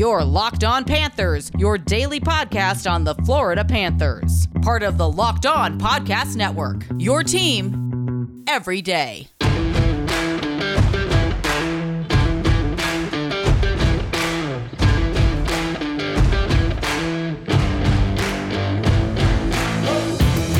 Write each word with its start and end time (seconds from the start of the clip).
Your 0.00 0.24
Locked 0.24 0.64
On 0.64 0.82
Panthers, 0.82 1.50
your 1.58 1.76
daily 1.76 2.20
podcast 2.20 2.90
on 2.90 3.04
the 3.04 3.14
Florida 3.16 3.62
Panthers. 3.62 4.48
Part 4.62 4.82
of 4.82 4.96
the 4.96 5.06
Locked 5.06 5.44
On 5.44 5.78
Podcast 5.78 6.36
Network. 6.36 6.86
Your 6.96 7.22
team 7.22 8.42
every 8.48 8.80
day. 8.80 9.28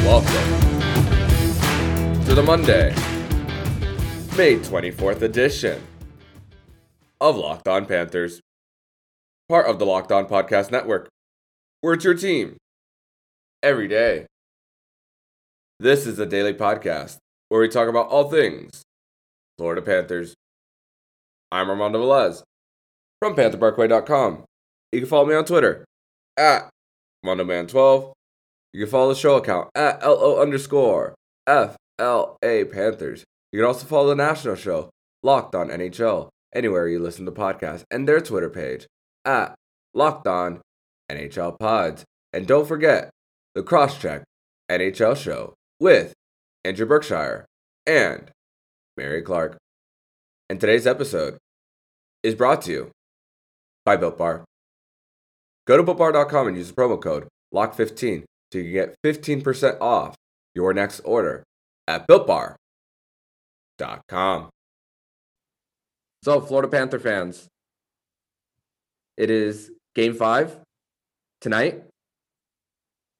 Welcome 0.04 0.50
to 2.26 2.34
the 2.34 2.42
Monday, 2.44 2.90
May 4.36 4.58
24th 4.58 5.22
edition 5.22 5.80
of 7.22 7.36
Locked 7.36 7.68
On 7.68 7.86
Panthers, 7.86 8.42
part 9.50 9.66
of 9.66 9.80
the 9.80 9.84
Locked 9.84 10.12
On 10.12 10.26
Podcast 10.26 10.70
Network. 10.70 11.08
Where 11.80 11.94
it's 11.94 12.04
your 12.04 12.14
team 12.14 12.56
every 13.64 13.88
day. 13.88 14.26
This 15.80 16.06
is 16.06 16.20
a 16.20 16.24
daily 16.24 16.54
podcast 16.54 17.16
where 17.48 17.60
we 17.60 17.68
talk 17.68 17.88
about 17.88 18.06
all 18.10 18.30
things 18.30 18.82
Florida 19.58 19.82
Panthers. 19.82 20.34
I'm 21.50 21.68
Armando 21.68 22.00
Velez 22.00 22.44
from 23.18 23.34
PantherParkway.com. 23.34 24.44
You 24.92 25.00
can 25.00 25.08
follow 25.08 25.26
me 25.26 25.34
on 25.34 25.44
Twitter 25.44 25.84
at 26.36 26.70
MondoMan12. 27.26 28.12
You 28.72 28.84
can 28.84 28.90
follow 28.90 29.08
the 29.08 29.18
show 29.18 29.34
account 29.34 29.68
at 29.74 30.00
LO 30.06 30.40
underscore 30.40 31.16
FLA 31.48 32.66
Panthers. 32.70 33.24
You 33.50 33.58
can 33.58 33.66
also 33.66 33.84
follow 33.84 34.10
the 34.10 34.14
national 34.14 34.54
show, 34.54 34.90
Locked 35.24 35.56
On 35.56 35.70
NHL, 35.70 36.28
anywhere 36.54 36.86
you 36.86 37.00
listen 37.00 37.24
to 37.24 37.32
podcasts, 37.32 37.82
and 37.90 38.06
their 38.06 38.20
Twitter 38.20 38.48
page 38.48 38.86
at 39.24 39.54
Locked 39.94 40.26
On 40.26 40.60
NHL 41.10 41.58
Pods. 41.58 42.04
And 42.32 42.46
don't 42.46 42.66
forget 42.66 43.10
the 43.54 43.62
Crosscheck 43.62 44.22
NHL 44.70 45.16
show 45.16 45.54
with 45.78 46.12
Andrew 46.64 46.86
Berkshire 46.86 47.46
and 47.86 48.30
Mary 48.96 49.22
Clark. 49.22 49.56
And 50.48 50.60
today's 50.60 50.86
episode 50.86 51.38
is 52.22 52.34
brought 52.34 52.62
to 52.62 52.70
you 52.70 52.90
by 53.84 53.96
Built 53.96 54.18
Bar. 54.18 54.44
Go 55.66 55.76
to 55.76 55.82
builtbar.com 55.82 56.48
and 56.48 56.56
use 56.56 56.68
the 56.68 56.74
promo 56.74 57.00
code 57.00 57.28
LOCK15 57.54 58.24
so 58.52 58.58
you 58.58 58.72
get 58.72 58.96
15% 59.04 59.80
off 59.80 60.16
your 60.54 60.74
next 60.74 61.00
order 61.00 61.44
at 61.86 62.06
builtbar.com. 62.08 62.56
So, 66.22 66.40
Florida 66.40 66.68
Panther 66.68 66.98
fans, 66.98 67.46
it 69.16 69.30
is 69.30 69.70
game 69.94 70.14
five 70.14 70.58
tonight, 71.40 71.82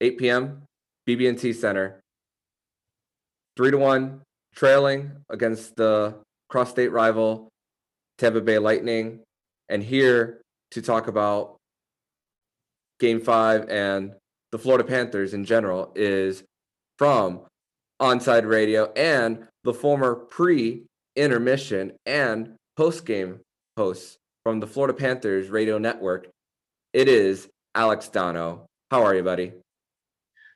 8 0.01 0.19
p.m., 0.19 0.63
BB&T 1.09 1.53
Center. 1.53 2.01
Three 3.57 3.71
to 3.71 3.79
one, 3.79 4.23
trailing 4.55 5.13
against 5.29 5.77
the 5.77 6.15
cross-state 6.49 6.93
rival 6.93 7.49
Tampa 8.19 8.41
Bay 8.41 8.59
Lightning. 8.59 9.21
And 9.69 9.83
here 9.83 10.41
to 10.73 10.83
talk 10.83 11.09
about 11.09 11.57
game 12.99 13.21
five 13.21 13.69
and 13.69 14.15
the 14.53 14.59
Florida 14.59 14.85
Panthers 14.85 15.33
in 15.33 15.45
general 15.45 15.93
is 15.95 16.45
from 16.99 17.41
Onside 18.01 18.49
Radio 18.49 18.93
and 18.95 19.47
the 19.65 19.73
former 19.73 20.15
pre 20.15 20.85
intermission 21.17 21.93
and 22.07 22.55
post 22.77 23.05
game 23.05 23.41
hosts 23.77 24.17
from 24.43 24.61
the 24.61 24.67
Florida 24.67 24.95
Panthers 24.95 25.49
radio 25.49 25.79
network. 25.79 26.29
It 26.93 27.09
is 27.09 27.49
Alex 27.75 28.09
Dono. 28.09 28.67
How 28.91 29.05
are 29.05 29.15
you, 29.15 29.23
buddy? 29.23 29.53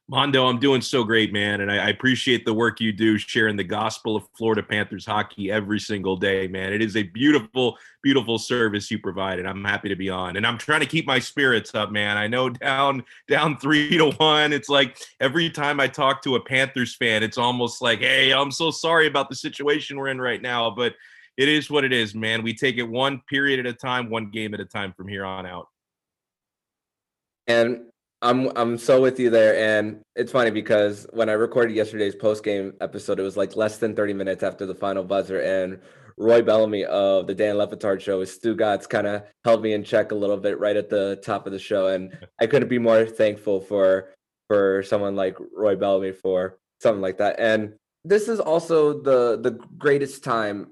Mondo, 0.07 0.45
I'm 0.45 0.59
doing 0.59 0.83
so 0.83 1.03
great, 1.03 1.33
man. 1.33 1.63
And 1.63 1.73
I, 1.73 1.89
appreciate 1.89 2.45
the 2.45 2.53
work 2.53 2.79
you 2.79 2.93
do 2.93 3.17
sharing 3.17 3.57
the 3.57 3.65
gospel 3.65 4.17
of 4.17 4.27
Florida 4.37 4.63
Panthers 4.63 5.07
hockey 5.07 5.51
every 5.51 5.81
single 5.81 6.15
day, 6.15 6.47
man. 6.47 6.75
It 6.75 6.83
is 6.83 6.95
a 6.95 7.05
beautiful, 7.05 7.79
beautiful 8.03 8.37
service 8.39 8.91
you 8.91 8.99
provide, 8.99 9.39
and 9.39 9.49
I'm 9.49 9.65
happy 9.65 9.89
to 9.89 9.97
be 9.97 10.11
on. 10.11 10.37
And 10.37 10.47
I'm 10.47 10.59
trying 10.59 10.81
to 10.81 10.87
keep 10.87 11.07
my 11.07 11.19
spirits 11.19 11.75
up, 11.75 11.91
man. 11.91 12.19
I 12.19 12.27
know 12.27 12.51
down 12.51 13.03
down 13.29 13.57
three 13.57 13.97
to 13.97 14.11
one. 14.11 14.53
It's 14.53 14.69
like 14.69 14.99
every 15.21 15.49
time 15.49 15.81
I 15.81 15.89
talk 15.89 16.23
to 16.25 16.37
a 16.37 16.45
Panthers 16.45 16.95
fan, 16.95 17.23
it's 17.23 17.39
almost 17.39 17.81
like, 17.81 18.01
hey, 18.01 18.31
I'm 18.35 18.51
so 18.51 18.71
sorry 18.71 19.07
about 19.07 19.31
the 19.31 19.37
situation 19.37 19.97
we're 19.97 20.09
in 20.09 20.21
right 20.21 20.43
now. 20.43 20.71
But 20.71 20.97
it 21.37 21.49
is 21.49 21.71
what 21.71 21.85
it 21.85 21.93
is, 21.93 22.15
man. 22.15 22.43
We 22.43 22.55
take 22.55 22.77
it 22.77 22.85
one 22.85 23.21
period 23.29 23.61
at 23.61 23.67
a 23.67 23.73
time, 23.73 24.11
one 24.11 24.31
game 24.31 24.55
at 24.55 24.61
a 24.61 24.65
time 24.65 24.93
from 24.97 25.09
here 25.09 25.25
on 25.25 25.47
out. 25.47 25.69
And 27.47 27.87
I'm 28.23 28.51
I'm 28.57 28.79
so 28.79 29.03
with 29.03 29.21
you 29.21 29.29
there, 29.29 29.57
and 29.57 30.01
it's 30.17 30.33
funny 30.33 30.51
because 30.51 31.07
when 31.13 31.29
I 31.29 31.33
recorded 31.33 31.77
yesterday's 31.77 32.15
post 32.15 32.43
game 32.43 32.73
episode, 32.81 33.19
it 33.21 33.23
was 33.23 33.37
like 33.37 33.55
less 33.55 33.77
than 33.79 33.95
30 33.95 34.15
minutes 34.15 34.43
after 34.43 34.65
the 34.65 34.75
final 34.75 35.05
buzzer, 35.05 35.41
and 35.41 35.81
Roy 36.17 36.41
Bellamy 36.41 36.85
of 36.85 37.27
the 37.27 37.35
Dan 37.35 37.59
Le 37.59 37.67
Batard 37.67 38.01
show 38.01 38.21
with 38.21 38.41
Stugotz 38.41 38.89
kind 38.89 39.07
of 39.07 39.25
held 39.45 39.63
me 39.63 39.73
in 39.73 39.85
check 39.85 40.13
a 40.13 40.15
little 40.15 40.37
bit 40.37 40.59
right 40.59 40.77
at 40.77 40.89
the 40.89 41.21
top 41.25 41.47
of 41.47 41.53
the 41.53 41.59
show, 41.59 41.89
and 41.89 42.17
I 42.41 42.47
couldn't 42.47 42.69
be 42.69 42.79
more 42.79 43.05
thankful 43.05 43.61
for 43.61 44.15
for 44.49 44.83
someone 44.85 45.17
like 45.17 45.37
Roy 45.55 45.77
Bellamy 45.77 46.13
for 46.13 46.59
something 46.81 47.03
like 47.03 47.19
that. 47.19 47.37
And 47.39 47.75
this 48.05 48.29
is 48.29 48.41
also 48.41 49.03
the 49.03 49.39
the 49.39 49.59
greatest 49.77 50.25
time 50.25 50.71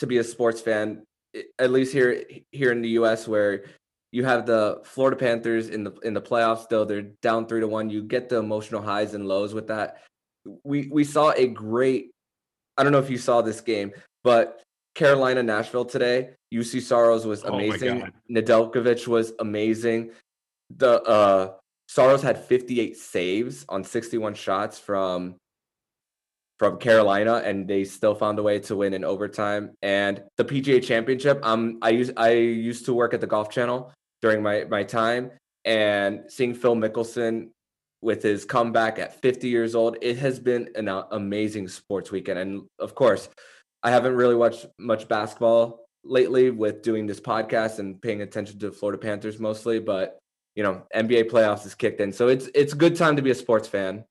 to 0.00 0.06
be 0.06 0.18
a 0.18 0.24
sports 0.24 0.60
fan, 0.60 1.02
at 1.58 1.70
least 1.70 1.92
here 1.92 2.24
here 2.50 2.72
in 2.72 2.82
the 2.82 2.88
U.S., 3.00 3.28
where 3.28 3.64
you 4.12 4.24
have 4.24 4.44
the 4.46 4.80
Florida 4.84 5.16
Panthers 5.16 5.68
in 5.68 5.84
the 5.84 5.92
in 6.02 6.14
the 6.14 6.20
playoffs. 6.20 6.68
though 6.68 6.84
they're 6.84 7.02
down 7.22 7.46
three 7.46 7.60
to 7.60 7.68
one. 7.68 7.88
You 7.88 8.02
get 8.02 8.28
the 8.28 8.36
emotional 8.36 8.82
highs 8.82 9.14
and 9.14 9.28
lows 9.28 9.54
with 9.54 9.68
that. 9.68 10.02
We 10.64 10.88
we 10.88 11.04
saw 11.04 11.32
a 11.32 11.46
great. 11.46 12.10
I 12.76 12.82
don't 12.82 12.92
know 12.92 12.98
if 12.98 13.10
you 13.10 13.18
saw 13.18 13.42
this 13.42 13.60
game, 13.60 13.92
but 14.24 14.62
Carolina 14.94 15.42
Nashville 15.42 15.84
today. 15.84 16.30
Juuse 16.52 16.82
Saros 16.82 17.24
was 17.24 17.44
oh 17.44 17.54
amazing. 17.54 18.02
Oh 18.02 18.08
Nedeljkovic 18.30 19.06
was 19.06 19.32
amazing. 19.38 20.10
The 20.76 21.02
uh 21.02 21.52
Saros 21.88 22.22
had 22.22 22.44
58 22.44 22.96
saves 22.96 23.64
on 23.68 23.82
61 23.82 24.34
shots 24.34 24.78
from 24.78 25.36
from 26.60 26.76
Carolina, 26.76 27.36
and 27.42 27.66
they 27.66 27.84
still 27.84 28.14
found 28.14 28.38
a 28.38 28.42
way 28.42 28.58
to 28.58 28.76
win 28.76 28.92
in 28.92 29.02
overtime. 29.02 29.70
And 29.80 30.22
the 30.36 30.44
PGA 30.44 30.84
Championship, 30.84 31.40
um, 31.42 31.78
I 31.80 31.88
used 31.88 32.12
I 32.18 32.32
used 32.32 32.84
to 32.84 32.92
work 32.92 33.14
at 33.14 33.22
the 33.22 33.26
Golf 33.26 33.48
Channel 33.48 33.90
during 34.20 34.42
my 34.42 34.64
my 34.64 34.84
time, 34.84 35.30
and 35.64 36.20
seeing 36.28 36.52
Phil 36.52 36.76
Mickelson 36.76 37.48
with 38.02 38.22
his 38.22 38.44
comeback 38.44 38.98
at 38.98 39.22
50 39.22 39.48
years 39.48 39.74
old, 39.74 39.96
it 40.02 40.18
has 40.18 40.38
been 40.38 40.68
an 40.74 40.88
amazing 41.12 41.66
sports 41.66 42.10
weekend. 42.10 42.38
And 42.38 42.62
of 42.78 42.94
course, 42.94 43.30
I 43.82 43.90
haven't 43.90 44.14
really 44.14 44.34
watched 44.34 44.66
much 44.78 45.08
basketball 45.08 45.86
lately 46.04 46.50
with 46.50 46.82
doing 46.82 47.06
this 47.06 47.20
podcast 47.20 47.78
and 47.78 48.00
paying 48.02 48.20
attention 48.20 48.58
to 48.58 48.70
Florida 48.70 48.98
Panthers 48.98 49.38
mostly, 49.38 49.78
but 49.78 50.18
you 50.54 50.62
know, 50.62 50.82
NBA 50.94 51.30
playoffs 51.30 51.64
is 51.64 51.74
kicked 51.74 52.02
in. 52.02 52.12
So 52.12 52.28
it's 52.28 52.50
it's 52.54 52.74
a 52.74 52.76
good 52.76 52.96
time 52.96 53.16
to 53.16 53.22
be 53.22 53.30
a 53.30 53.34
sports 53.34 53.66
fan. 53.66 54.04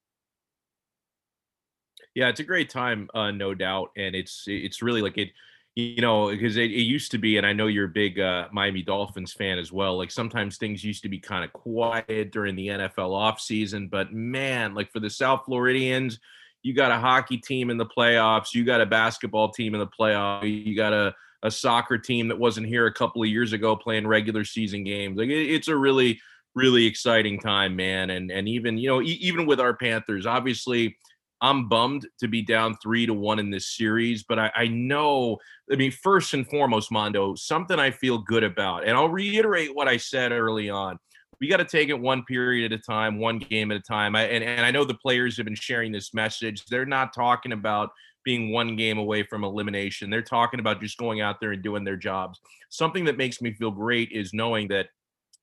Yeah, 2.19 2.27
it's 2.27 2.41
a 2.41 2.43
great 2.43 2.69
time, 2.69 3.09
uh, 3.13 3.31
no 3.31 3.53
doubt, 3.53 3.91
and 3.95 4.13
it's 4.13 4.43
it's 4.45 4.81
really 4.81 5.01
like 5.01 5.17
it, 5.17 5.29
you 5.77 6.01
know, 6.01 6.29
because 6.29 6.57
it, 6.57 6.63
it 6.69 6.81
used 6.81 7.11
to 7.11 7.17
be, 7.17 7.37
and 7.37 7.47
I 7.47 7.53
know 7.53 7.67
you're 7.67 7.85
a 7.85 7.87
big 7.87 8.19
uh, 8.19 8.49
Miami 8.51 8.81
Dolphins 8.81 9.31
fan 9.31 9.57
as 9.57 9.71
well. 9.71 9.97
Like 9.97 10.11
sometimes 10.11 10.57
things 10.57 10.83
used 10.83 11.01
to 11.03 11.07
be 11.07 11.17
kind 11.17 11.45
of 11.45 11.53
quiet 11.53 12.33
during 12.33 12.57
the 12.57 12.67
NFL 12.67 13.11
offseason, 13.11 13.89
but 13.89 14.11
man, 14.11 14.73
like 14.75 14.91
for 14.91 14.99
the 14.99 15.09
South 15.09 15.43
Floridians, 15.45 16.19
you 16.61 16.73
got 16.73 16.91
a 16.91 16.97
hockey 16.97 17.37
team 17.37 17.69
in 17.69 17.77
the 17.77 17.85
playoffs, 17.85 18.53
you 18.53 18.65
got 18.65 18.81
a 18.81 18.85
basketball 18.85 19.47
team 19.53 19.73
in 19.73 19.79
the 19.79 19.87
playoffs, 19.87 20.65
you 20.65 20.75
got 20.75 20.91
a 20.91 21.15
a 21.43 21.49
soccer 21.49 21.97
team 21.97 22.27
that 22.27 22.37
wasn't 22.37 22.67
here 22.67 22.85
a 22.85 22.93
couple 22.93 23.23
of 23.23 23.29
years 23.29 23.53
ago 23.53 23.77
playing 23.77 24.05
regular 24.05 24.43
season 24.43 24.83
games. 24.83 25.17
Like 25.17 25.29
it, 25.29 25.53
it's 25.53 25.69
a 25.69 25.77
really 25.77 26.19
really 26.53 26.85
exciting 26.85 27.39
time, 27.39 27.77
man. 27.77 28.09
And 28.09 28.29
and 28.29 28.49
even 28.49 28.77
you 28.77 28.89
know 28.89 29.01
e- 29.01 29.19
even 29.21 29.45
with 29.45 29.61
our 29.61 29.73
Panthers, 29.73 30.25
obviously 30.25 30.97
I'm 31.41 31.69
bummed 31.69 32.07
to 32.19 32.27
be 32.27 32.41
down 32.41 32.75
three 32.75 33.05
to 33.05 33.13
one 33.13 33.39
in 33.39 33.49
this 33.49 33.67
series, 33.67 34.23
but 34.23 34.37
I, 34.39 34.51
I, 34.55 34.67
know, 34.67 35.37
I 35.71 35.75
mean, 35.75 35.91
first 35.91 36.33
and 36.33 36.47
foremost, 36.47 36.91
Mondo, 36.91 37.35
something 37.35 37.79
I 37.79 37.91
feel 37.91 38.17
good 38.17 38.43
about. 38.43 38.85
And 38.85 38.97
I'll 38.97 39.09
reiterate 39.09 39.73
what 39.73 39.87
I 39.87 39.97
said 39.97 40.31
early 40.31 40.69
on. 40.69 40.99
We 41.39 41.47
got 41.47 41.57
to 41.57 41.65
take 41.65 41.87
it 41.87 41.99
one 41.99 42.23
period 42.23 42.73
at 42.73 42.79
a 42.79 42.81
time, 42.81 43.17
one 43.19 43.39
game 43.39 43.71
at 43.71 43.77
a 43.77 43.81
time. 43.81 44.15
I, 44.15 44.23
and, 44.23 44.43
and 44.43 44.65
I 44.65 44.71
know 44.71 44.83
the 44.83 44.95
players 44.95 45.37
have 45.37 45.45
been 45.45 45.55
sharing 45.55 45.93
this 45.93 46.13
message. 46.13 46.65
They're 46.65 46.85
not 46.85 47.13
talking 47.13 47.53
about 47.53 47.91
being 48.25 48.51
one 48.51 48.75
game 48.75 48.97
away 48.97 49.23
from 49.23 49.45
elimination. 49.45 50.09
They're 50.09 50.21
talking 50.21 50.59
about 50.59 50.81
just 50.81 50.97
going 50.97 51.21
out 51.21 51.39
there 51.39 51.53
and 51.53 51.63
doing 51.63 51.85
their 51.85 51.95
jobs. 51.95 52.39
Something 52.69 53.05
that 53.05 53.17
makes 53.17 53.41
me 53.41 53.53
feel 53.53 53.71
great 53.71 54.11
is 54.11 54.33
knowing 54.33 54.67
that 54.67 54.87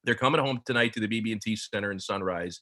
they're 0.05 0.15
coming 0.15 0.41
home 0.41 0.61
tonight 0.67 0.93
to 0.93 1.01
the 1.01 1.09
BB&T 1.09 1.57
Center 1.57 1.91
in 1.91 1.99
Sunrise, 1.99 2.61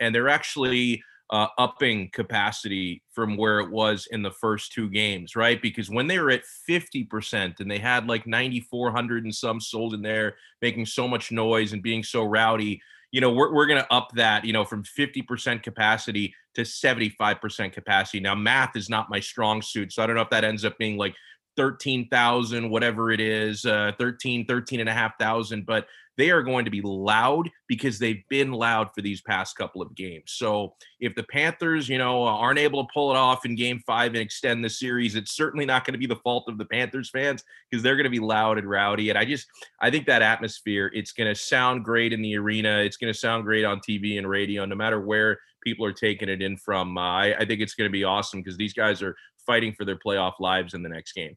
and 0.00 0.14
they're 0.14 0.28
actually 0.28 1.02
uh, 1.30 1.48
upping 1.58 2.08
capacity 2.12 3.02
from 3.12 3.36
where 3.36 3.58
it 3.60 3.70
was 3.70 4.06
in 4.10 4.22
the 4.22 4.30
first 4.30 4.72
two 4.72 4.88
games, 4.88 5.34
right? 5.34 5.60
Because 5.60 5.90
when 5.90 6.06
they 6.06 6.18
were 6.18 6.30
at 6.30 6.42
50% 6.68 7.60
and 7.60 7.70
they 7.70 7.78
had 7.78 8.06
like 8.06 8.26
9,400 8.26 9.24
and 9.24 9.34
some 9.34 9.60
sold 9.60 9.94
in 9.94 10.02
there, 10.02 10.36
making 10.62 10.86
so 10.86 11.08
much 11.08 11.32
noise 11.32 11.72
and 11.72 11.82
being 11.82 12.02
so 12.02 12.24
rowdy, 12.24 12.80
you 13.10 13.20
know, 13.20 13.32
we're, 13.32 13.52
we're 13.52 13.66
going 13.66 13.82
to 13.82 13.92
up 13.92 14.10
that, 14.14 14.44
you 14.44 14.52
know, 14.52 14.64
from 14.64 14.84
50% 14.84 15.62
capacity 15.62 16.34
to 16.54 16.62
75% 16.62 17.72
capacity. 17.72 18.20
Now, 18.20 18.34
math 18.34 18.76
is 18.76 18.88
not 18.88 19.10
my 19.10 19.20
strong 19.20 19.62
suit. 19.62 19.92
So 19.92 20.02
I 20.02 20.06
don't 20.06 20.16
know 20.16 20.22
if 20.22 20.30
that 20.30 20.44
ends 20.44 20.64
up 20.64 20.78
being 20.78 20.96
like 20.96 21.14
13,000, 21.56 22.68
whatever 22.70 23.10
it 23.10 23.20
is, 23.20 23.64
uh, 23.64 23.92
13, 23.98 24.46
13 24.46 24.80
and 24.80 24.88
a 24.88 24.92
half 24.92 25.18
thousand, 25.18 25.66
but 25.66 25.86
they 26.16 26.30
are 26.30 26.42
going 26.42 26.64
to 26.64 26.70
be 26.70 26.80
loud 26.82 27.50
because 27.68 27.98
they've 27.98 28.22
been 28.28 28.52
loud 28.52 28.88
for 28.94 29.02
these 29.02 29.20
past 29.20 29.56
couple 29.56 29.82
of 29.82 29.94
games. 29.94 30.32
So 30.32 30.74
if 31.00 31.14
the 31.14 31.24
Panthers, 31.24 31.88
you 31.88 31.98
know, 31.98 32.24
aren't 32.24 32.58
able 32.58 32.82
to 32.82 32.90
pull 32.92 33.10
it 33.10 33.16
off 33.16 33.44
in 33.44 33.54
game 33.54 33.82
five 33.86 34.12
and 34.12 34.22
extend 34.22 34.64
the 34.64 34.70
series, 34.70 35.14
it's 35.14 35.36
certainly 35.36 35.66
not 35.66 35.84
going 35.84 35.92
to 35.92 35.98
be 35.98 36.06
the 36.06 36.16
fault 36.16 36.44
of 36.48 36.58
the 36.58 36.64
Panthers 36.64 37.10
fans 37.10 37.44
because 37.70 37.82
they're 37.82 37.96
going 37.96 38.04
to 38.04 38.10
be 38.10 38.18
loud 38.18 38.58
and 38.58 38.68
rowdy. 38.68 39.10
And 39.10 39.18
I 39.18 39.24
just, 39.24 39.46
I 39.80 39.90
think 39.90 40.06
that 40.06 40.22
atmosphere, 40.22 40.90
it's 40.94 41.12
going 41.12 41.32
to 41.32 41.38
sound 41.38 41.84
great 41.84 42.12
in 42.12 42.22
the 42.22 42.36
arena. 42.36 42.78
It's 42.78 42.96
going 42.96 43.12
to 43.12 43.18
sound 43.18 43.44
great 43.44 43.64
on 43.64 43.80
TV 43.80 44.16
and 44.18 44.28
radio, 44.28 44.64
no 44.64 44.76
matter 44.76 45.00
where 45.00 45.38
people 45.62 45.84
are 45.84 45.92
taking 45.92 46.28
it 46.28 46.40
in 46.40 46.56
from. 46.56 46.96
Uh, 46.96 47.00
I, 47.00 47.34
I 47.40 47.44
think 47.44 47.60
it's 47.60 47.74
going 47.74 47.88
to 47.88 47.92
be 47.92 48.04
awesome 48.04 48.40
because 48.40 48.56
these 48.56 48.72
guys 48.72 49.02
are 49.02 49.16
fighting 49.46 49.74
for 49.74 49.84
their 49.84 49.98
playoff 49.98 50.34
lives 50.40 50.74
in 50.74 50.82
the 50.82 50.88
next 50.88 51.12
game. 51.12 51.36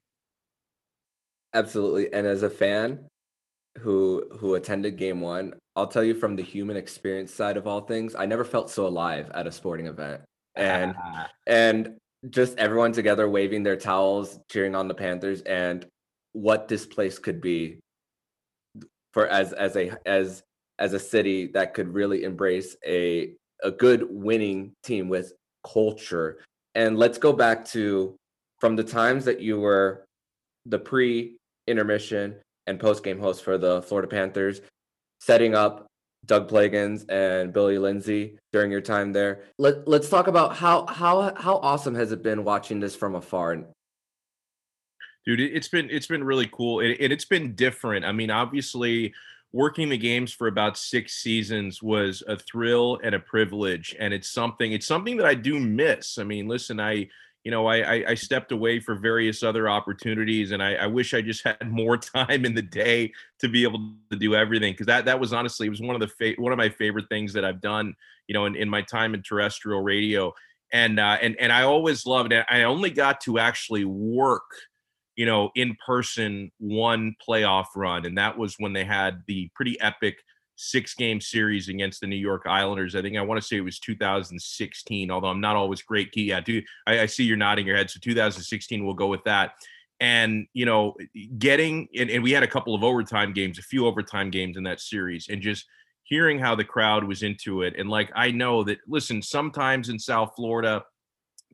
Absolutely. 1.53 2.13
And 2.13 2.27
as 2.27 2.43
a 2.43 2.49
fan, 2.49 2.99
who 3.77 4.25
who 4.37 4.55
attended 4.55 4.97
game 4.97 5.21
one, 5.21 5.53
I'll 5.75 5.87
tell 5.87 6.03
you 6.03 6.13
from 6.13 6.35
the 6.35 6.43
human 6.43 6.77
experience 6.77 7.33
side 7.33 7.57
of 7.57 7.67
all 7.67 7.81
things, 7.81 8.15
I 8.15 8.25
never 8.25 8.43
felt 8.43 8.69
so 8.69 8.87
alive 8.87 9.31
at 9.33 9.47
a 9.47 9.51
sporting 9.51 9.87
event. 9.87 10.21
And 10.55 10.95
and 11.47 11.97
just 12.29 12.57
everyone 12.57 12.91
together 12.91 13.29
waving 13.29 13.63
their 13.63 13.77
towels, 13.77 14.39
cheering 14.49 14.75
on 14.75 14.87
the 14.87 14.93
Panthers, 14.93 15.41
and 15.41 15.85
what 16.33 16.67
this 16.67 16.85
place 16.85 17.17
could 17.17 17.41
be 17.41 17.79
for 19.13 19.27
as 19.27 19.53
as 19.53 19.75
a 19.75 19.91
as 20.05 20.43
as 20.77 20.93
a 20.93 20.99
city 20.99 21.47
that 21.47 21.73
could 21.73 21.93
really 21.93 22.23
embrace 22.23 22.75
a 22.85 23.33
a 23.63 23.71
good 23.71 24.07
winning 24.09 24.73
team 24.83 25.09
with 25.09 25.33
culture. 25.65 26.39
And 26.75 26.97
let's 26.97 27.17
go 27.17 27.33
back 27.33 27.65
to 27.69 28.15
from 28.59 28.75
the 28.75 28.83
times 28.83 29.25
that 29.25 29.41
you 29.41 29.59
were 29.59 30.05
the 30.65 30.79
pre 30.79 31.38
intermission 31.69 32.35
and 32.67 32.79
post 32.79 33.03
game 33.03 33.19
host 33.19 33.43
for 33.43 33.57
the 33.57 33.81
Florida 33.81 34.07
Panthers, 34.07 34.61
setting 35.19 35.55
up 35.55 35.87
Doug 36.25 36.49
Plagens 36.49 37.09
and 37.09 37.53
Billy 37.53 37.77
Lindsay 37.77 38.37
during 38.51 38.71
your 38.71 38.81
time 38.81 39.13
there. 39.13 39.43
Let 39.57 39.87
Let's 39.87 40.09
talk 40.09 40.27
about 40.27 40.55
how 40.55 40.85
how 40.87 41.33
how 41.35 41.57
awesome 41.57 41.95
has 41.95 42.11
it 42.11 42.23
been 42.23 42.43
watching 42.43 42.79
this 42.79 42.95
from 42.95 43.15
afar. 43.15 43.57
Dude, 45.25 45.39
it's 45.39 45.67
been 45.67 45.89
it's 45.89 46.07
been 46.07 46.23
really 46.23 46.49
cool, 46.51 46.79
and 46.79 46.91
it, 46.91 47.11
it's 47.11 47.25
been 47.25 47.55
different. 47.55 48.05
I 48.05 48.11
mean, 48.11 48.31
obviously, 48.31 49.13
working 49.51 49.89
the 49.89 49.97
games 49.97 50.33
for 50.33 50.47
about 50.47 50.77
six 50.77 51.15
seasons 51.15 51.81
was 51.81 52.23
a 52.27 52.37
thrill 52.37 52.99
and 53.03 53.15
a 53.15 53.19
privilege, 53.19 53.95
and 53.99 54.13
it's 54.13 54.29
something 54.29 54.71
it's 54.73 54.87
something 54.87 55.17
that 55.17 55.25
I 55.25 55.35
do 55.35 55.59
miss. 55.59 56.17
I 56.17 56.23
mean, 56.23 56.47
listen, 56.47 56.79
I 56.79 57.09
you 57.43 57.51
know, 57.51 57.67
I, 57.67 58.03
I 58.09 58.13
stepped 58.15 58.51
away 58.51 58.79
for 58.79 58.95
various 58.95 59.43
other 59.43 59.69
opportunities, 59.69 60.51
and 60.51 60.61
I, 60.61 60.73
I 60.73 60.87
wish 60.87 61.13
I 61.13 61.21
just 61.21 61.43
had 61.45 61.69
more 61.69 61.97
time 61.97 62.45
in 62.45 62.53
the 62.53 62.61
day 62.61 63.11
to 63.39 63.47
be 63.47 63.63
able 63.63 63.93
to 64.11 64.17
do 64.17 64.35
everything. 64.35 64.73
Because 64.73 64.87
that 64.87 65.05
that 65.05 65.19
was 65.19 65.33
honestly 65.33 65.67
it 65.67 65.71
was 65.71 65.81
one 65.81 65.95
of 65.95 66.01
the 66.01 66.07
fa- 66.07 66.41
one 66.41 66.51
of 66.51 66.57
my 66.57 66.69
favorite 66.69 67.05
things 67.09 67.33
that 67.33 67.45
I've 67.45 67.61
done, 67.61 67.93
you 68.27 68.33
know, 68.33 68.45
in, 68.45 68.55
in 68.55 68.69
my 68.69 68.81
time 68.81 69.13
in 69.13 69.23
terrestrial 69.23 69.81
radio, 69.81 70.33
and 70.73 70.99
uh, 70.99 71.17
and 71.21 71.35
and 71.39 71.51
I 71.51 71.63
always 71.63 72.05
loved 72.05 72.33
it. 72.33 72.45
I 72.49 72.63
only 72.63 72.89
got 72.89 73.21
to 73.21 73.39
actually 73.39 73.85
work, 73.85 74.43
you 75.15 75.25
know, 75.25 75.51
in 75.55 75.77
person 75.85 76.51
one 76.59 77.15
playoff 77.25 77.67
run, 77.75 78.05
and 78.05 78.17
that 78.17 78.37
was 78.37 78.55
when 78.57 78.73
they 78.73 78.83
had 78.83 79.23
the 79.27 79.49
pretty 79.55 79.79
epic 79.79 80.17
six 80.59 80.93
game 80.93 81.21
series 81.21 81.69
against 81.69 82.01
the 82.01 82.07
New 82.07 82.17
York 82.17 82.43
Islanders. 82.45 82.93
I 82.93 83.01
think 83.01 83.15
I 83.15 83.21
want 83.21 83.41
to 83.41 83.47
say 83.47 83.55
it 83.55 83.61
was 83.61 83.79
2016, 83.79 85.09
although 85.09 85.29
I'm 85.29 85.39
not 85.39 85.55
always 85.55 85.81
great 85.81 86.11
key. 86.11 86.23
Yeah, 86.23 86.41
dude, 86.41 86.65
I, 86.85 87.01
I 87.01 87.05
see 87.05 87.23
you're 87.23 87.37
nodding 87.37 87.65
your 87.65 87.77
head. 87.77 87.89
So 87.89 87.99
2016, 88.01 88.85
we'll 88.85 88.93
go 88.93 89.07
with 89.07 89.23
that. 89.23 89.53
And, 90.01 90.47
you 90.53 90.65
know, 90.65 90.95
getting, 91.37 91.87
and, 91.97 92.09
and 92.09 92.21
we 92.21 92.31
had 92.31 92.43
a 92.43 92.47
couple 92.47 92.75
of 92.75 92.83
overtime 92.83 93.31
games, 93.31 93.57
a 93.57 93.63
few 93.63 93.87
overtime 93.87 94.29
games 94.29 94.57
in 94.57 94.63
that 94.63 94.81
series, 94.81 95.27
and 95.29 95.41
just 95.41 95.65
hearing 96.03 96.39
how 96.39 96.55
the 96.55 96.63
crowd 96.65 97.05
was 97.05 97.23
into 97.23 97.61
it. 97.61 97.75
And 97.77 97.89
like, 97.89 98.11
I 98.13 98.31
know 98.31 98.63
that, 98.65 98.79
listen, 98.85 99.21
sometimes 99.21 99.87
in 99.87 99.97
South 99.97 100.33
Florida, 100.35 100.83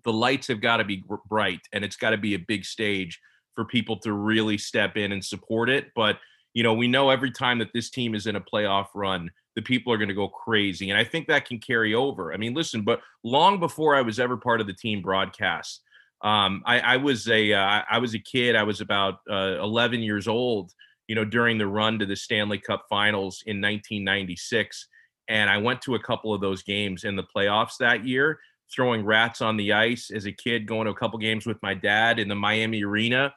the 0.03 0.13
lights 0.13 0.47
have 0.47 0.61
got 0.61 0.77
to 0.77 0.83
be 0.83 1.03
bright 1.29 1.61
and 1.73 1.85
it's 1.85 1.95
got 1.95 2.11
to 2.11 2.17
be 2.17 2.33
a 2.33 2.39
big 2.39 2.65
stage 2.65 3.19
for 3.53 3.65
people 3.65 3.97
to 3.99 4.13
really 4.13 4.57
step 4.57 4.97
in 4.97 5.11
and 5.11 5.23
support 5.23 5.69
it. 5.69 5.91
But, 5.95 6.17
you 6.55 6.63
know, 6.63 6.73
we 6.73 6.87
know 6.87 7.09
every 7.09 7.31
time 7.31 7.59
that 7.59 7.73
this 7.73 7.89
team 7.89 8.15
is 8.15 8.27
in 8.27 8.37
a 8.37 8.41
playoff 8.41 8.87
run, 8.95 9.29
the 9.55 9.61
people 9.61 9.91
are 9.91 9.97
going 9.97 10.09
to 10.09 10.15
go 10.15 10.29
crazy. 10.29 10.89
And 10.89 10.97
I 10.97 11.03
think 11.03 11.27
that 11.27 11.45
can 11.45 11.59
carry 11.59 11.93
over. 11.93 12.33
I 12.33 12.37
mean, 12.37 12.53
listen, 12.53 12.81
but 12.81 13.01
long 13.23 13.59
before 13.59 13.93
I 13.93 14.01
was 14.01 14.19
ever 14.19 14.37
part 14.37 14.61
of 14.61 14.67
the 14.67 14.73
team 14.73 15.01
broadcast, 15.01 15.81
um, 16.21 16.63
I, 16.65 16.79
I, 16.79 16.97
was 16.97 17.27
a 17.27 17.51
uh, 17.51 17.81
I 17.91 17.99
was 17.99 18.15
a 18.15 18.19
kid. 18.19 18.55
I 18.55 18.63
was 18.63 18.79
about 18.79 19.19
uh, 19.29 19.59
11 19.61 19.99
years 19.99 20.29
old, 20.29 20.71
you 21.07 21.15
know, 21.15 21.25
during 21.25 21.57
the 21.57 21.67
run 21.67 21.99
to 21.99 22.05
the 22.05 22.15
Stanley 22.15 22.57
Cup 22.57 22.85
Finals 22.89 23.43
in 23.45 23.57
1996, 23.57 24.87
and 25.27 25.49
I 25.49 25.57
went 25.57 25.81
to 25.83 25.95
a 25.95 25.99
couple 25.99 26.33
of 26.33 26.39
those 26.39 26.63
games 26.63 27.03
in 27.03 27.17
the 27.17 27.25
playoffs 27.35 27.77
that 27.81 28.07
year, 28.07 28.39
throwing 28.73 29.03
rats 29.03 29.41
on 29.41 29.57
the 29.57 29.73
ice 29.73 30.09
as 30.09 30.25
a 30.25 30.31
kid, 30.31 30.67
going 30.67 30.85
to 30.85 30.91
a 30.91 30.95
couple 30.95 31.19
games 31.19 31.45
with 31.45 31.61
my 31.61 31.73
dad 31.73 32.17
in 32.17 32.29
the 32.29 32.35
Miami 32.35 32.83
Arena. 32.83 33.33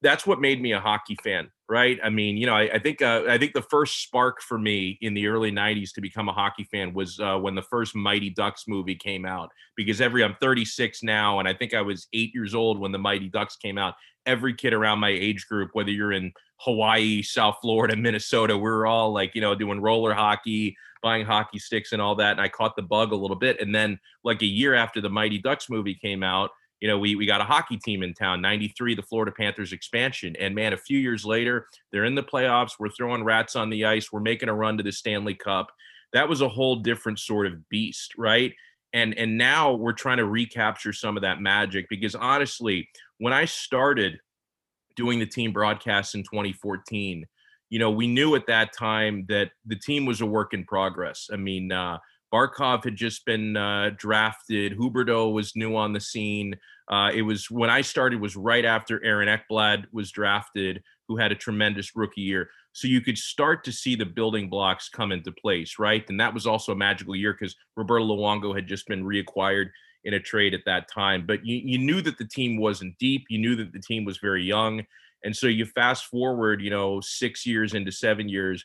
That's 0.00 0.26
what 0.26 0.40
made 0.40 0.62
me 0.62 0.72
a 0.72 0.80
hockey 0.80 1.16
fan 1.24 1.50
right? 1.68 1.98
I 2.02 2.10
mean, 2.10 2.36
you 2.36 2.46
know, 2.46 2.54
I, 2.54 2.74
I 2.74 2.78
think 2.78 3.02
uh, 3.02 3.24
I 3.28 3.38
think 3.38 3.52
the 3.52 3.62
first 3.62 4.02
spark 4.02 4.40
for 4.40 4.58
me 4.58 4.98
in 5.00 5.14
the 5.14 5.26
early 5.26 5.50
'90s 5.50 5.92
to 5.94 6.00
become 6.00 6.28
a 6.28 6.32
hockey 6.32 6.64
fan 6.64 6.94
was 6.94 7.18
uh, 7.18 7.36
when 7.38 7.54
the 7.54 7.62
first 7.62 7.94
Mighty 7.94 8.30
Ducks 8.30 8.64
movie 8.68 8.94
came 8.94 9.24
out. 9.26 9.50
Because 9.76 10.00
every 10.00 10.22
I'm 10.22 10.36
36 10.40 11.02
now, 11.02 11.38
and 11.38 11.48
I 11.48 11.54
think 11.54 11.74
I 11.74 11.82
was 11.82 12.08
eight 12.12 12.32
years 12.34 12.54
old 12.54 12.78
when 12.78 12.92
the 12.92 12.98
Mighty 12.98 13.28
Ducks 13.28 13.56
came 13.56 13.78
out. 13.78 13.94
Every 14.26 14.54
kid 14.54 14.72
around 14.72 14.98
my 14.98 15.10
age 15.10 15.46
group, 15.46 15.70
whether 15.72 15.90
you're 15.90 16.12
in 16.12 16.32
Hawaii, 16.58 17.22
South 17.22 17.58
Florida, 17.62 17.96
Minnesota, 17.96 18.56
we 18.56 18.62
we're 18.62 18.86
all 18.86 19.12
like, 19.12 19.34
you 19.34 19.40
know, 19.40 19.54
doing 19.54 19.80
roller 19.80 20.14
hockey, 20.14 20.76
buying 21.02 21.24
hockey 21.26 21.58
sticks, 21.58 21.92
and 21.92 22.02
all 22.02 22.14
that. 22.16 22.32
And 22.32 22.40
I 22.40 22.48
caught 22.48 22.76
the 22.76 22.82
bug 22.82 23.12
a 23.12 23.16
little 23.16 23.36
bit. 23.36 23.60
And 23.60 23.74
then, 23.74 23.98
like 24.24 24.42
a 24.42 24.46
year 24.46 24.74
after 24.74 25.00
the 25.00 25.10
Mighty 25.10 25.38
Ducks 25.38 25.68
movie 25.68 25.94
came 25.94 26.22
out 26.22 26.50
you 26.80 26.88
know, 26.88 26.98
we 26.98 27.16
we 27.16 27.26
got 27.26 27.40
a 27.40 27.44
hockey 27.44 27.78
team 27.78 28.02
in 28.02 28.12
town, 28.14 28.40
93, 28.42 28.94
the 28.94 29.02
Florida 29.02 29.32
Panthers 29.32 29.72
expansion. 29.72 30.36
And 30.36 30.54
man, 30.54 30.72
a 30.72 30.76
few 30.76 30.98
years 30.98 31.24
later, 31.24 31.66
they're 31.90 32.04
in 32.04 32.14
the 32.14 32.22
playoffs. 32.22 32.72
We're 32.78 32.90
throwing 32.90 33.24
rats 33.24 33.56
on 33.56 33.70
the 33.70 33.84
ice. 33.84 34.12
We're 34.12 34.20
making 34.20 34.48
a 34.48 34.54
run 34.54 34.76
to 34.76 34.82
the 34.82 34.92
Stanley 34.92 35.34
Cup. 35.34 35.68
That 36.12 36.28
was 36.28 36.42
a 36.42 36.48
whole 36.48 36.76
different 36.76 37.18
sort 37.18 37.46
of 37.46 37.68
beast, 37.68 38.12
right? 38.18 38.52
And 38.92 39.16
and 39.18 39.38
now 39.38 39.72
we're 39.72 39.92
trying 39.92 40.18
to 40.18 40.26
recapture 40.26 40.92
some 40.92 41.16
of 41.16 41.22
that 41.22 41.40
magic 41.40 41.86
because 41.88 42.14
honestly, 42.14 42.88
when 43.18 43.32
I 43.32 43.46
started 43.46 44.18
doing 44.96 45.18
the 45.18 45.26
team 45.26 45.52
broadcasts 45.52 46.14
in 46.14 46.22
2014, 46.22 47.26
you 47.68 47.78
know, 47.78 47.90
we 47.90 48.06
knew 48.06 48.34
at 48.34 48.46
that 48.46 48.72
time 48.72 49.24
that 49.28 49.50
the 49.64 49.76
team 49.76 50.06
was 50.06 50.20
a 50.20 50.26
work 50.26 50.54
in 50.54 50.64
progress. 50.64 51.28
I 51.32 51.36
mean, 51.36 51.72
uh, 51.72 51.98
Barkov 52.32 52.84
had 52.84 52.96
just 52.96 53.24
been 53.24 53.56
uh, 53.56 53.90
drafted. 53.96 54.76
Huberdeau 54.76 55.32
was 55.32 55.56
new 55.56 55.76
on 55.76 55.92
the 55.92 56.00
scene. 56.00 56.56
Uh, 56.90 57.10
it 57.12 57.22
was 57.22 57.50
when 57.50 57.70
I 57.70 57.80
started 57.80 58.20
was 58.20 58.36
right 58.36 58.64
after 58.64 59.04
Aaron 59.04 59.28
Ekblad 59.28 59.84
was 59.92 60.10
drafted, 60.10 60.82
who 61.08 61.16
had 61.16 61.32
a 61.32 61.36
tremendous 61.36 61.96
rookie 61.96 62.20
year. 62.20 62.50
So 62.72 62.88
you 62.88 63.00
could 63.00 63.16
start 63.16 63.64
to 63.64 63.72
see 63.72 63.94
the 63.94 64.04
building 64.04 64.48
blocks 64.48 64.88
come 64.88 65.10
into 65.10 65.32
place, 65.32 65.78
right? 65.78 66.04
And 66.08 66.20
that 66.20 66.34
was 66.34 66.46
also 66.46 66.72
a 66.72 66.76
magical 66.76 67.16
year 67.16 67.32
because 67.32 67.56
Roberto 67.76 68.04
Luongo 68.04 68.54
had 68.54 68.68
just 68.68 68.86
been 68.86 69.04
reacquired 69.04 69.70
in 70.04 70.14
a 70.14 70.20
trade 70.20 70.54
at 70.54 70.64
that 70.66 70.88
time. 70.92 71.26
But 71.26 71.44
you, 71.44 71.60
you 71.64 71.78
knew 71.78 72.00
that 72.02 72.18
the 72.18 72.28
team 72.28 72.58
wasn't 72.58 72.98
deep. 72.98 73.24
You 73.28 73.38
knew 73.38 73.56
that 73.56 73.72
the 73.72 73.80
team 73.80 74.04
was 74.04 74.18
very 74.18 74.44
young. 74.44 74.84
And 75.24 75.34
so 75.34 75.46
you 75.46 75.64
fast 75.64 76.04
forward, 76.06 76.62
you 76.62 76.70
know, 76.70 77.00
six 77.00 77.44
years 77.46 77.74
into 77.74 77.90
seven 77.90 78.28
years, 78.28 78.64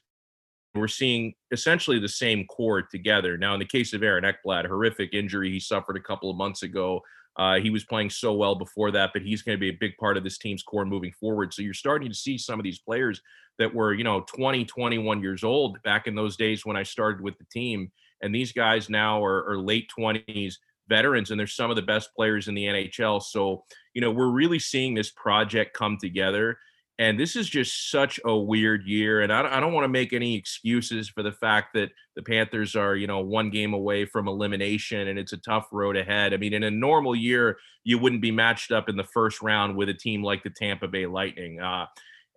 we're 0.74 0.88
seeing 0.88 1.34
essentially 1.52 2.00
the 2.00 2.08
same 2.08 2.46
core 2.46 2.82
together. 2.82 3.38
Now, 3.38 3.54
in 3.54 3.60
the 3.60 3.66
case 3.66 3.94
of 3.94 4.04
Aaron 4.04 4.24
Ekblad, 4.24 4.66
horrific 4.66 5.14
injury 5.14 5.52
he 5.52 5.60
suffered 5.60 5.98
a 5.98 6.02
couple 6.02 6.30
of 6.30 6.38
months 6.38 6.64
ago. 6.64 7.02
Uh, 7.38 7.60
he 7.60 7.70
was 7.70 7.84
playing 7.84 8.10
so 8.10 8.34
well 8.34 8.56
before 8.56 8.92
that, 8.92 9.12
but 9.14 9.22
he's 9.22 9.42
going 9.42 9.58
to 9.58 9.60
be 9.60 9.70
a 9.70 9.78
big 9.80 9.96
part 9.98 10.18
of 10.18 10.24
this 10.24 10.38
team's 10.38 10.64
core 10.64 10.86
moving 10.86 11.14
forward. 11.14 11.54
So 11.54 11.62
you're 11.62 11.74
starting 11.74 12.10
to 12.10 12.16
see 12.16 12.38
some 12.38 12.60
of 12.60 12.64
these 12.64 12.80
players 12.80 13.22
that 13.58 13.74
were, 13.74 13.94
you 13.94 14.04
know, 14.04 14.22
20, 14.22 14.66
21 14.66 15.22
years 15.22 15.44
old 15.44 15.82
back 15.84 16.08
in 16.08 16.16
those 16.16 16.36
days 16.36 16.66
when 16.66 16.76
I 16.76 16.84
started 16.84 17.22
with 17.22 17.38
the 17.38 17.46
team. 17.46 17.92
And 18.22 18.36
these 18.36 18.52
guys 18.52 18.90
now 18.90 19.24
are, 19.24 19.50
are 19.50 19.58
late 19.58 19.90
20s 19.98 20.56
veterans, 20.90 21.32
and 21.32 21.40
they're 21.40 21.48
some 21.48 21.70
of 21.70 21.76
the 21.76 21.82
best 21.82 22.14
players 22.16 22.48
in 22.48 22.56
the 22.56 22.66
NHL. 22.66 23.22
So, 23.24 23.64
you 23.94 24.02
know, 24.02 24.12
we're 24.12 24.32
really 24.32 24.60
seeing 24.60 24.94
this 24.94 25.12
project 25.12 25.74
come 25.74 25.98
together 26.00 26.58
And 27.02 27.20
this 27.20 27.36
is 27.36 27.50
just 27.50 27.90
such 27.90 28.20
a 28.26 28.38
weird 28.38 28.86
year. 28.86 29.22
And 29.22 29.34
I, 29.34 29.58
I 29.58 29.60
don't 29.60 29.74
want 29.74 29.86
to 29.86 29.90
make 29.90 30.14
any 30.14 30.36
excuses 30.36 31.10
for 31.10 31.24
the 31.24 31.32
fact 31.32 31.74
that 31.74 31.90
the 32.16 32.22
Panthers 32.22 32.76
are, 32.76 32.96
you 32.96 33.08
know, 33.08 33.22
one 33.22 33.50
game 33.50 33.74
away 33.74 34.06
from 34.06 34.28
elimination 34.28 35.08
and 35.08 35.18
it's 35.18 35.34
a 35.34 35.38
tough 35.38 35.66
road 35.72 35.98
ahead. 35.98 36.32
I 36.32 36.38
mean, 36.38 36.54
in 36.54 36.62
a 36.62 36.70
normal 36.70 37.16
year, 37.16 37.58
you 37.84 37.98
wouldn't 37.98 38.22
be 38.22 38.30
matched 38.30 38.72
up 38.72 38.88
in 38.88 38.98
the 38.98 39.04
first 39.04 39.42
round 39.42 39.76
with 39.76 39.90
a 39.90 39.96
team 39.96 40.24
like 40.24 40.44
the 40.44 40.52
Tampa 40.52 40.88
Bay 40.88 41.08
Lightning. 41.08 41.60
Uh, 41.60 41.88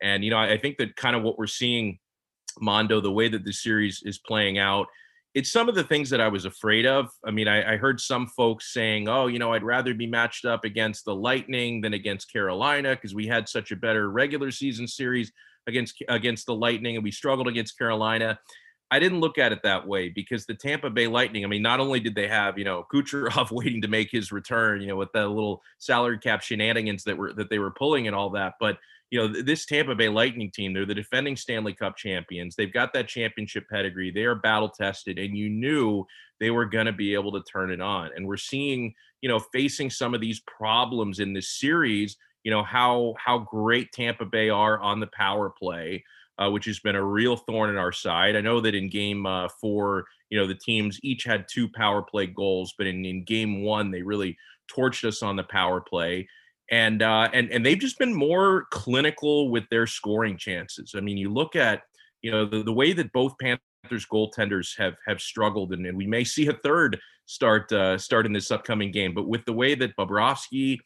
and, 0.00 0.24
you 0.24 0.30
know, 0.30 0.38
I, 0.38 0.52
I 0.52 0.58
think 0.58 0.78
that 0.78 0.96
kind 0.96 1.14
of 1.14 1.22
what 1.22 1.36
we're 1.36 1.46
seeing, 1.46 1.98
Mondo, 2.58 3.02
the 3.02 3.12
way 3.12 3.28
that 3.28 3.44
the 3.44 3.52
series 3.52 4.02
is 4.02 4.16
playing 4.16 4.56
out, 4.56 4.86
it's 5.34 5.50
some 5.50 5.68
of 5.68 5.74
the 5.74 5.84
things 5.84 6.10
that 6.10 6.20
I 6.20 6.28
was 6.28 6.44
afraid 6.44 6.86
of. 6.86 7.10
I 7.24 7.32
mean, 7.32 7.48
I, 7.48 7.74
I, 7.74 7.76
heard 7.76 8.00
some 8.00 8.28
folks 8.28 8.72
saying, 8.72 9.08
"Oh, 9.08 9.26
you 9.26 9.38
know, 9.38 9.52
I'd 9.52 9.64
rather 9.64 9.92
be 9.92 10.06
matched 10.06 10.44
up 10.44 10.64
against 10.64 11.04
the 11.04 11.14
Lightning 11.14 11.80
than 11.80 11.92
against 11.92 12.32
Carolina 12.32 12.94
because 12.94 13.14
we 13.14 13.26
had 13.26 13.48
such 13.48 13.72
a 13.72 13.76
better 13.76 14.10
regular 14.10 14.50
season 14.50 14.86
series 14.86 15.32
against 15.66 16.02
against 16.08 16.46
the 16.46 16.54
Lightning 16.54 16.94
and 16.94 17.04
we 17.04 17.10
struggled 17.10 17.48
against 17.48 17.76
Carolina." 17.76 18.38
I 18.90 19.00
didn't 19.00 19.20
look 19.20 19.38
at 19.38 19.50
it 19.50 19.62
that 19.64 19.88
way 19.88 20.08
because 20.08 20.46
the 20.46 20.54
Tampa 20.54 20.88
Bay 20.88 21.08
Lightning. 21.08 21.44
I 21.44 21.48
mean, 21.48 21.62
not 21.62 21.80
only 21.80 21.98
did 21.98 22.14
they 22.14 22.28
have 22.28 22.56
you 22.56 22.64
know 22.64 22.86
Kucherov 22.92 23.50
waiting 23.50 23.82
to 23.82 23.88
make 23.88 24.10
his 24.10 24.30
return, 24.30 24.80
you 24.80 24.86
know, 24.86 24.96
with 24.96 25.10
the 25.12 25.26
little 25.26 25.62
salary 25.78 26.18
cap 26.18 26.42
shenanigans 26.42 27.02
that 27.04 27.18
were 27.18 27.32
that 27.32 27.50
they 27.50 27.58
were 27.58 27.72
pulling 27.72 28.06
and 28.06 28.14
all 28.14 28.30
that, 28.30 28.54
but 28.60 28.78
you 29.14 29.20
know, 29.20 29.42
this 29.42 29.64
Tampa 29.64 29.94
Bay 29.94 30.08
Lightning 30.08 30.50
team, 30.50 30.72
they're 30.72 30.84
the 30.84 30.92
defending 30.92 31.36
Stanley 31.36 31.72
Cup 31.72 31.96
champions. 31.96 32.56
They've 32.56 32.72
got 32.72 32.92
that 32.94 33.06
championship 33.06 33.68
pedigree. 33.70 34.10
They 34.10 34.24
are 34.24 34.34
battle 34.34 34.68
tested, 34.68 35.20
and 35.20 35.38
you 35.38 35.48
knew 35.48 36.04
they 36.40 36.50
were 36.50 36.64
going 36.64 36.86
to 36.86 36.92
be 36.92 37.14
able 37.14 37.30
to 37.30 37.42
turn 37.44 37.70
it 37.70 37.80
on. 37.80 38.10
And 38.16 38.26
we're 38.26 38.36
seeing, 38.36 38.92
you 39.20 39.28
know, 39.28 39.38
facing 39.38 39.88
some 39.88 40.14
of 40.14 40.20
these 40.20 40.40
problems 40.40 41.20
in 41.20 41.32
this 41.32 41.48
series, 41.48 42.16
you 42.42 42.50
know, 42.50 42.64
how 42.64 43.14
how 43.24 43.38
great 43.38 43.92
Tampa 43.92 44.24
Bay 44.24 44.48
are 44.48 44.80
on 44.80 44.98
the 44.98 45.10
power 45.12 45.48
play. 45.48 46.02
Uh, 46.36 46.50
which 46.50 46.64
has 46.64 46.80
been 46.80 46.96
a 46.96 47.04
real 47.04 47.36
thorn 47.36 47.70
in 47.70 47.76
our 47.76 47.92
side. 47.92 48.34
I 48.34 48.40
know 48.40 48.60
that 48.60 48.74
in 48.74 48.90
game 48.90 49.24
uh, 49.24 49.46
four, 49.60 50.06
you 50.30 50.36
know, 50.36 50.48
the 50.48 50.56
teams 50.56 50.98
each 51.04 51.22
had 51.22 51.46
two 51.48 51.68
power 51.68 52.02
play 52.02 52.26
goals, 52.26 52.74
but 52.76 52.88
in, 52.88 53.04
in 53.04 53.22
game 53.22 53.62
one, 53.62 53.92
they 53.92 54.02
really 54.02 54.36
torched 54.68 55.04
us 55.04 55.22
on 55.22 55.36
the 55.36 55.44
power 55.44 55.80
play 55.80 56.26
and 56.70 57.02
uh, 57.02 57.28
and 57.32 57.50
and 57.50 57.64
they've 57.64 57.78
just 57.78 57.98
been 57.98 58.14
more 58.14 58.66
clinical 58.70 59.50
with 59.50 59.64
their 59.70 59.86
scoring 59.86 60.36
chances. 60.36 60.94
I 60.96 61.00
mean, 61.00 61.16
you 61.16 61.32
look 61.32 61.56
at 61.56 61.82
you 62.22 62.30
know 62.30 62.46
the, 62.46 62.62
the 62.62 62.72
way 62.72 62.92
that 62.92 63.12
both 63.12 63.34
Panthers 63.38 64.06
goaltenders 64.10 64.76
have 64.78 64.94
have 65.06 65.20
struggled, 65.20 65.72
and, 65.72 65.86
and 65.86 65.96
we 65.96 66.06
may 66.06 66.24
see 66.24 66.46
a 66.48 66.54
third 66.54 66.98
start 67.26 67.70
uh, 67.72 67.98
start 67.98 68.26
in 68.26 68.32
this 68.32 68.50
upcoming 68.50 68.90
game. 68.90 69.14
But 69.14 69.28
with 69.28 69.44
the 69.44 69.52
way 69.52 69.74
that 69.74 69.96
Bobrovsky 69.96 70.78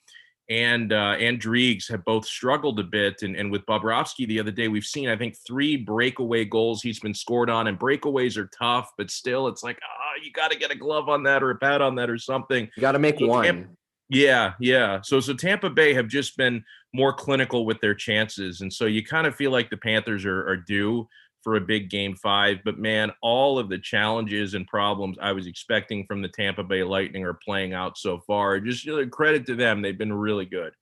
and 0.51 0.93
uh, 0.93 1.17
and 1.21 1.41
Driegs 1.41 1.89
have 1.91 2.05
both 2.05 2.27
struggled 2.27 2.81
a 2.81 2.85
bit, 2.85 3.23
and, 3.23 3.37
and 3.37 3.53
with 3.53 3.65
Bobrovsky 3.67 4.27
the 4.27 4.41
other 4.41 4.51
day, 4.51 4.67
we've 4.67 4.85
seen 4.85 5.09
I 5.09 5.17
think 5.17 5.37
three 5.47 5.77
breakaway 5.77 6.45
goals 6.45 6.83
he's 6.83 6.99
been 6.99 7.15
scored 7.15 7.51
on, 7.51 7.69
and 7.69 7.79
breakaways 7.79 8.37
are 8.37 8.51
tough, 8.59 8.91
but 8.99 9.13
still, 9.13 9.47
it's 9.47 9.63
like 9.63 9.79
ah, 9.83 9.87
oh, 9.87 10.21
you 10.25 10.33
got 10.33 10.51
to 10.51 10.59
get 10.59 10.73
a 10.73 10.77
glove 10.77 11.09
on 11.09 11.23
that 11.25 11.45
or 11.45 11.51
a 11.51 11.57
pad 11.57 11.83
on 11.83 11.95
that 11.97 12.11
or 12.11 12.19
something. 12.19 12.69
You 12.77 12.81
got 12.81 12.93
to 12.93 12.99
make 12.99 13.21
one. 13.21 13.77
Yeah, 14.11 14.55
yeah. 14.59 15.01
So 15.03 15.21
so 15.21 15.35
Tampa 15.35 15.69
Bay 15.69 15.93
have 15.93 16.09
just 16.09 16.37
been 16.37 16.65
more 16.95 17.13
clinical 17.13 17.67
with 17.67 17.81
their 17.81 17.95
chances, 17.95 18.63
and 18.63 18.73
so 18.73 18.87
you 18.87 19.05
kind 19.05 19.27
of 19.27 19.37
feel 19.37 19.51
like 19.51 19.69
the 19.69 19.77
Panthers 19.77 20.25
are, 20.25 20.49
are 20.49 20.57
due 20.57 21.07
for 21.43 21.57
a 21.57 21.61
big 21.61 21.91
game 21.91 22.17
five. 22.17 22.59
But 22.65 22.79
man, 22.79 23.13
all 23.23 23.59
of 23.59 23.69
the 23.69 23.79
challenges 23.79 24.55
and 24.55 24.67
problems 24.67 25.19
I 25.21 25.33
was 25.33 25.47
expecting 25.47 26.07
from 26.07 26.23
the 26.23 26.29
Tampa 26.29 26.65
Bay 26.65 26.83
Lightning 26.83 27.25
are 27.25 27.35
playing 27.35 27.75
out 27.75 27.99
so 27.99 28.21
far. 28.27 28.61
Just 28.61 28.85
you 28.87 28.97
know, 28.97 29.07
credit 29.09 29.45
to 29.47 29.55
them; 29.55 29.83
they've 29.83 29.99
been 29.99 30.13
really 30.13 30.47
good. 30.47 30.73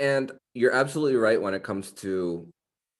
And 0.00 0.32
you're 0.54 0.72
absolutely 0.72 1.16
right 1.16 1.40
when 1.40 1.54
it 1.54 1.62
comes 1.62 1.92
to 1.92 2.48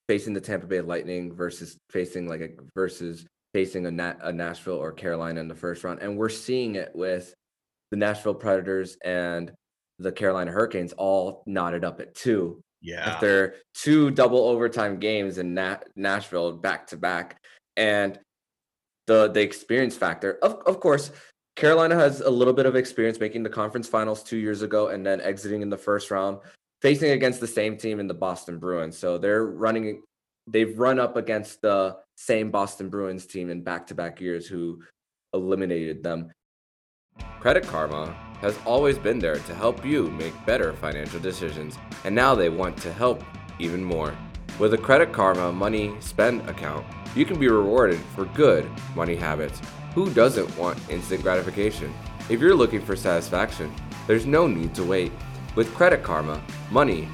facing 0.07 0.33
the 0.33 0.41
Tampa 0.41 0.67
Bay 0.67 0.79
Lightning 0.79 1.35
versus 1.35 1.77
facing 1.89 2.27
like 2.29 2.41
a 2.41 2.49
versus 2.75 3.25
facing 3.53 3.85
a, 3.87 4.17
a 4.21 4.31
Nashville 4.31 4.75
or 4.75 4.93
Carolina 4.93 5.41
in 5.41 5.49
the 5.49 5.55
first 5.55 5.83
round, 5.83 5.99
and 6.01 6.17
we're 6.17 6.29
seeing 6.29 6.75
it 6.75 6.91
with 6.95 7.33
the 7.91 7.97
Nashville 7.97 8.33
Predators 8.33 8.97
and 9.03 9.51
the 9.99 10.11
Carolina 10.11 10.51
Hurricanes 10.51 10.93
all 10.93 11.43
knotted 11.45 11.83
up 11.83 12.01
at 12.01 12.15
two. 12.15 12.63
Yeah. 12.81 13.01
After 13.01 13.55
two 13.75 14.09
double 14.09 14.43
overtime 14.45 14.99
games 14.99 15.37
in 15.37 15.53
Nat- 15.53 15.87
Nashville 15.95 16.53
back 16.53 16.87
to 16.87 16.97
back. 16.97 17.37
And 17.77 18.17
the 19.07 19.29
the 19.29 19.41
experience 19.41 19.95
factor. 19.95 20.39
Of 20.41 20.61
of 20.65 20.79
course, 20.79 21.11
Carolina 21.55 21.95
has 21.95 22.21
a 22.21 22.29
little 22.29 22.53
bit 22.53 22.65
of 22.65 22.75
experience 22.75 23.19
making 23.19 23.43
the 23.43 23.49
conference 23.49 23.87
finals 23.87 24.23
two 24.23 24.37
years 24.37 24.61
ago 24.61 24.87
and 24.87 25.05
then 25.05 25.21
exiting 25.21 25.61
in 25.61 25.69
the 25.69 25.77
first 25.77 26.09
round, 26.09 26.39
facing 26.81 27.11
against 27.11 27.39
the 27.39 27.47
same 27.47 27.77
team 27.77 27.99
in 27.99 28.07
the 28.07 28.13
Boston 28.13 28.57
Bruins. 28.57 28.97
So 28.97 29.17
they're 29.17 29.45
running 29.45 30.01
they've 30.47 30.77
run 30.77 30.99
up 30.99 31.17
against 31.17 31.61
the 31.61 31.97
same 32.15 32.51
Boston 32.51 32.89
Bruins 32.89 33.25
team 33.25 33.49
in 33.49 33.63
back-to-back 33.63 34.19
years 34.19 34.47
who 34.47 34.81
eliminated 35.33 36.03
them. 36.03 36.31
Credit 37.39 37.65
Karma 37.65 38.15
has 38.41 38.57
always 38.65 38.97
been 38.97 39.19
there 39.19 39.35
to 39.37 39.55
help 39.55 39.85
you 39.85 40.09
make 40.11 40.33
better 40.45 40.73
financial 40.73 41.19
decisions, 41.19 41.77
and 42.03 42.13
now 42.13 42.35
they 42.35 42.49
want 42.49 42.77
to 42.77 42.91
help 42.91 43.23
even 43.59 43.83
more. 43.83 44.15
With 44.59 44.73
a 44.73 44.77
Credit 44.77 45.11
Karma 45.11 45.51
Money 45.51 45.93
Spend 45.99 46.47
account, 46.49 46.85
you 47.15 47.25
can 47.25 47.39
be 47.39 47.47
rewarded 47.47 47.99
for 48.15 48.25
good 48.25 48.69
money 48.95 49.15
habits. 49.15 49.61
Who 49.93 50.09
doesn't 50.13 50.57
want 50.57 50.79
instant 50.89 51.21
gratification? 51.21 51.93
If 52.29 52.39
you're 52.39 52.55
looking 52.55 52.81
for 52.81 52.95
satisfaction, 52.95 53.73
there's 54.07 54.25
no 54.25 54.47
need 54.47 54.73
to 54.75 54.83
wait. 54.83 55.11
With 55.55 55.73
Credit 55.73 56.01
Karma 56.01 56.41
Money, 56.69 57.09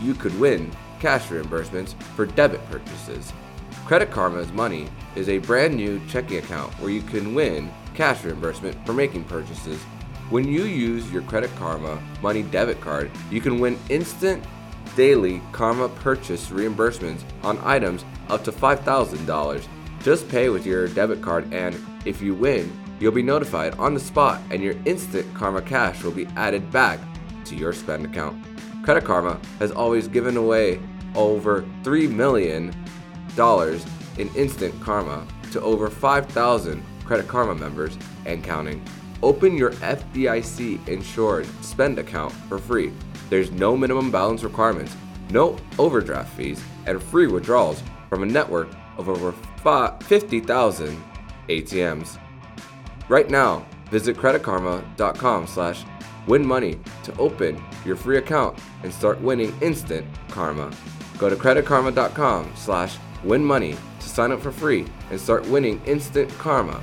you 0.00 0.14
could 0.14 0.38
win 0.40 0.70
cash 0.98 1.26
reimbursements 1.26 2.00
for 2.14 2.26
debit 2.26 2.64
purchases. 2.70 3.32
Credit 3.84 4.10
Karma's 4.10 4.52
Money 4.52 4.88
is 5.16 5.28
a 5.28 5.38
brand 5.38 5.74
new 5.74 6.00
checking 6.08 6.38
account 6.38 6.72
where 6.80 6.90
you 6.90 7.02
can 7.02 7.34
win 7.34 7.70
cash 8.00 8.24
reimbursement 8.24 8.74
for 8.86 8.94
making 8.94 9.22
purchases. 9.24 9.78
When 10.30 10.48
you 10.48 10.62
use 10.62 11.12
your 11.12 11.20
Credit 11.20 11.54
Karma 11.56 12.02
Money 12.22 12.42
debit 12.42 12.80
card, 12.80 13.10
you 13.30 13.42
can 13.42 13.60
win 13.60 13.78
instant 13.90 14.42
daily 14.96 15.42
Karma 15.52 15.90
purchase 15.90 16.48
reimbursements 16.48 17.20
on 17.42 17.58
items 17.62 18.06
up 18.30 18.42
to 18.44 18.52
$5,000. 18.52 19.66
Just 20.02 20.26
pay 20.30 20.48
with 20.48 20.64
your 20.64 20.88
debit 20.88 21.20
card, 21.20 21.52
and 21.52 21.78
if 22.06 22.22
you 22.22 22.34
win, 22.34 22.72
you'll 23.00 23.12
be 23.12 23.22
notified 23.22 23.74
on 23.74 23.92
the 23.92 24.00
spot, 24.00 24.40
and 24.50 24.62
your 24.62 24.76
instant 24.86 25.26
Karma 25.34 25.60
cash 25.60 26.02
will 26.02 26.10
be 26.10 26.26
added 26.36 26.70
back 26.70 27.00
to 27.44 27.54
your 27.54 27.74
spend 27.74 28.06
account. 28.06 28.42
Credit 28.82 29.04
Karma 29.04 29.38
has 29.58 29.72
always 29.72 30.08
given 30.08 30.38
away 30.38 30.80
over 31.14 31.66
$3 31.82 32.10
million 32.10 32.72
in 34.16 34.34
instant 34.34 34.80
Karma 34.80 35.26
to 35.52 35.60
over 35.60 35.90
5,000 35.90 36.82
Credit 37.10 37.26
Karma 37.26 37.56
members 37.56 37.98
and 38.24 38.44
counting. 38.44 38.80
Open 39.20 39.56
your 39.56 39.72
FDIC 39.72 40.86
insured 40.86 41.44
spend 41.60 41.98
account 41.98 42.32
for 42.48 42.56
free. 42.56 42.92
There's 43.28 43.50
no 43.50 43.76
minimum 43.76 44.12
balance 44.12 44.44
requirements, 44.44 44.96
no 45.30 45.58
overdraft 45.76 46.32
fees, 46.36 46.62
and 46.86 47.02
free 47.02 47.26
withdrawals 47.26 47.82
from 48.08 48.22
a 48.22 48.26
network 48.26 48.68
of 48.96 49.08
over 49.08 49.32
50,000 50.04 51.02
ATMs. 51.48 52.20
Right 53.08 53.28
now, 53.28 53.66
visit 53.90 54.16
creditkarma.com 54.16 55.48
slash 55.48 55.82
win 56.28 56.46
money 56.46 56.78
to 57.02 57.16
open 57.18 57.60
your 57.84 57.96
free 57.96 58.18
account 58.18 58.56
and 58.84 58.94
start 58.94 59.20
winning 59.20 59.52
instant 59.60 60.06
karma. 60.28 60.70
Go 61.18 61.28
to 61.28 61.34
creditkarma.com 61.34 62.52
slash 62.54 62.98
win 63.24 63.44
money 63.44 63.74
to 63.98 64.08
sign 64.08 64.30
up 64.30 64.40
for 64.40 64.52
free 64.52 64.86
and 65.10 65.20
start 65.20 65.44
winning 65.48 65.82
instant 65.86 66.30
karma. 66.38 66.80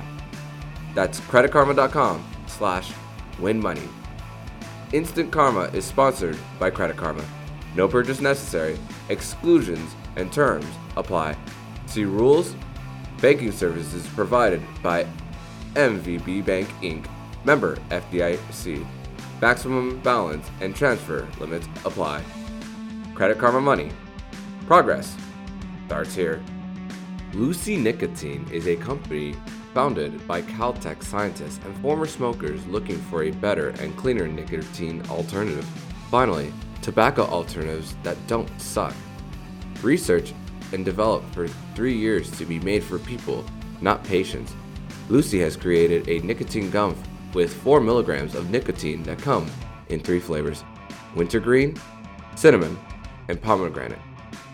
That's 0.98 1.20
creditkarma.com 1.20 2.24
slash 2.48 2.92
win 3.38 3.60
money. 3.60 3.88
Instant 4.92 5.30
Karma 5.30 5.70
is 5.72 5.84
sponsored 5.84 6.36
by 6.58 6.70
Credit 6.70 6.96
Karma. 6.96 7.24
No 7.76 7.86
purchase 7.86 8.20
necessary. 8.20 8.76
Exclusions 9.08 9.94
and 10.16 10.32
terms 10.32 10.66
apply. 10.96 11.36
See 11.86 12.04
rules. 12.04 12.56
Banking 13.20 13.52
services 13.52 14.08
provided 14.08 14.60
by 14.82 15.06
MVB 15.74 16.44
Bank 16.44 16.68
Inc. 16.82 17.06
Member 17.44 17.76
FDIC. 17.90 18.84
Maximum 19.40 20.00
balance 20.00 20.50
and 20.60 20.74
transfer 20.74 21.28
limits 21.38 21.68
apply. 21.84 22.24
Credit 23.14 23.38
Karma 23.38 23.60
Money. 23.60 23.92
Progress 24.66 25.16
starts 25.86 26.16
here. 26.16 26.42
Lucy 27.34 27.76
Nicotine 27.76 28.48
is 28.50 28.66
a 28.66 28.74
company 28.74 29.36
founded 29.74 30.26
by 30.26 30.42
Caltech 30.42 31.02
scientists 31.02 31.60
and 31.64 31.76
former 31.78 32.06
smokers 32.06 32.66
looking 32.66 32.98
for 33.02 33.24
a 33.24 33.30
better 33.30 33.70
and 33.80 33.96
cleaner 33.96 34.26
nicotine 34.26 35.02
alternative. 35.08 35.64
Finally, 36.10 36.52
tobacco 36.82 37.24
alternatives 37.24 37.94
that 38.02 38.16
don't 38.26 38.48
suck. 38.60 38.94
Research 39.82 40.34
and 40.72 40.84
developed 40.84 41.32
for 41.34 41.48
three 41.74 41.96
years 41.96 42.30
to 42.32 42.44
be 42.44 42.58
made 42.60 42.82
for 42.82 42.98
people, 42.98 43.44
not 43.80 44.02
patients. 44.04 44.54
Lucy 45.08 45.38
has 45.40 45.56
created 45.56 46.08
a 46.08 46.24
nicotine 46.26 46.70
gum 46.70 46.96
with 47.34 47.52
4 47.62 47.80
milligrams 47.80 48.34
of 48.34 48.50
nicotine 48.50 49.02
that 49.04 49.18
come 49.18 49.50
in 49.88 50.00
three 50.00 50.20
flavors 50.20 50.64
wintergreen, 51.14 51.76
cinnamon, 52.36 52.78
and 53.28 53.40
pomegranate. 53.40 53.98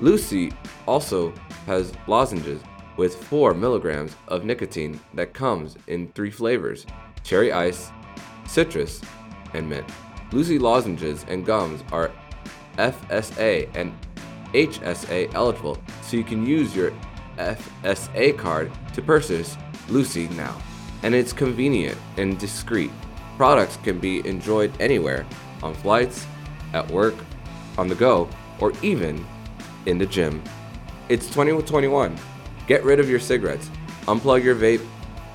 Lucy 0.01 0.53
also 0.87 1.33
has 1.67 1.93
lozenges 2.07 2.61
with 2.97 3.17
4 3.25 3.55
milligrams 3.55 4.17
of 4.29 4.45
nicotine 4.45 5.01
that 5.15 5.35
comes 5.35 5.77
in 5.87 6.09
three 6.13 6.31
flavors 6.31 6.87
cherry 7.23 7.53
ice, 7.53 7.91
citrus, 8.47 9.01
and 9.55 9.69
mint. 9.69 9.87
Lucy 10.33 10.59
lozenges 10.59 11.25
and 11.29 11.47
gums 11.47 11.83
are 11.91 12.11
FSA 12.77 13.69
and 13.75 13.93
HSA 14.53 15.33
eligible, 15.35 15.79
so 16.03 16.17
you 16.17 16.25
can 16.25 16.47
use 16.47 16.77
your 16.77 16.93
FSA 17.39 18.37
card 18.39 18.71
to 18.93 19.03
purchase 19.03 19.57
Lucy 19.89 20.29
now. 20.29 20.61
And 21.03 21.15
it's 21.15 21.33
convenient 21.33 21.99
and 22.17 22.39
discreet. 22.39 22.91
Products 23.37 23.79
can 23.79 23.99
be 23.99 24.27
enjoyed 24.27 24.73
anywhere 24.81 25.27
on 25.63 25.75
flights, 25.75 26.27
at 26.73 26.89
work, 26.91 27.15
on 27.77 27.89
the 27.89 27.95
go, 27.95 28.29
or 28.61 28.73
even 28.83 29.25
in 29.87 29.99
the 29.99 30.07
gym. 30.07 30.43
It's 31.09 31.27
2021. 31.29 32.17
Get 32.67 32.85
rid 32.85 32.99
of 32.99 33.11
your 33.11 33.21
cigarettes, 33.21 33.71
unplug 34.07 34.43
your 34.43 34.55
vape, 34.55 34.85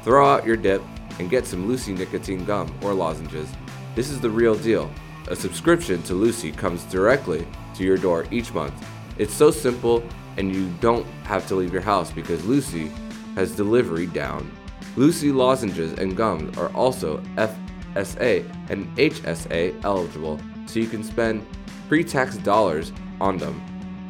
throw 0.03 0.27
out 0.27 0.45
your 0.45 0.57
dip, 0.57 0.81
and 1.19 1.29
get 1.29 1.45
some 1.45 1.67
Lucy 1.67 1.93
nicotine 1.93 2.43
gum 2.45 2.73
or 2.81 2.93
lozenges. 2.93 3.49
This 3.95 4.09
is 4.09 4.19
the 4.19 4.29
real 4.29 4.55
deal. 4.55 4.89
A 5.27 5.35
subscription 5.35 6.01
to 6.03 6.15
Lucy 6.15 6.51
comes 6.51 6.83
directly 6.85 7.45
to 7.75 7.83
your 7.83 7.97
door 7.97 8.25
each 8.31 8.51
month. 8.53 8.73
It's 9.17 9.33
so 9.33 9.51
simple, 9.51 10.03
and 10.37 10.55
you 10.55 10.69
don't 10.79 11.05
have 11.23 11.47
to 11.49 11.55
leave 11.55 11.73
your 11.73 11.81
house 11.81 12.11
because 12.11 12.43
Lucy 12.45 12.91
has 13.35 13.55
delivery 13.55 14.07
down. 14.07 14.49
Lucy 14.95 15.31
lozenges 15.31 15.93
and 15.99 16.17
gums 16.17 16.57
are 16.57 16.69
also 16.69 17.17
FSA 17.35 18.49
and 18.69 18.87
HSA 18.97 19.83
eligible, 19.83 20.39
so 20.65 20.79
you 20.79 20.87
can 20.87 21.03
spend 21.03 21.45
pre 21.87 22.03
tax 22.03 22.37
dollars 22.37 22.91
on 23.21 23.37
them. 23.37 23.61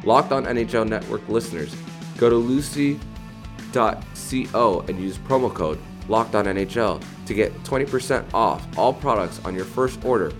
Locked 0.04 0.32
on 0.32 0.46
NHL 0.46 0.88
Network 0.88 1.28
listeners, 1.28 1.74
go 2.16 2.30
to 2.30 2.36
lucy.co 3.74 4.80
and 4.88 5.00
use 5.00 5.18
promo 5.18 5.52
code 5.52 5.78
LOCKEDONNHL 6.08 7.02
to 7.26 7.34
get 7.34 7.52
20% 7.62 8.24
off 8.34 8.66
all 8.76 8.92
products 8.92 9.40
on 9.44 9.54
your 9.54 9.64
first 9.64 10.04
order, 10.04 10.32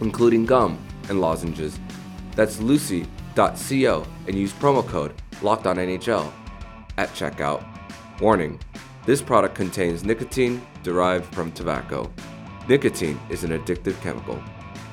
including 0.00 0.44
gum 0.44 0.78
and 1.08 1.20
lozenges. 1.20 1.78
That's 2.34 2.60
lucy.co 2.60 4.06
and 4.26 4.36
use 4.36 4.52
promo 4.54 4.86
code 4.86 5.14
LOCKEDONNHL 5.40 6.32
at 6.96 7.10
checkout. 7.10 7.64
Warning 8.20 8.58
this 9.06 9.22
product 9.22 9.54
contains 9.54 10.04
nicotine 10.04 10.60
derived 10.82 11.32
from 11.34 11.52
tobacco. 11.52 12.10
Nicotine 12.68 13.18
is 13.30 13.44
an 13.44 13.58
addictive 13.58 13.98
chemical. 14.02 14.42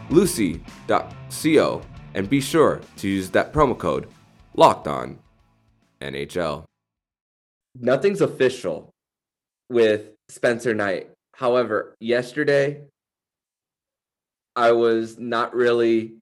Lucy.co 0.10 1.82
and 2.14 2.30
be 2.30 2.40
sure 2.40 2.80
to 2.98 3.10
use 3.10 3.30
that 3.32 3.52
promo 3.52 3.78
code 3.78 4.08
Locked 4.54 4.88
On 4.88 5.20
NHL. 6.00 6.64
Nothing's 7.80 8.22
official 8.22 8.94
with 9.70 10.12
Spencer 10.30 10.74
Knight. 10.74 11.10
However, 11.34 11.96
yesterday 12.00 12.84
I 14.56 14.72
was 14.72 15.20
not 15.20 15.54
really 15.54 16.16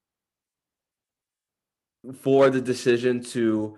for 2.22 2.50
the 2.50 2.62
decision 2.62 3.24
to 3.24 3.78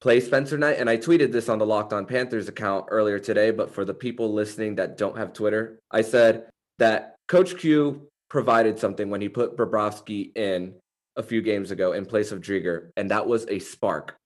play 0.00 0.20
Spencer 0.20 0.58
Knight. 0.58 0.78
And 0.78 0.88
I 0.88 0.96
tweeted 0.96 1.32
this 1.32 1.48
on 1.48 1.58
the 1.58 1.66
Locked 1.66 1.92
On 1.92 2.06
Panthers 2.06 2.48
account 2.48 2.86
earlier 2.90 3.18
today. 3.18 3.50
But 3.50 3.74
for 3.74 3.84
the 3.84 3.94
people 3.94 4.32
listening 4.32 4.76
that 4.76 4.96
don't 4.96 5.16
have 5.16 5.32
Twitter, 5.32 5.78
I 5.90 6.02
said 6.02 6.48
that 6.78 7.16
Coach 7.26 7.58
Q 7.58 8.08
provided 8.30 8.78
something 8.78 9.10
when 9.10 9.20
he 9.20 9.28
put 9.28 9.56
Bobrovsky 9.56 10.36
in 10.36 10.74
a 11.16 11.22
few 11.22 11.42
games 11.42 11.70
ago 11.70 11.92
in 11.92 12.06
place 12.06 12.30
of 12.30 12.40
Driedger, 12.40 12.90
and 12.96 13.10
that 13.10 13.26
was 13.26 13.46
a 13.48 13.58
spark. 13.58 14.16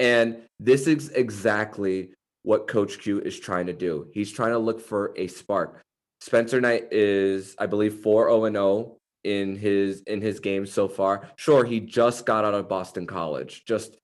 And 0.00 0.38
this 0.58 0.86
is 0.86 1.10
exactly 1.10 2.10
what 2.42 2.66
Coach 2.66 2.98
Q 2.98 3.20
is 3.20 3.38
trying 3.38 3.66
to 3.66 3.74
do. 3.74 4.08
He's 4.14 4.32
trying 4.32 4.52
to 4.52 4.58
look 4.58 4.80
for 4.80 5.12
a 5.16 5.28
spark. 5.28 5.82
Spencer 6.22 6.60
Knight 6.60 6.88
is, 6.90 7.54
I 7.58 7.66
believe, 7.66 7.94
4 7.94 8.28
0 8.28 8.50
0 8.50 8.96
in 9.24 9.56
his 9.56 10.00
in 10.06 10.22
his 10.22 10.40
game 10.40 10.64
so 10.66 10.88
far. 10.88 11.28
Sure, 11.36 11.64
he 11.64 11.80
just 11.80 12.24
got 12.24 12.44
out 12.46 12.54
of 12.54 12.68
Boston 12.68 13.06
College, 13.06 13.64
just 13.66 13.96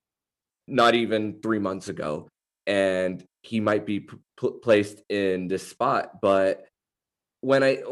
not 0.68 0.94
even 0.94 1.40
three 1.42 1.58
months 1.58 1.88
ago, 1.88 2.28
and 2.66 3.24
he 3.42 3.60
might 3.60 3.86
be 3.86 4.00
p- 4.00 4.18
placed 4.62 5.02
in 5.08 5.48
this 5.48 5.66
spot. 5.66 6.20
But 6.20 6.66
when 7.40 7.62
I 7.62 7.82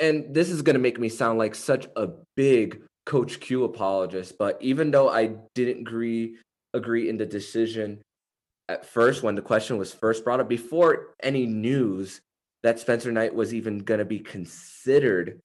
and 0.00 0.34
this 0.34 0.50
is 0.50 0.62
going 0.62 0.74
to 0.74 0.80
make 0.80 0.98
me 0.98 1.08
sound 1.08 1.38
like 1.38 1.54
such 1.54 1.86
a 1.94 2.08
big 2.34 2.82
Coach 3.04 3.38
Q 3.38 3.62
apologist, 3.62 4.36
but 4.36 4.58
even 4.60 4.90
though 4.90 5.08
I 5.08 5.36
didn't 5.54 5.82
agree 5.82 6.38
agree 6.76 7.08
in 7.08 7.16
the 7.16 7.26
decision 7.26 8.00
at 8.68 8.86
first 8.86 9.22
when 9.22 9.34
the 9.34 9.42
question 9.42 9.78
was 9.78 9.92
first 9.92 10.24
brought 10.24 10.40
up 10.40 10.48
before 10.48 11.14
any 11.22 11.46
news 11.46 12.20
that 12.62 12.78
Spencer 12.80 13.12
Knight 13.12 13.34
was 13.34 13.54
even 13.54 13.78
going 13.78 13.98
to 13.98 14.04
be 14.04 14.18
considered. 14.18 15.40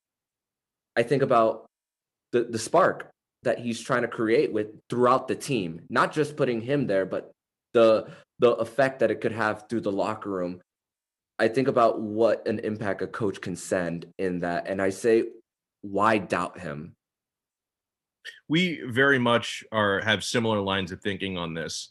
I 0.95 1.03
think 1.03 1.21
about 1.21 1.65
the 2.31 2.43
the 2.43 2.59
spark 2.59 3.09
that 3.43 3.59
he's 3.59 3.81
trying 3.81 4.03
to 4.03 4.07
create 4.07 4.51
with 4.53 4.67
throughout 4.89 5.27
the 5.27 5.35
team, 5.35 5.81
not 5.89 6.13
just 6.13 6.35
putting 6.35 6.61
him 6.61 6.87
there, 6.87 7.05
but 7.05 7.31
the 7.73 8.07
the 8.39 8.51
effect 8.51 8.99
that 8.99 9.11
it 9.11 9.21
could 9.21 9.31
have 9.31 9.65
through 9.69 9.81
the 9.81 9.91
locker 9.91 10.29
room. 10.29 10.61
I 11.37 11.47
think 11.47 11.67
about 11.67 11.99
what 11.99 12.47
an 12.47 12.59
impact 12.59 13.01
a 13.01 13.07
coach 13.07 13.41
can 13.41 13.55
send 13.55 14.05
in 14.17 14.41
that, 14.41 14.67
and 14.67 14.81
I 14.81 14.89
say, 14.89 15.25
why 15.81 16.17
doubt 16.17 16.59
him? 16.59 16.93
We 18.47 18.81
very 18.85 19.19
much 19.19 19.63
are 19.71 20.01
have 20.01 20.23
similar 20.23 20.59
lines 20.59 20.91
of 20.91 21.01
thinking 21.01 21.37
on 21.37 21.53
this 21.53 21.89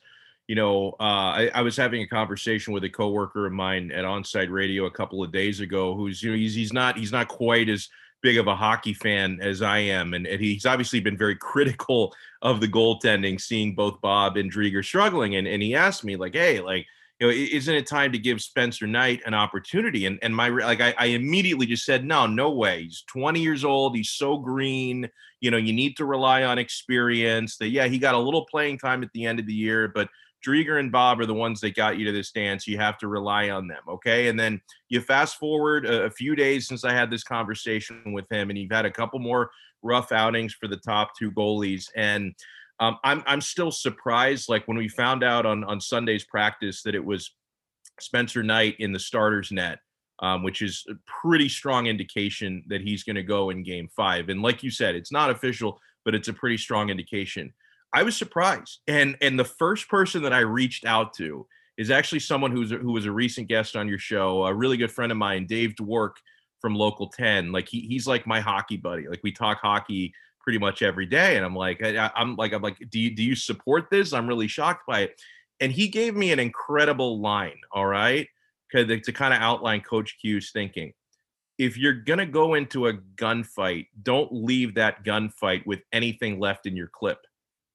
you 0.50 0.56
know, 0.56 0.96
uh, 0.98 1.30
I, 1.38 1.50
I, 1.54 1.62
was 1.62 1.76
having 1.76 2.02
a 2.02 2.08
conversation 2.08 2.72
with 2.72 2.82
a 2.82 2.88
coworker 2.88 3.46
of 3.46 3.52
mine 3.52 3.92
at 3.92 4.04
Onside 4.04 4.50
Radio 4.50 4.86
a 4.86 4.90
couple 4.90 5.22
of 5.22 5.30
days 5.30 5.60
ago, 5.60 5.94
who's 5.94 6.24
you 6.24 6.32
know 6.32 6.36
he's 6.36 6.56
he's 6.56 6.72
not 6.72 6.98
he's 6.98 7.12
not 7.12 7.28
quite 7.28 7.68
as 7.68 7.88
big 8.20 8.36
of 8.36 8.48
a 8.48 8.56
hockey 8.56 8.92
fan 8.92 9.38
as 9.40 9.62
I 9.62 9.78
am, 9.78 10.12
and, 10.12 10.26
and 10.26 10.40
he's 10.40 10.66
obviously 10.66 10.98
been 10.98 11.16
very 11.16 11.36
critical 11.40 12.12
of 12.42 12.60
the 12.60 12.66
goaltending, 12.66 13.40
seeing 13.40 13.76
both 13.76 14.00
Bob 14.00 14.36
and 14.36 14.52
Driedger 14.52 14.84
struggling, 14.84 15.36
and 15.36 15.46
and 15.46 15.62
he 15.62 15.76
asked 15.76 16.02
me 16.02 16.16
like, 16.16 16.34
hey, 16.34 16.58
like. 16.58 16.84
You 17.20 17.26
know, 17.26 17.32
isn't 17.32 17.74
it 17.74 17.86
time 17.86 18.12
to 18.12 18.18
give 18.18 18.40
Spencer 18.40 18.86
Knight 18.86 19.20
an 19.26 19.34
opportunity? 19.34 20.06
And 20.06 20.18
and 20.22 20.34
my 20.34 20.48
like, 20.48 20.80
I, 20.80 20.94
I 20.98 21.06
immediately 21.06 21.66
just 21.66 21.84
said, 21.84 22.04
no, 22.04 22.26
no 22.26 22.50
way. 22.50 22.84
He's 22.84 23.04
20 23.08 23.40
years 23.40 23.64
old. 23.64 23.94
He's 23.94 24.10
so 24.10 24.38
green. 24.38 25.08
You 25.40 25.50
know, 25.50 25.58
you 25.58 25.72
need 25.72 25.96
to 25.98 26.06
rely 26.06 26.44
on 26.44 26.58
experience. 26.58 27.58
That 27.58 27.68
yeah, 27.68 27.86
he 27.86 27.98
got 27.98 28.14
a 28.14 28.18
little 28.18 28.46
playing 28.46 28.78
time 28.78 29.02
at 29.02 29.12
the 29.12 29.26
end 29.26 29.38
of 29.38 29.46
the 29.46 29.54
year, 29.54 29.88
but 29.88 30.08
Driedger 30.44 30.80
and 30.80 30.90
Bob 30.90 31.20
are 31.20 31.26
the 31.26 31.34
ones 31.34 31.60
that 31.60 31.74
got 31.74 31.98
you 31.98 32.06
to 32.06 32.12
this 32.12 32.30
dance. 32.30 32.66
You 32.66 32.78
have 32.78 32.98
to 32.98 33.08
rely 33.08 33.50
on 33.50 33.68
them. 33.68 33.82
Okay. 33.88 34.28
And 34.28 34.40
then 34.40 34.60
you 34.88 35.00
fast 35.00 35.36
forward 35.36 35.84
a, 35.84 36.04
a, 36.04 36.10
few 36.10 36.34
days 36.34 36.66
since 36.66 36.84
I 36.84 36.92
had 36.92 37.10
this 37.10 37.22
conversation 37.22 38.12
with 38.12 38.30
him, 38.30 38.48
and 38.48 38.58
you've 38.58 38.72
had 38.72 38.86
a 38.86 38.90
couple 38.90 39.18
more 39.18 39.50
rough 39.82 40.12
outings 40.12 40.54
for 40.54 40.66
the 40.66 40.76
top 40.76 41.16
two 41.16 41.30
goalies. 41.32 41.88
And 41.94 42.34
um, 42.80 42.98
I'm, 43.04 43.22
I'm 43.26 43.40
still 43.40 43.70
surprised. 43.70 44.48
Like 44.48 44.66
when 44.66 44.76
we 44.76 44.88
found 44.88 45.22
out 45.22 45.46
on, 45.46 45.64
on 45.64 45.80
Sunday's 45.80 46.24
practice 46.24 46.82
that 46.82 46.94
it 46.94 47.04
was 47.04 47.30
Spencer 48.00 48.42
Knight 48.42 48.76
in 48.78 48.92
the 48.92 48.98
starter's 48.98 49.52
net. 49.52 49.78
Um, 50.22 50.42
which 50.42 50.60
is 50.60 50.84
a 50.90 50.92
pretty 51.06 51.48
strong 51.48 51.86
indication 51.86 52.62
that 52.66 52.82
he's 52.82 53.04
going 53.04 53.16
to 53.16 53.22
go 53.22 53.48
in 53.48 53.62
game 53.62 53.88
five. 53.96 54.28
And 54.28 54.42
like 54.42 54.62
you 54.62 54.70
said, 54.70 54.94
it's 54.94 55.10
not 55.10 55.30
official, 55.30 55.80
but 56.04 56.14
it's 56.14 56.28
a 56.28 56.34
pretty 56.34 56.58
strong 56.58 56.90
indication. 56.90 57.54
I 57.92 58.02
was 58.02 58.16
surprised. 58.16 58.80
And 58.86 59.16
and 59.20 59.38
the 59.38 59.44
first 59.44 59.88
person 59.88 60.22
that 60.22 60.32
I 60.32 60.40
reached 60.40 60.84
out 60.84 61.14
to 61.14 61.46
is 61.76 61.90
actually 61.90 62.20
someone 62.20 62.52
who's 62.52 62.70
who 62.70 62.92
was 62.92 63.06
a 63.06 63.12
recent 63.12 63.48
guest 63.48 63.76
on 63.76 63.88
your 63.88 63.98
show, 63.98 64.44
a 64.44 64.54
really 64.54 64.76
good 64.76 64.92
friend 64.92 65.10
of 65.10 65.18
mine, 65.18 65.46
Dave 65.46 65.74
Dwork 65.80 66.12
from 66.60 66.74
Local 66.74 67.08
10. 67.08 67.52
Like 67.52 67.68
he 67.68 67.80
he's 67.80 68.06
like 68.06 68.26
my 68.26 68.40
hockey 68.40 68.76
buddy. 68.76 69.08
Like 69.08 69.20
we 69.22 69.32
talk 69.32 69.58
hockey 69.60 70.12
pretty 70.50 70.58
much 70.58 70.82
every 70.82 71.06
day. 71.06 71.36
And 71.36 71.46
I'm 71.46 71.54
like, 71.54 71.80
I, 71.80 72.10
am 72.16 72.34
like, 72.34 72.52
I'm 72.52 72.60
like, 72.60 72.76
do 72.90 72.98
you 72.98 73.14
do 73.14 73.22
you 73.22 73.36
support 73.36 73.86
this? 73.88 74.12
I'm 74.12 74.26
really 74.26 74.48
shocked 74.48 74.82
by 74.84 75.02
it. 75.02 75.22
And 75.60 75.70
he 75.70 75.86
gave 75.86 76.16
me 76.16 76.32
an 76.32 76.40
incredible 76.40 77.20
line, 77.20 77.60
all 77.70 77.86
right, 77.86 78.26
to, 78.72 78.98
to 78.98 79.12
kind 79.12 79.32
of 79.32 79.40
outline 79.40 79.82
Coach 79.82 80.18
Q's 80.20 80.50
thinking. 80.50 80.92
If 81.56 81.78
you're 81.78 81.92
gonna 81.92 82.26
go 82.26 82.54
into 82.54 82.88
a 82.88 82.94
gunfight, 82.94 83.86
don't 84.02 84.32
leave 84.32 84.74
that 84.74 85.04
gunfight 85.04 85.64
with 85.66 85.82
anything 85.92 86.40
left 86.40 86.66
in 86.66 86.76
your 86.76 86.88
clip 86.88 87.18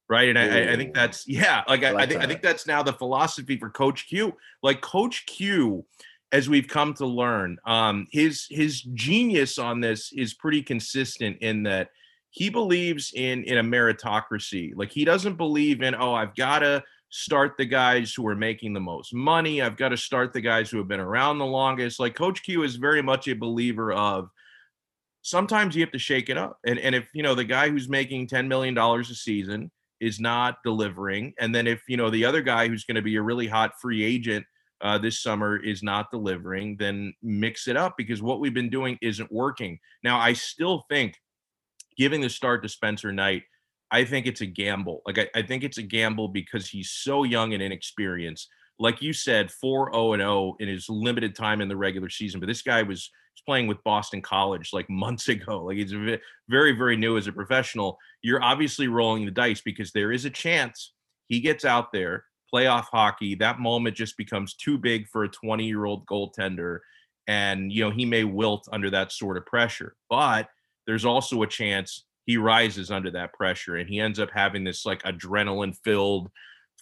right? 0.07 0.29
And 0.29 0.37
I, 0.37 0.73
I, 0.73 0.75
think 0.75 0.93
that's 0.93 1.27
yeah, 1.27 1.63
like 1.67 1.83
I, 1.83 1.87
I, 1.87 1.91
like 1.91 2.03
I 2.03 2.05
think 2.05 2.21
I 2.21 2.27
think 2.27 2.41
that's 2.43 2.67
now 2.67 2.83
the 2.83 2.93
philosophy 2.93 3.57
for 3.57 3.71
Coach 3.71 4.07
Q. 4.07 4.33
Like 4.61 4.81
Coach 4.81 5.25
Q, 5.25 5.83
as 6.31 6.47
we've 6.47 6.67
come 6.67 6.93
to 6.95 7.07
learn, 7.07 7.57
um, 7.65 8.05
his 8.11 8.45
his 8.51 8.81
genius 8.81 9.57
on 9.57 9.79
this 9.79 10.11
is 10.13 10.35
pretty 10.35 10.61
consistent 10.61 11.37
in 11.39 11.63
that 11.63 11.89
he 12.35 12.49
believes 12.49 13.13
in 13.15 13.45
in 13.45 13.57
a 13.57 13.63
meritocracy. 13.63 14.73
Like 14.75 14.91
he 14.91 15.05
doesn't 15.05 15.37
believe 15.37 15.81
in 15.81 15.95
oh 15.95 16.13
I've 16.13 16.35
got 16.35 16.59
to 16.59 16.83
start 17.09 17.55
the 17.57 17.65
guys 17.65 18.13
who 18.13 18.27
are 18.27 18.35
making 18.35 18.73
the 18.73 18.79
most 18.81 19.13
money. 19.13 19.61
I've 19.61 19.77
got 19.77 19.89
to 19.89 19.97
start 19.97 20.33
the 20.33 20.41
guys 20.41 20.69
who 20.69 20.77
have 20.77 20.87
been 20.89 20.99
around 20.99 21.37
the 21.37 21.45
longest. 21.45 21.97
Like 21.97 22.13
Coach 22.13 22.43
Q 22.43 22.63
is 22.63 22.75
very 22.75 23.01
much 23.01 23.29
a 23.29 23.33
believer 23.33 23.93
of 23.93 24.29
sometimes 25.21 25.75
you 25.75 25.81
have 25.81 25.93
to 25.93 25.97
shake 25.97 26.29
it 26.29 26.37
up. 26.37 26.59
And 26.65 26.77
and 26.77 26.93
if 26.93 27.09
you 27.13 27.23
know 27.23 27.35
the 27.35 27.45
guy 27.45 27.69
who's 27.69 27.87
making 27.87 28.27
ten 28.27 28.49
million 28.49 28.73
dollars 28.73 29.09
a 29.09 29.15
season 29.15 29.71
is 30.01 30.19
not 30.19 30.57
delivering, 30.65 31.33
and 31.39 31.55
then 31.55 31.67
if 31.67 31.83
you 31.87 31.95
know 31.95 32.09
the 32.09 32.25
other 32.25 32.41
guy 32.41 32.67
who's 32.67 32.83
going 32.83 32.95
to 32.95 33.01
be 33.01 33.15
a 33.15 33.21
really 33.21 33.47
hot 33.47 33.71
free 33.81 34.03
agent 34.03 34.45
uh, 34.81 34.97
this 34.97 35.21
summer 35.21 35.55
is 35.55 35.81
not 35.81 36.11
delivering, 36.11 36.75
then 36.75 37.13
mix 37.23 37.69
it 37.69 37.77
up 37.77 37.95
because 37.97 38.21
what 38.21 38.41
we've 38.41 38.53
been 38.53 38.69
doing 38.69 38.97
isn't 39.01 39.31
working. 39.31 39.79
Now, 40.03 40.19
I 40.19 40.33
still 40.33 40.83
think 40.89 41.15
giving 41.97 42.21
the 42.21 42.29
start 42.29 42.63
to 42.63 42.69
Spencer 42.69 43.11
Knight, 43.11 43.43
I 43.91 44.03
think 44.03 44.25
it's 44.25 44.41
a 44.41 44.45
gamble. 44.45 45.01
Like 45.05 45.19
I, 45.19 45.29
I 45.35 45.41
think 45.41 45.63
it's 45.63 45.77
a 45.77 45.83
gamble 45.83 46.27
because 46.27 46.67
he's 46.67 46.91
so 46.91 47.23
young 47.23 47.53
and 47.53 47.61
inexperienced. 47.61 48.49
Like 48.77 49.01
you 49.01 49.13
said, 49.13 49.51
4 49.51 49.93
0 49.93 50.13
and 50.13 50.21
0 50.21 50.55
in 50.59 50.67
his 50.67 50.89
limited 50.89 51.35
time 51.35 51.61
in 51.61 51.69
the 51.69 51.77
regular 51.77 52.09
season, 52.09 52.39
but 52.39 52.47
this 52.47 52.61
guy 52.61 52.81
was 52.83 53.09
playing 53.45 53.67
with 53.67 53.83
Boston 53.83 54.21
College 54.21 54.71
like 54.73 54.89
months 54.89 55.29
ago. 55.29 55.63
Like 55.63 55.77
he's 55.77 55.93
very, 56.49 56.71
very 56.71 56.97
new 56.97 57.17
as 57.17 57.27
a 57.27 57.31
professional. 57.31 57.97
You're 58.21 58.43
obviously 58.43 58.87
rolling 58.87 59.25
the 59.25 59.31
dice 59.31 59.61
because 59.61 59.91
there 59.91 60.11
is 60.11 60.25
a 60.25 60.29
chance 60.29 60.93
he 61.27 61.39
gets 61.39 61.65
out 61.65 61.91
there, 61.91 62.25
playoff 62.53 62.85
hockey. 62.91 63.35
That 63.35 63.59
moment 63.59 63.95
just 63.95 64.17
becomes 64.17 64.55
too 64.55 64.77
big 64.77 65.07
for 65.07 65.23
a 65.23 65.29
20 65.29 65.65
year 65.65 65.85
old 65.85 66.05
goaltender. 66.05 66.79
And, 67.27 67.71
you 67.71 67.83
know, 67.83 67.91
he 67.91 68.05
may 68.05 68.23
wilt 68.23 68.67
under 68.71 68.89
that 68.91 69.11
sort 69.11 69.37
of 69.37 69.45
pressure. 69.45 69.95
But 70.09 70.49
there's 70.87 71.05
also 71.05 71.41
a 71.41 71.47
chance 71.47 72.05
he 72.25 72.37
rises 72.37 72.91
under 72.91 73.11
that 73.11 73.33
pressure 73.33 73.75
and 73.75 73.87
he 73.87 73.99
ends 73.99 74.19
up 74.19 74.29
having 74.33 74.63
this 74.63 74.85
like 74.85 75.03
adrenaline 75.03 75.75
filled 75.83 76.29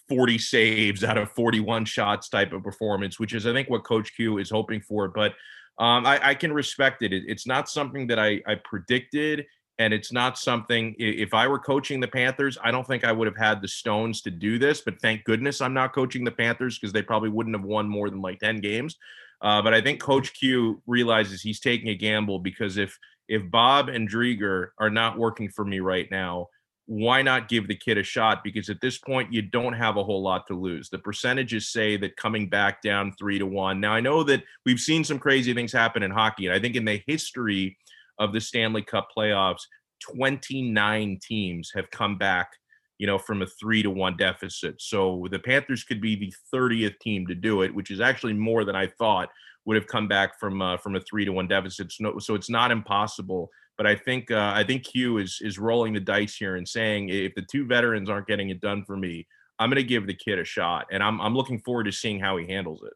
40 0.08 0.38
saves 0.38 1.04
out 1.04 1.18
of 1.18 1.30
41 1.32 1.84
shots 1.84 2.28
type 2.28 2.52
of 2.52 2.62
performance, 2.62 3.18
which 3.18 3.34
is, 3.34 3.46
I 3.46 3.52
think, 3.52 3.70
what 3.70 3.84
Coach 3.84 4.14
Q 4.14 4.38
is 4.38 4.50
hoping 4.50 4.80
for. 4.80 5.08
But 5.08 5.32
um, 5.78 6.06
I, 6.06 6.20
I, 6.22 6.34
can 6.34 6.52
respect 6.52 7.02
it. 7.02 7.12
it. 7.12 7.24
It's 7.26 7.46
not 7.46 7.68
something 7.68 8.06
that 8.08 8.18
I, 8.18 8.40
I 8.46 8.56
predicted, 8.64 9.44
and 9.78 9.92
it's 9.92 10.12
not 10.12 10.38
something. 10.38 10.94
If 10.98 11.34
I 11.34 11.48
were 11.48 11.58
coaching 11.58 12.00
the 12.00 12.08
Panthers, 12.08 12.56
I 12.62 12.70
don't 12.70 12.86
think 12.86 13.04
I 13.04 13.12
would 13.12 13.26
have 13.26 13.36
had 13.36 13.60
the 13.60 13.68
stones 13.68 14.20
to 14.22 14.30
do 14.30 14.58
this. 14.58 14.82
But 14.82 15.00
thank 15.00 15.24
goodness 15.24 15.60
I'm 15.60 15.74
not 15.74 15.94
coaching 15.94 16.22
the 16.22 16.30
Panthers 16.30 16.78
because 16.78 16.92
they 16.92 17.02
probably 17.02 17.30
wouldn't 17.30 17.56
have 17.56 17.64
won 17.64 17.88
more 17.88 18.08
than 18.08 18.20
like 18.20 18.38
ten 18.38 18.60
games. 18.60 18.96
Uh, 19.40 19.62
but 19.62 19.74
I 19.74 19.80
think 19.80 20.00
Coach 20.00 20.32
Q 20.34 20.80
realizes 20.86 21.42
he's 21.42 21.60
taking 21.60 21.88
a 21.88 21.94
gamble 21.94 22.38
because 22.38 22.76
if 22.76 22.96
if 23.28 23.50
Bob 23.50 23.88
and 23.88 24.08
Driedger 24.08 24.68
are 24.78 24.90
not 24.90 25.18
working 25.18 25.48
for 25.48 25.64
me 25.64 25.80
right 25.80 26.10
now, 26.10 26.48
why 26.86 27.22
not 27.22 27.48
give 27.48 27.66
the 27.66 27.76
kid 27.76 27.96
a 27.96 28.02
shot? 28.02 28.44
Because 28.44 28.68
at 28.68 28.80
this 28.80 28.98
point, 28.98 29.32
you 29.32 29.40
don't 29.40 29.72
have 29.72 29.96
a 29.96 30.04
whole 30.04 30.22
lot 30.22 30.46
to 30.48 30.54
lose. 30.54 30.90
The 30.90 30.98
percentages 30.98 31.72
say 31.72 31.96
that 31.96 32.16
coming 32.16 32.48
back 32.48 32.82
down 32.82 33.14
three 33.18 33.38
to 33.38 33.46
one. 33.46 33.80
Now, 33.80 33.94
I 33.94 34.00
know 34.00 34.22
that 34.24 34.42
we've 34.66 34.78
seen 34.78 35.02
some 35.02 35.18
crazy 35.18 35.54
things 35.54 35.72
happen 35.72 36.02
in 36.02 36.10
hockey. 36.10 36.46
And 36.46 36.54
I 36.54 36.60
think 36.60 36.76
in 36.76 36.84
the 36.84 37.02
history 37.06 37.78
of 38.18 38.32
the 38.32 38.40
Stanley 38.40 38.82
Cup 38.82 39.08
playoffs, 39.16 39.62
29 40.02 41.18
teams 41.26 41.72
have 41.74 41.90
come 41.90 42.18
back, 42.18 42.50
you 42.98 43.06
know, 43.06 43.18
from 43.18 43.40
a 43.40 43.46
three 43.46 43.82
to 43.82 43.90
one 43.90 44.18
deficit. 44.18 44.74
So 44.78 45.26
the 45.30 45.38
Panthers 45.38 45.84
could 45.84 46.02
be 46.02 46.16
the 46.16 46.34
30th 46.54 46.98
team 47.00 47.26
to 47.28 47.34
do 47.34 47.62
it, 47.62 47.74
which 47.74 47.90
is 47.90 48.00
actually 48.00 48.34
more 48.34 48.64
than 48.64 48.76
I 48.76 48.88
thought 48.88 49.30
would 49.64 49.76
have 49.76 49.86
come 49.86 50.08
back 50.08 50.38
from 50.38 50.60
uh, 50.60 50.76
from 50.76 50.96
a 50.96 51.00
three 51.00 51.24
to 51.24 51.32
one 51.32 51.48
deficit. 51.48 51.92
So, 51.92 52.18
so 52.18 52.34
it's 52.34 52.50
not 52.50 52.70
impossible 52.70 53.50
but 53.76 53.86
I 53.86 53.96
think 53.96 54.30
uh, 54.30 54.52
I 54.54 54.64
think 54.64 54.84
Q 54.84 55.18
is 55.18 55.38
is 55.40 55.58
rolling 55.58 55.94
the 55.94 56.00
dice 56.00 56.36
here 56.36 56.56
and 56.56 56.68
saying 56.68 57.08
if 57.08 57.34
the 57.34 57.42
two 57.42 57.66
veterans 57.66 58.08
aren't 58.08 58.26
getting 58.26 58.50
it 58.50 58.60
done 58.60 58.84
for 58.84 58.96
me, 58.96 59.26
I'm 59.58 59.68
going 59.68 59.76
to 59.76 59.84
give 59.84 60.06
the 60.06 60.14
kid 60.14 60.38
a 60.38 60.44
shot, 60.44 60.86
and 60.90 61.02
I'm 61.02 61.20
I'm 61.20 61.34
looking 61.34 61.60
forward 61.60 61.84
to 61.84 61.92
seeing 61.92 62.20
how 62.20 62.36
he 62.36 62.46
handles 62.46 62.82
it. 62.84 62.92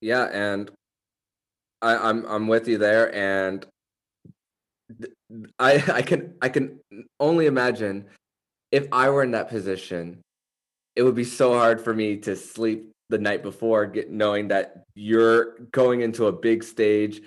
Yeah, 0.00 0.24
and 0.24 0.70
I, 1.80 1.96
I'm 1.96 2.24
I'm 2.26 2.48
with 2.48 2.66
you 2.66 2.78
there, 2.78 3.14
and 3.14 3.64
I 5.58 5.82
I 5.92 6.02
can 6.02 6.34
I 6.42 6.48
can 6.48 6.80
only 7.20 7.46
imagine 7.46 8.06
if 8.72 8.88
I 8.90 9.10
were 9.10 9.22
in 9.22 9.30
that 9.30 9.48
position, 9.48 10.22
it 10.96 11.02
would 11.02 11.14
be 11.14 11.24
so 11.24 11.54
hard 11.54 11.80
for 11.80 11.94
me 11.94 12.16
to 12.18 12.34
sleep 12.34 12.90
the 13.08 13.18
night 13.18 13.42
before, 13.42 13.86
get, 13.86 14.10
knowing 14.10 14.48
that 14.48 14.84
you're 14.94 15.58
going 15.72 16.02
into 16.02 16.26
a 16.26 16.32
big 16.32 16.62
stage 16.62 17.22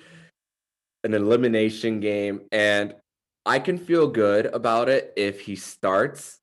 an 1.03 1.13
elimination 1.13 1.99
game, 1.99 2.41
and 2.51 2.93
I 3.45 3.59
can 3.59 3.77
feel 3.77 4.07
good 4.07 4.45
about 4.45 4.89
it 4.89 5.13
if 5.15 5.39
he 5.41 5.55
starts 5.55 6.39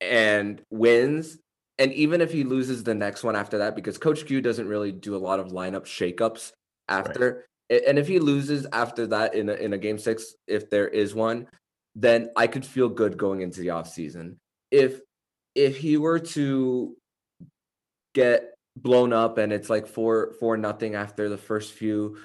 and 0.00 0.60
wins. 0.70 1.38
And 1.78 1.92
even 1.92 2.20
if 2.20 2.30
he 2.30 2.44
loses 2.44 2.84
the 2.84 2.94
next 2.94 3.24
one 3.24 3.34
after 3.34 3.58
that, 3.58 3.74
because 3.74 3.98
Coach 3.98 4.26
Q 4.26 4.40
doesn't 4.40 4.68
really 4.68 4.92
do 4.92 5.16
a 5.16 5.18
lot 5.18 5.40
of 5.40 5.48
lineup 5.48 5.86
shakeups 5.86 6.52
after. 6.88 7.46
Right. 7.70 7.82
And 7.88 7.98
if 7.98 8.06
he 8.06 8.20
loses 8.20 8.66
after 8.72 9.08
that 9.08 9.34
in 9.34 9.48
a, 9.48 9.54
in 9.54 9.72
a 9.72 9.78
game 9.78 9.98
six, 9.98 10.36
if 10.46 10.70
there 10.70 10.86
is 10.86 11.14
one, 11.14 11.48
then 11.96 12.30
I 12.36 12.46
could 12.46 12.64
feel 12.64 12.88
good 12.88 13.16
going 13.16 13.40
into 13.40 13.60
the 13.60 13.68
offseason. 13.68 14.36
If 14.70 15.00
if 15.56 15.76
he 15.76 15.96
were 15.96 16.20
to 16.20 16.96
get 18.14 18.54
blown 18.76 19.12
up 19.12 19.38
and 19.38 19.52
it's 19.52 19.70
like 19.70 19.86
four 19.86 20.32
four 20.40 20.56
nothing 20.56 20.94
after 20.94 21.28
the 21.28 21.38
first 21.38 21.72
few 21.72 22.16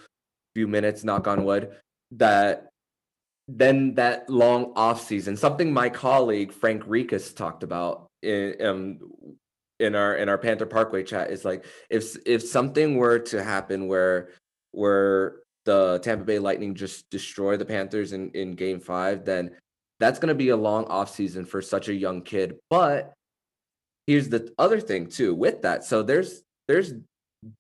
few 0.56 0.68
minutes, 0.68 1.04
knock 1.04 1.28
on 1.28 1.44
wood, 1.44 1.76
that 2.12 2.70
then 3.48 3.96
that 3.96 4.30
long 4.30 4.74
off 4.76 5.02
season, 5.02 5.36
something 5.36 5.74
my 5.74 5.90
colleague 5.90 6.52
Frank 6.52 6.84
Rikas 6.84 7.36
talked 7.36 7.64
about 7.64 8.08
in 8.22 8.56
um, 8.62 9.00
in 9.80 9.96
our 9.96 10.16
in 10.16 10.30
our 10.30 10.38
Panther 10.38 10.66
Parkway 10.66 11.04
chat 11.04 11.32
is 11.32 11.46
like 11.46 11.66
if 11.90 12.16
if 12.26 12.44
something 12.44 12.98
were 12.98 13.20
to 13.20 13.44
happen 13.44 13.88
where 13.88 14.30
where 14.72 15.38
the 15.66 16.00
Tampa 16.04 16.26
Bay 16.26 16.40
Lightning 16.40 16.76
just 16.76 17.10
destroy 17.10 17.58
the 17.58 17.66
Panthers 17.66 18.14
in, 18.14 18.32
in 18.32 18.56
game 18.56 18.80
five, 18.80 19.26
then 19.26 19.56
that's 20.00 20.20
gonna 20.20 20.36
be 20.36 20.50
a 20.50 20.58
long 20.58 20.86
off 20.86 21.14
season 21.14 21.46
for 21.46 21.62
such 21.62 21.90
a 21.90 21.94
young 21.94 22.22
kid. 22.22 22.58
But 22.70 23.14
here's 24.10 24.28
the 24.28 24.52
other 24.58 24.80
thing 24.80 25.06
too 25.06 25.36
with 25.36 25.62
that. 25.62 25.84
So 25.84 26.02
there's 26.02 26.42
there's 26.68 26.94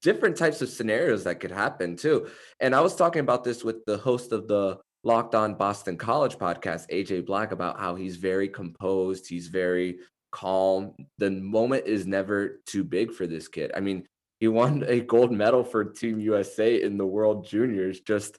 different 0.01 0.35
types 0.35 0.63
of 0.63 0.69
scenarios 0.69 1.23
that 1.25 1.39
could 1.39 1.51
happen 1.51 1.95
too. 1.95 2.27
And 2.59 2.73
I 2.73 2.81
was 2.81 2.95
talking 2.95 3.19
about 3.19 3.43
this 3.43 3.63
with 3.63 3.85
the 3.85 3.97
host 3.97 4.31
of 4.31 4.47
the 4.47 4.79
Locked 5.03 5.35
On 5.35 5.53
Boston 5.53 5.95
College 5.95 6.37
podcast, 6.37 6.89
AJ 6.89 7.27
Black, 7.27 7.51
about 7.51 7.79
how 7.79 7.93
he's 7.93 8.17
very 8.17 8.49
composed, 8.49 9.29
he's 9.29 9.47
very 9.47 9.99
calm. 10.31 10.93
The 11.19 11.29
moment 11.29 11.85
is 11.85 12.07
never 12.07 12.61
too 12.65 12.83
big 12.83 13.13
for 13.13 13.27
this 13.27 13.47
kid. 13.47 13.71
I 13.75 13.79
mean, 13.79 14.07
he 14.39 14.47
won 14.47 14.83
a 14.87 15.01
gold 15.01 15.31
medal 15.31 15.63
for 15.63 15.85
Team 15.85 16.19
USA 16.19 16.81
in 16.81 16.97
the 16.97 17.05
World 17.05 17.45
Juniors 17.45 17.99
just 17.99 18.37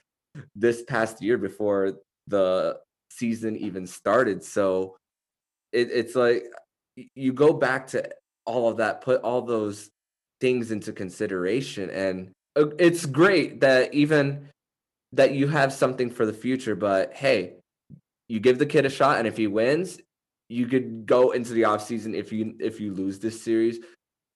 this 0.57 0.83
past 0.83 1.23
year 1.23 1.39
before 1.39 1.95
the 2.27 2.79
season 3.11 3.57
even 3.57 3.87
started. 3.87 4.43
So 4.43 4.97
it, 5.73 5.91
it's 5.93 6.17
like 6.17 6.45
you 6.97 7.33
go 7.33 7.53
back 7.53 7.89
to 7.89 8.09
all 8.45 8.69
of 8.69 8.79
that, 8.79 9.01
put 9.01 9.23
all 9.23 9.43
those 9.43 9.91
things 10.41 10.71
into 10.71 10.93
consideration 10.93 11.91
and 11.91 12.31
uh, 12.57 12.67
it's 12.79 13.07
great 13.07 13.61
that 13.61 13.93
even 13.95 14.49
that 15.13 15.33
you 15.33 15.47
have 15.47 15.73
something 15.73 16.11
for 16.11 16.25
the 16.25 16.33
future 16.33 16.75
but 16.75 17.15
hey 17.15 17.55
you 18.29 18.41
give 18.41 18.59
the 18.59 18.67
kid 18.67 18.87
a 18.87 18.91
shot 18.91 19.19
and 19.19 19.29
if 19.29 19.37
he 19.37 19.47
wins 19.47 20.01
you 20.49 20.67
could 20.67 21.07
go 21.07 21.31
into 21.33 21.53
the 21.53 21.65
off 21.65 21.87
season 21.87 22.15
if 22.15 22.33
you 22.33 22.55
if 22.59 22.81
you 22.81 22.93
lose 22.93 23.19
this 23.19 23.43
series 23.43 23.79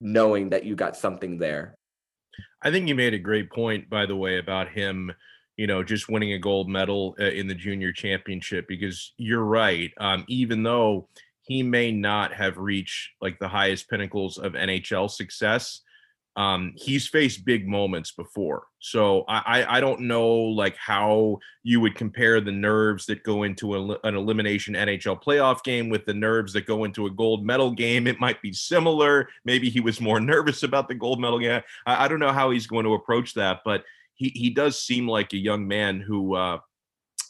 knowing 0.01 0.51
that 0.51 0.65
you 0.65 0.77
got 0.77 0.97
something 0.97 1.39
there. 1.39 1.75
I 2.63 2.71
think 2.71 2.89
you 2.89 2.95
made 2.95 3.15
a 3.15 3.19
great 3.19 3.51
point 3.51 3.89
by 3.89 4.07
the 4.07 4.17
way 4.17 4.39
about 4.39 4.69
him 4.69 5.11
you 5.57 5.67
know 5.67 5.83
just 5.83 6.09
winning 6.09 6.33
a 6.33 6.39
gold 6.39 6.69
medal 6.69 7.17
uh, 7.19 7.25
in 7.25 7.47
the 7.47 7.55
junior 7.55 7.93
championship 7.93 8.69
because 8.69 9.13
you're 9.17 9.45
right. 9.45 9.91
Um, 9.99 10.25
even 10.29 10.63
though 10.63 11.09
he 11.45 11.63
may 11.63 11.93
not 11.93 12.33
have 12.33 12.57
reached 12.57 13.11
like 13.21 13.39
the 13.39 13.49
highest 13.49 13.89
pinnacles 13.89 14.39
of 14.39 14.53
nhl 14.53 15.11
success 15.11 15.83
um, 16.37 16.73
he's 16.77 17.07
faced 17.07 17.45
big 17.45 17.69
moments 17.69 18.11
before. 18.11 18.67
So 18.81 19.25
I, 19.29 19.77
I 19.77 19.81
don't 19.81 20.01
know 20.01 20.29
like 20.29 20.77
how 20.77 21.39
you 21.63 21.81
would 21.81 21.95
compare 21.95 22.41
the 22.41 22.53
nerves 22.53 23.07
that 23.07 23.23
go 23.23 23.45
into 23.45 23.77
a, 23.77 23.99
an 24.03 24.17
elimination 24.17 24.75
NHL 24.75 25.23
playoff 25.23 25.63
game 25.63 25.89
with 25.89 26.05
the 26.07 26.15
nerves 26.15 26.53
that 26.55 26.67
go 26.67 26.85
into 26.85 27.07
a 27.07 27.11
gold 27.11 27.47
medal 27.47 27.71
game. 27.71 28.09
It 28.09 28.19
might 28.19 28.43
be 28.43 28.53
similar. 28.53 29.29
Maybe 29.45 29.71
he 29.71 29.79
was 29.79 30.01
more 30.01 30.21
nervous 30.35 30.65
about 30.65 30.89
the 30.89 30.95
gold 30.95 31.21
medal 31.21 31.39
game. 31.39 31.63
I, 31.87 32.05
I 32.05 32.09
don't 32.09 32.21
know 32.21 32.33
how 32.33 32.51
he's 32.51 32.67
going 32.67 32.85
to 32.85 32.95
approach 32.95 33.35
that, 33.35 33.61
but 33.65 33.85
he, 34.15 34.31
he 34.35 34.51
does 34.51 34.81
seem 34.81 35.09
like 35.09 35.33
a 35.33 35.39
young 35.39 35.69
man 35.69 36.01
who 36.01 36.35
uh, 36.35 36.59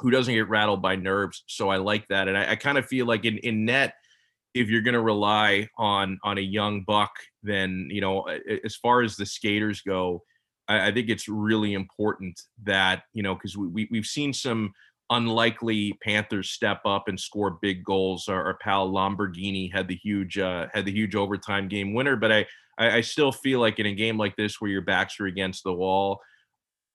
who 0.01 0.11
doesn't 0.11 0.35
get 0.35 0.49
rattled 0.49 0.83
by 0.83 0.97
nerves. 0.97 1.45
So 1.47 1.69
I 1.69 1.77
like 1.77 2.09
that. 2.09 2.27
And 2.27 2.37
I, 2.37 2.53
I 2.53 2.57
kind 2.57 2.79
of 2.79 2.87
feel 2.87 3.07
like 3.07 3.25
in, 3.25 3.39
in 3.39 3.65
net, 3.65 3.95
if 4.55 4.69
you're 4.69 4.83
going 4.83 4.95
to 4.95 5.01
rely 5.01 5.69
on 5.77 6.19
on 6.23 6.39
a 6.39 6.43
young 6.43 6.85
buck, 6.85 7.13
then 7.43 7.89
you 7.91 8.01
know 8.01 8.23
as 8.65 8.77
far 8.77 9.03
as 9.03 9.17
the 9.17 9.27
skaters 9.27 9.81
go, 9.83 10.23
I, 10.69 10.89
I 10.89 10.93
think 10.93 11.09
it's 11.09 11.29
really 11.29 11.75
important 11.75 12.41
that 12.63 13.03
you 13.13 13.23
know 13.23 13.35
because 13.35 13.57
we, 13.57 13.67
we 13.69 13.89
we've 13.91 14.07
seen 14.07 14.33
some 14.33 14.73
unlikely 15.11 15.99
Panthers 16.03 16.51
step 16.51 16.81
up 16.87 17.09
and 17.09 17.19
score 17.21 17.59
big 17.61 17.85
goals. 17.85 18.29
Our, 18.29 18.43
our 18.45 18.59
pal 18.59 18.91
Lamborghini 18.91 19.73
had 19.73 19.89
the 19.89 19.97
huge 19.97 20.39
uh, 20.39 20.69
had 20.73 20.85
the 20.85 20.93
huge 20.93 21.15
overtime 21.15 21.69
game 21.69 21.93
winner, 21.93 22.17
but 22.17 22.33
I, 22.33 22.47
I 22.79 22.97
I 22.97 23.01
still 23.01 23.33
feel 23.33 23.61
like 23.61 23.79
in 23.79 23.87
a 23.87 23.95
game 23.95 24.17
like 24.17 24.37
this 24.37 24.61
where 24.61 24.71
your 24.71 24.83
backs 24.83 25.19
are 25.21 25.27
against 25.27 25.65
the 25.65 25.75
wall, 25.75 26.21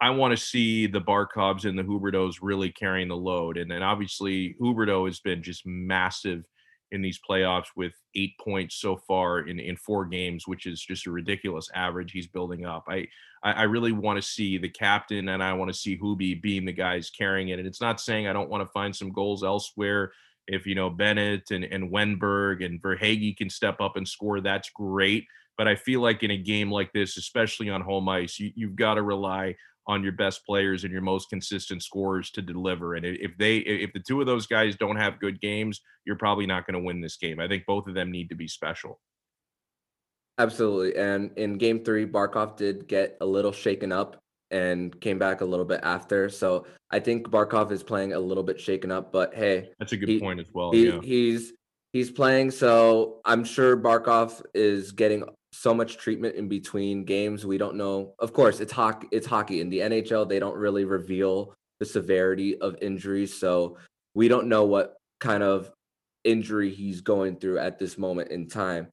I 0.01 0.11
want 0.11 0.31
to 0.31 0.43
see 0.43 0.87
the 0.87 1.01
Barkovs 1.01 1.65
and 1.65 1.77
the 1.77 1.83
Huberdeaus 1.83 2.37
really 2.41 2.71
carrying 2.71 3.09
the 3.09 3.17
load. 3.17 3.57
And 3.57 3.69
then 3.69 3.83
obviously 3.83 4.55
Huberdeau 4.61 5.07
has 5.07 5.19
been 5.19 5.43
just 5.43 5.65
massive 5.65 6.45
in 6.91 7.01
these 7.01 7.19
playoffs 7.27 7.67
with 7.75 7.93
eight 8.15 8.33
points 8.39 8.75
so 8.75 8.97
far 8.97 9.41
in, 9.41 9.59
in 9.59 9.77
four 9.77 10.05
games, 10.05 10.47
which 10.47 10.65
is 10.65 10.81
just 10.81 11.07
a 11.07 11.11
ridiculous 11.11 11.69
average 11.73 12.11
he's 12.11 12.27
building 12.27 12.65
up. 12.65 12.85
I 12.89 13.07
I, 13.41 13.63
really 13.63 13.93
want 13.93 14.21
to 14.21 14.27
see 14.27 14.57
the 14.57 14.69
captain 14.69 15.29
and 15.29 15.41
I 15.41 15.53
want 15.53 15.71
to 15.71 15.77
see 15.77 15.97
Hubie 15.97 16.41
being 16.41 16.65
the 16.65 16.73
guys 16.73 17.09
carrying 17.09 17.49
it. 17.49 17.59
And 17.59 17.67
it's 17.67 17.79
not 17.79 18.01
saying 18.01 18.27
I 18.27 18.33
don't 18.33 18.49
want 18.49 18.67
to 18.67 18.71
find 18.73 18.93
some 18.93 19.11
goals 19.11 19.43
elsewhere. 19.43 20.11
If 20.47 20.65
you 20.65 20.75
know 20.75 20.89
Bennett 20.89 21.51
and, 21.51 21.63
and 21.63 21.91
Wennberg 21.91 22.65
and 22.65 22.81
Verhaeghe 22.81 23.37
can 23.37 23.49
step 23.49 23.79
up 23.79 23.95
and 23.95 24.07
score, 24.07 24.41
that's 24.41 24.69
great. 24.71 25.25
But 25.57 25.67
I 25.67 25.75
feel 25.75 26.01
like 26.01 26.23
in 26.23 26.31
a 26.31 26.37
game 26.37 26.71
like 26.71 26.91
this, 26.91 27.17
especially 27.17 27.69
on 27.69 27.81
home 27.81 28.09
ice, 28.09 28.39
you, 28.39 28.51
you've 28.55 28.75
got 28.75 28.95
to 28.95 29.03
rely 29.03 29.55
on 29.89 30.03
your 30.03 30.11
best 30.11 30.45
players 30.45 30.83
and 30.83 30.93
your 30.93 31.01
most 31.01 31.31
consistent 31.31 31.81
scorers 31.81 32.29
to 32.29 32.43
deliver. 32.43 32.93
And 32.93 33.03
if 33.03 33.31
they 33.39 33.57
if 33.57 33.91
the 33.91 33.99
two 33.99 34.21
of 34.21 34.27
those 34.27 34.45
guys 34.45 34.75
don't 34.75 34.97
have 34.97 35.19
good 35.19 35.41
games, 35.41 35.81
you're 36.05 36.15
probably 36.15 36.45
not 36.45 36.67
going 36.67 36.79
to 36.79 36.85
win 36.85 37.01
this 37.01 37.17
game. 37.17 37.39
I 37.39 37.47
think 37.47 37.65
both 37.65 37.87
of 37.87 37.95
them 37.95 38.11
need 38.11 38.29
to 38.29 38.35
be 38.35 38.47
special. 38.47 39.01
Absolutely. 40.37 40.95
And 40.95 41.31
in 41.37 41.57
game 41.57 41.83
three, 41.83 42.05
Barkov 42.05 42.55
did 42.55 42.87
get 42.87 43.17
a 43.19 43.25
little 43.25 43.51
shaken 43.51 43.91
up 43.91 44.21
and 44.51 44.97
came 45.01 45.17
back 45.17 45.41
a 45.41 45.45
little 45.45 45.65
bit 45.65 45.79
after. 45.81 46.29
So 46.29 46.67
I 46.91 46.99
think 46.99 47.27
Barkov 47.27 47.71
is 47.71 47.81
playing 47.81 48.13
a 48.13 48.19
little 48.19 48.43
bit 48.43 48.61
shaken 48.61 48.91
up, 48.91 49.11
but 49.11 49.33
hey, 49.33 49.71
that's 49.79 49.91
a 49.91 49.97
good 49.97 50.07
he, 50.07 50.19
point 50.19 50.39
as 50.39 50.47
well. 50.53 50.71
He, 50.71 50.87
yeah. 50.87 50.99
He's 51.01 51.53
he's 51.93 52.11
playing, 52.11 52.51
so 52.51 53.21
I'm 53.25 53.43
sure 53.43 53.75
Barkov 53.75 54.39
is 54.53 54.91
getting 54.91 55.23
so 55.59 55.73
much 55.73 55.97
treatment 55.97 56.35
in 56.35 56.47
between 56.47 57.03
games. 57.03 57.45
We 57.45 57.57
don't 57.57 57.75
know. 57.75 58.13
Of 58.19 58.31
course, 58.31 58.61
it's 58.61 58.71
hockey. 58.71 59.09
It's 59.11 59.27
hockey 59.27 59.59
in 59.59 59.69
the 59.69 59.79
NHL. 59.79 60.27
They 60.27 60.39
don't 60.39 60.55
really 60.55 60.85
reveal 60.85 61.53
the 61.81 61.85
severity 61.85 62.57
of 62.61 62.77
injuries, 62.81 63.37
so 63.37 63.77
we 64.13 64.29
don't 64.29 64.47
know 64.47 64.63
what 64.63 64.95
kind 65.19 65.43
of 65.43 65.69
injury 66.23 66.69
he's 66.69 67.01
going 67.01 67.35
through 67.35 67.59
at 67.59 67.77
this 67.77 67.97
moment 67.97 68.31
in 68.31 68.47
time. 68.47 68.87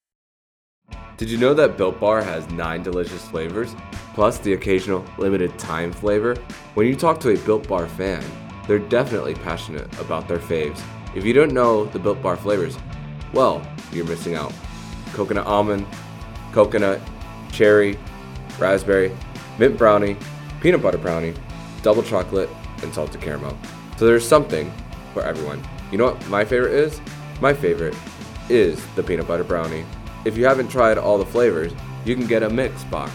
Did 1.16 1.30
you 1.30 1.38
know 1.38 1.54
that 1.54 1.76
Built 1.76 2.00
Bar 2.00 2.22
has 2.22 2.48
nine 2.50 2.82
delicious 2.82 3.24
flavors, 3.28 3.76
plus 4.14 4.38
the 4.38 4.54
occasional 4.54 5.04
limited 5.18 5.56
time 5.60 5.92
flavor? 5.92 6.34
When 6.74 6.88
you 6.88 6.96
talk 6.96 7.20
to 7.20 7.30
a 7.30 7.38
Built 7.38 7.68
Bar 7.68 7.86
fan, 7.86 8.24
they're 8.66 8.80
definitely 8.80 9.34
passionate 9.34 9.86
about 10.00 10.26
their 10.26 10.38
faves. 10.38 10.82
If 11.14 11.24
you 11.24 11.32
don't 11.32 11.52
know 11.52 11.84
the 11.84 12.00
Built 12.00 12.20
Bar 12.20 12.36
flavors, 12.36 12.76
well, 13.32 13.64
you're 13.92 14.04
missing 14.04 14.34
out. 14.34 14.52
Coconut 15.12 15.46
almond, 15.46 15.86
coconut, 16.56 17.02
cherry, 17.52 17.98
raspberry, 18.58 19.14
mint 19.58 19.76
brownie, 19.76 20.16
peanut 20.62 20.80
butter 20.80 20.96
brownie, 20.96 21.34
double 21.82 22.02
chocolate, 22.02 22.48
and 22.82 22.94
salted 22.94 23.20
caramel. 23.20 23.54
So 23.98 24.06
there's 24.06 24.26
something 24.26 24.72
for 25.12 25.22
everyone. 25.22 25.62
You 25.92 25.98
know 25.98 26.06
what 26.06 26.28
my 26.28 26.46
favorite 26.46 26.72
is? 26.72 26.98
My 27.42 27.52
favorite 27.52 27.94
is 28.48 28.82
the 28.94 29.02
peanut 29.02 29.28
butter 29.28 29.44
brownie. 29.44 29.84
If 30.24 30.38
you 30.38 30.46
haven't 30.46 30.68
tried 30.68 30.96
all 30.96 31.18
the 31.18 31.26
flavors, 31.26 31.74
you 32.06 32.16
can 32.16 32.26
get 32.26 32.42
a 32.42 32.48
mix 32.48 32.84
box 32.84 33.12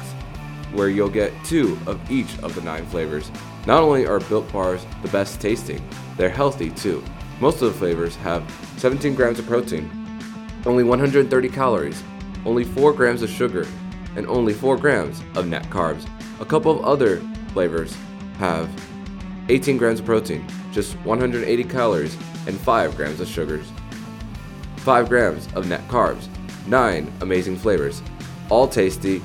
where 0.71 0.89
you'll 0.89 1.09
get 1.09 1.33
two 1.43 1.79
of 1.87 2.11
each 2.11 2.37
of 2.43 2.53
the 2.53 2.61
nine 2.61 2.85
flavors. 2.85 3.31
Not 3.65 3.81
only 3.81 4.05
are 4.05 4.19
Built 4.19 4.51
Bars 4.53 4.85
the 5.01 5.07
best 5.07 5.41
tasting, 5.41 5.83
they're 6.15 6.29
healthy 6.29 6.69
too. 6.69 7.03
Most 7.39 7.63
of 7.63 7.73
the 7.73 7.79
flavors 7.79 8.15
have 8.17 8.43
17 8.77 9.15
grams 9.15 9.39
of 9.39 9.47
protein, 9.47 9.89
only 10.67 10.83
130 10.83 11.49
calories, 11.49 12.03
only 12.45 12.63
4 12.63 12.93
grams 12.93 13.21
of 13.21 13.29
sugar, 13.29 13.67
and 14.15 14.27
only 14.27 14.53
4 14.53 14.77
grams 14.77 15.21
of 15.35 15.47
net 15.47 15.63
carbs. 15.69 16.07
A 16.39 16.45
couple 16.45 16.71
of 16.71 16.83
other 16.83 17.21
flavors 17.53 17.95
have 18.37 18.69
18 19.49 19.77
grams 19.77 19.99
of 19.99 20.05
protein, 20.05 20.45
just 20.71 20.95
180 21.05 21.63
calories, 21.65 22.15
and 22.47 22.59
5 22.59 22.95
grams 22.95 23.19
of 23.19 23.27
sugars. 23.27 23.65
5 24.77 25.09
grams 25.09 25.47
of 25.53 25.67
net 25.67 25.87
carbs, 25.87 26.27
9 26.67 27.11
amazing 27.21 27.55
flavors, 27.55 28.01
all 28.49 28.67
tasty, 28.67 29.21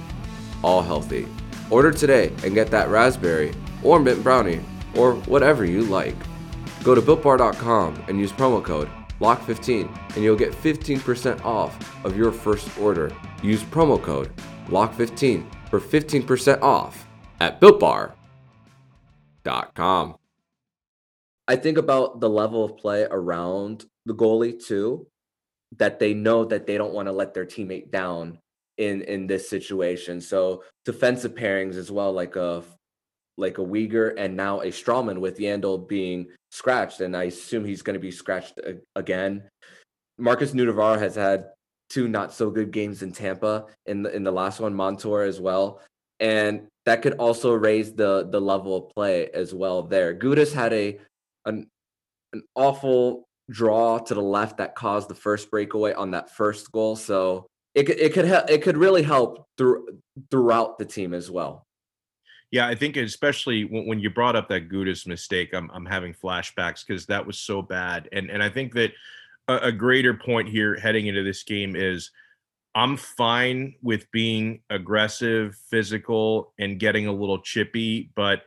all 0.63 0.83
healthy. 0.83 1.27
Order 1.71 1.93
today 1.93 2.33
and 2.45 2.55
get 2.55 2.71
that 2.71 2.89
raspberry 2.89 3.53
or 3.83 3.99
mint 3.99 4.23
brownie 4.23 4.61
or 4.95 5.15
whatever 5.15 5.65
you 5.65 5.83
like. 5.83 6.17
Go 6.85 6.95
to 6.95 7.03
builtbar.com 7.03 8.05
and 8.09 8.19
use 8.19 8.33
promo 8.33 8.63
code 8.63 8.89
LOCK15 9.21 10.15
and 10.15 10.25
you'll 10.25 10.37
get 10.37 10.53
15% 10.53 11.45
off 11.45 12.05
of 12.05 12.17
your 12.17 12.33
first 12.33 12.79
order. 12.79 13.11
Use 13.43 13.63
promo 13.65 14.01
code 14.03 14.31
LOCK15 14.69 15.47
for 15.71 15.81
15% 15.81 16.63
off 16.63 17.07
at 17.41 17.61
builtbar.com. 17.61 18.17
I 21.49 21.57
think 21.57 21.79
about 21.79 22.21
the 22.21 22.29
level 22.29 22.65
of 22.65 22.77
play 22.77 23.07
around 23.09 23.85
the 24.05 24.15
goalie 24.15 24.65
too, 24.65 25.07
that 25.77 25.99
they 25.99 26.13
know 26.15 26.45
that 26.45 26.67
they 26.67 26.77
don't 26.77 26.93
want 26.93 27.07
to 27.07 27.13
let 27.13 27.35
their 27.35 27.47
teammate 27.47 27.91
down 27.91 28.39
in 28.79 29.03
in 29.03 29.27
this 29.27 29.49
situation. 29.49 30.21
So 30.21 30.65
defensive 30.85 31.35
pairings 31.35 31.77
as 31.77 31.91
well, 31.91 32.13
like 32.13 32.37
a 32.37 32.63
like 33.37 33.59
a 33.59 33.63
Weegar 33.63 34.15
and 34.17 34.37
now 34.37 34.61
a 34.61 34.67
Stralman 34.67 35.19
with 35.19 35.39
Yandle 35.39 35.87
being 35.87 36.27
scratched, 36.51 37.01
and 37.01 37.17
I 37.17 37.25
assume 37.25 37.65
he's 37.65 37.83
going 37.83 37.95
to 37.95 38.01
be 38.01 38.11
scratched 38.11 38.59
again. 38.95 39.45
Markus 40.19 40.53
Nutivaara 40.53 40.99
has 40.99 41.15
had 41.15 41.51
two 41.91 42.09
not 42.09 42.33
so 42.33 42.51
good 42.51 42.71
games 42.71 43.03
in 43.03 43.13
Tampa 43.13 43.67
in 43.87 44.03
the 44.03 44.15
in 44.15 44.25
the 44.25 44.33
last 44.33 44.61
one, 44.61 44.75
Montour 44.75 45.23
as 45.23 45.41
well, 45.41 45.81
and 46.21 46.67
that 46.85 47.03
could 47.03 47.15
also 47.15 47.53
raise 47.53 47.93
the 47.93 48.29
the 48.31 48.41
level 48.41 48.77
of 48.77 48.95
play 48.95 49.29
as 49.31 49.55
well. 49.55 49.83
There, 49.83 50.15
Gudas 50.15 50.53
had 50.53 50.73
a 50.73 50.99
an 51.45 51.69
an 52.33 52.43
awful 52.55 53.27
draw 53.51 53.99
to 53.99 54.15
the 54.15 54.23
left 54.23 54.57
that 54.59 54.75
caused 54.75 55.09
the 55.09 55.15
first 55.15 55.51
breakaway 55.51 55.93
on 55.93 56.11
that 56.13 56.31
first 56.31 56.73
goal. 56.73 56.97
So 56.97 57.47
it 57.75 57.85
could 57.85 57.99
it 57.99 58.13
could 58.13 58.25
help 58.25 58.51
it 58.51 58.63
could 58.63 58.77
really 58.77 59.03
help 59.03 59.47
through 59.59 60.01
throughout 60.31 60.79
the 60.79 60.85
team 60.85 61.15
as 61.15 61.31
well. 61.31 61.66
Yeah, 62.51 62.69
I 62.69 62.75
think 62.75 62.97
especially 62.97 63.65
when, 63.65 63.99
you 63.99 64.09
brought 64.09 64.37
up 64.37 64.49
that 64.49 64.69
Gudas 64.69 65.07
mistake, 65.07 65.53
I'm 65.53 65.71
I'm 65.73 65.87
having 65.87 66.15
flashbacks 66.15 66.87
because 66.87 67.07
that 67.07 67.27
was 67.27 67.39
so 67.39 67.61
bad, 67.61 68.09
and 68.13 68.31
and 68.31 68.43
I 68.43 68.49
think 68.49 68.73
that 68.75 68.93
a, 69.49 69.57
a 69.57 69.73
greater 69.73 70.15
point 70.15 70.49
here 70.49 70.77
heading 70.77 71.07
into 71.07 71.25
this 71.25 71.43
game 71.43 71.75
is 71.75 72.11
I'm 72.75 72.97
fine 72.97 73.75
with 73.83 74.11
being 74.13 74.61
aggressive, 74.71 75.57
physical, 75.71 76.53
and 76.59 76.79
getting 76.79 77.07
a 77.07 77.13
little 77.13 77.41
chippy, 77.41 78.11
but 78.15 78.43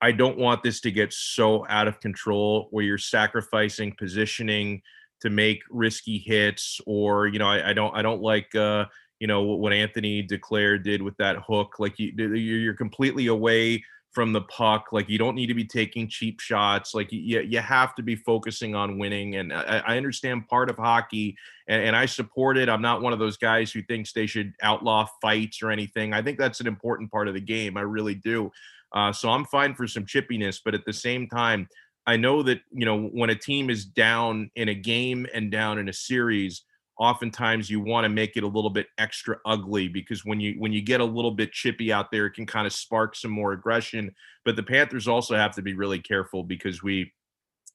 I 0.00 0.12
don't 0.12 0.36
want 0.36 0.62
this 0.62 0.80
to 0.82 0.90
get 0.90 1.12
so 1.12 1.66
out 1.68 1.88
of 1.88 2.00
control 2.00 2.68
where 2.70 2.84
you're 2.84 2.98
sacrificing 2.98 3.94
positioning 3.96 4.82
to 5.20 5.30
make 5.30 5.62
risky 5.70 6.18
hits, 6.18 6.80
or 6.86 7.26
you 7.28 7.38
know, 7.38 7.48
I, 7.48 7.70
I 7.70 7.72
don't 7.72 7.94
I 7.94 8.02
don't 8.02 8.20
like 8.20 8.54
uh, 8.54 8.86
you 9.20 9.26
know 9.26 9.42
what 9.42 9.72
Anthony 9.72 10.26
Duclair 10.26 10.82
did 10.82 11.02
with 11.02 11.16
that 11.16 11.36
hook. 11.46 11.76
Like 11.78 11.98
you, 11.98 12.12
you're 12.12 12.74
completely 12.74 13.26
away 13.26 13.84
from 14.12 14.32
the 14.32 14.40
puck. 14.42 14.86
Like 14.90 15.08
you 15.08 15.18
don't 15.18 15.34
need 15.34 15.46
to 15.46 15.54
be 15.54 15.64
taking 15.64 16.08
cheap 16.08 16.40
shots. 16.40 16.94
Like 16.94 17.12
you, 17.12 17.40
you 17.40 17.60
have 17.60 17.94
to 17.96 18.02
be 18.02 18.16
focusing 18.16 18.74
on 18.74 18.98
winning. 18.98 19.36
And 19.36 19.52
I, 19.52 19.82
I 19.86 19.96
understand 19.96 20.48
part 20.48 20.70
of 20.70 20.76
hockey, 20.76 21.36
and, 21.68 21.82
and, 21.82 21.96
I 21.96 22.06
support 22.06 22.56
it. 22.56 22.68
I'm 22.68 22.82
not 22.82 23.02
one 23.02 23.12
of 23.12 23.18
those 23.18 23.36
guys 23.36 23.70
who 23.70 23.82
thinks 23.82 24.12
they 24.12 24.26
should 24.26 24.54
outlaw 24.62 25.06
fights 25.20 25.62
or 25.62 25.70
anything. 25.70 26.14
I 26.14 26.22
think 26.22 26.38
that's 26.38 26.60
an 26.60 26.66
important 26.66 27.10
part 27.10 27.28
of 27.28 27.34
the 27.34 27.40
game. 27.40 27.76
I 27.76 27.82
really 27.82 28.14
do. 28.14 28.50
Uh, 28.92 29.12
so 29.12 29.28
I'm 29.28 29.44
fine 29.44 29.74
for 29.74 29.86
some 29.86 30.06
chippiness, 30.06 30.60
but 30.64 30.74
at 30.74 30.84
the 30.86 30.92
same 30.92 31.28
time, 31.28 31.68
I 32.06 32.16
know 32.16 32.42
that 32.42 32.62
you 32.72 32.86
know 32.86 33.08
when 33.08 33.28
a 33.28 33.34
team 33.34 33.68
is 33.68 33.84
down 33.84 34.50
in 34.56 34.70
a 34.70 34.74
game 34.74 35.26
and 35.34 35.50
down 35.50 35.78
in 35.78 35.90
a 35.90 35.92
series 35.92 36.62
oftentimes 36.98 37.70
you 37.70 37.80
want 37.80 38.04
to 38.04 38.08
make 38.08 38.36
it 38.36 38.42
a 38.42 38.46
little 38.46 38.70
bit 38.70 38.88
extra 38.98 39.38
ugly 39.46 39.86
because 39.86 40.24
when 40.24 40.40
you 40.40 40.54
when 40.58 40.72
you 40.72 40.82
get 40.82 41.00
a 41.00 41.04
little 41.04 41.30
bit 41.30 41.52
chippy 41.52 41.92
out 41.92 42.10
there 42.10 42.26
it 42.26 42.32
can 42.32 42.44
kind 42.44 42.66
of 42.66 42.72
spark 42.72 43.14
some 43.14 43.30
more 43.30 43.52
aggression. 43.52 44.14
But 44.44 44.56
the 44.56 44.62
panthers 44.62 45.06
also 45.06 45.36
have 45.36 45.54
to 45.54 45.62
be 45.62 45.74
really 45.74 46.00
careful 46.00 46.42
because 46.42 46.82
we 46.82 47.12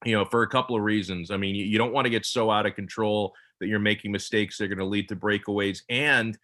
you 0.03 0.13
know 0.13 0.25
for 0.25 0.43
a 0.43 0.49
couple 0.49 0.75
of 0.75 0.81
reasons. 0.81 1.31
I 1.31 1.37
mean 1.37 1.55
you, 1.55 1.77
don't 1.77 1.93
want 1.93 2.05
to 2.05 2.11
get 2.11 2.25
so 2.25 2.51
out 2.51 2.65
of 2.65 2.75
control 2.75 3.33
that 3.59 3.67
you're 3.67 3.79
making 3.79 4.11
mistakes 4.11 4.57
that 4.57 4.65
are 4.65 4.67
going 4.67 4.77
to 4.79 4.85
lead 4.85 5.07
to 5.09 5.15
breakaways. 5.15 5.83
And 5.89 6.37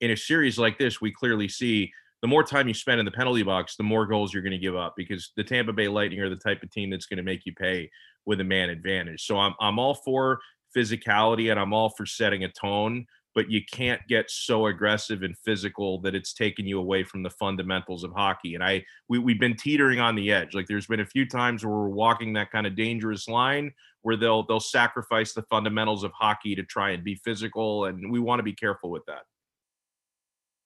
in 0.00 0.10
a 0.10 0.16
series 0.16 0.58
like 0.58 0.78
this 0.78 1.00
we 1.00 1.12
clearly 1.12 1.48
see 1.48 1.92
the 2.22 2.28
more 2.28 2.42
time 2.42 2.66
you 2.66 2.74
spend 2.74 2.98
in 2.98 3.06
the 3.06 3.12
penalty 3.12 3.44
box 3.44 3.76
the 3.76 3.84
more 3.84 4.04
goals 4.04 4.34
you're 4.34 4.42
going 4.42 4.50
to 4.50 4.58
give 4.58 4.76
up 4.76 4.94
because 4.96 5.32
the 5.36 5.44
tampa 5.44 5.72
bay 5.72 5.88
lightning 5.88 6.20
are 6.20 6.28
the 6.28 6.36
type 6.36 6.62
of 6.62 6.70
team 6.70 6.90
that's 6.90 7.06
going 7.06 7.16
to 7.16 7.22
make 7.22 7.46
you 7.46 7.54
pay 7.54 7.88
with 8.26 8.40
a 8.40 8.44
man 8.44 8.68
advantage. 8.68 9.24
So 9.24 9.38
i'm, 9.38 9.54
I'm 9.60 9.78
all 9.78 9.94
for 9.94 10.40
physicality 10.76 11.50
and 11.50 11.58
I'm 11.58 11.72
all 11.72 11.88
for 11.88 12.04
setting 12.04 12.44
a 12.44 12.48
tone, 12.48 13.06
but 13.34 13.50
you 13.50 13.60
can't 13.70 14.00
get 14.08 14.30
so 14.30 14.66
aggressive 14.66 15.22
and 15.22 15.36
physical 15.38 16.00
that 16.00 16.14
it's 16.14 16.32
taking 16.32 16.66
you 16.66 16.78
away 16.78 17.04
from 17.04 17.22
the 17.22 17.30
fundamentals 17.30 18.04
of 18.04 18.12
hockey. 18.12 18.54
And 18.54 18.62
I 18.62 18.84
we, 19.08 19.18
we've 19.18 19.40
been 19.40 19.56
teetering 19.56 20.00
on 20.00 20.14
the 20.14 20.32
edge. 20.32 20.54
Like 20.54 20.66
there's 20.66 20.86
been 20.86 21.00
a 21.00 21.06
few 21.06 21.26
times 21.26 21.64
where 21.64 21.74
we're 21.74 21.88
walking 21.88 22.32
that 22.34 22.50
kind 22.50 22.66
of 22.66 22.76
dangerous 22.76 23.28
line 23.28 23.72
where 24.02 24.16
they'll 24.16 24.46
they'll 24.46 24.60
sacrifice 24.60 25.32
the 25.32 25.42
fundamentals 25.42 26.04
of 26.04 26.12
hockey 26.12 26.54
to 26.54 26.62
try 26.62 26.90
and 26.90 27.02
be 27.02 27.16
physical. 27.16 27.86
And 27.86 28.10
we 28.10 28.20
want 28.20 28.38
to 28.38 28.44
be 28.44 28.54
careful 28.54 28.90
with 28.90 29.04
that. 29.06 29.22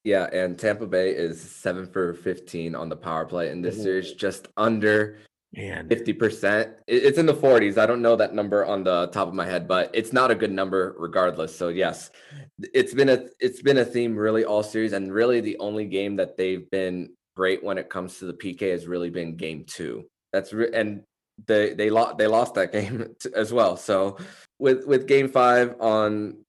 Yeah, 0.05 0.29
and 0.33 0.59
Tampa 0.59 0.87
Bay 0.87 1.11
is 1.11 1.41
seven 1.41 1.87
for 1.87 2.15
15 2.15 2.75
on 2.75 2.89
the 2.89 2.97
power 2.97 3.27
play 3.27 3.51
in 3.51 3.61
this 3.61 3.83
series, 3.83 4.13
just 4.15 4.49
under 4.57 5.19
Man, 5.53 5.89
50%. 5.89 6.75
It's 6.87 7.19
in 7.19 7.27
the 7.27 7.35
40s. 7.35 7.77
I 7.77 7.87
don't 7.87 8.03
know 8.03 8.15
that 8.15 8.35
number 8.35 8.65
on 8.65 8.85
the 8.85 9.09
top 9.09 9.27
of 9.27 9.35
my 9.35 9.45
head, 9.45 9.67
but 9.67 9.91
it's 9.93 10.13
not 10.13 10.31
a 10.31 10.35
good 10.37 10.53
number 10.53 10.95
regardless. 10.97 11.57
So 11.57 11.69
yes, 11.69 12.11
it's 12.73 12.95
been 12.95 13.09
a 13.09 13.25
it's 13.41 13.61
been 13.61 13.79
a 13.79 13.85
theme 13.85 14.17
really 14.17 14.45
all 14.45 14.63
series 14.63 14.93
and 14.93 15.13
really 15.13 15.41
the 15.41 15.59
only 15.59 15.87
game 15.87 16.15
that 16.17 16.37
they've 16.37 16.71
been 16.71 17.15
great 17.35 17.65
when 17.65 17.79
it 17.79 17.91
comes 17.91 18.19
to 18.19 18.27
the 18.27 18.33
PK 18.33 18.71
has 18.71 18.87
really 18.87 19.11
been 19.11 19.37
game 19.37 19.65
2. 19.67 20.07
That's 20.33 20.53
re- 20.53 20.71
and 20.73 21.03
they 21.47 21.75
they 21.75 21.91
lost 21.91 22.19
they 22.19 22.29
lost 22.29 22.55
that 22.55 22.71
game 22.79 23.17
as 23.35 23.53
well. 23.53 23.77
So 23.77 24.19
with 24.61 24.87
with 24.87 25.09
game 25.09 25.29
5 25.29 25.81
on 25.81 26.45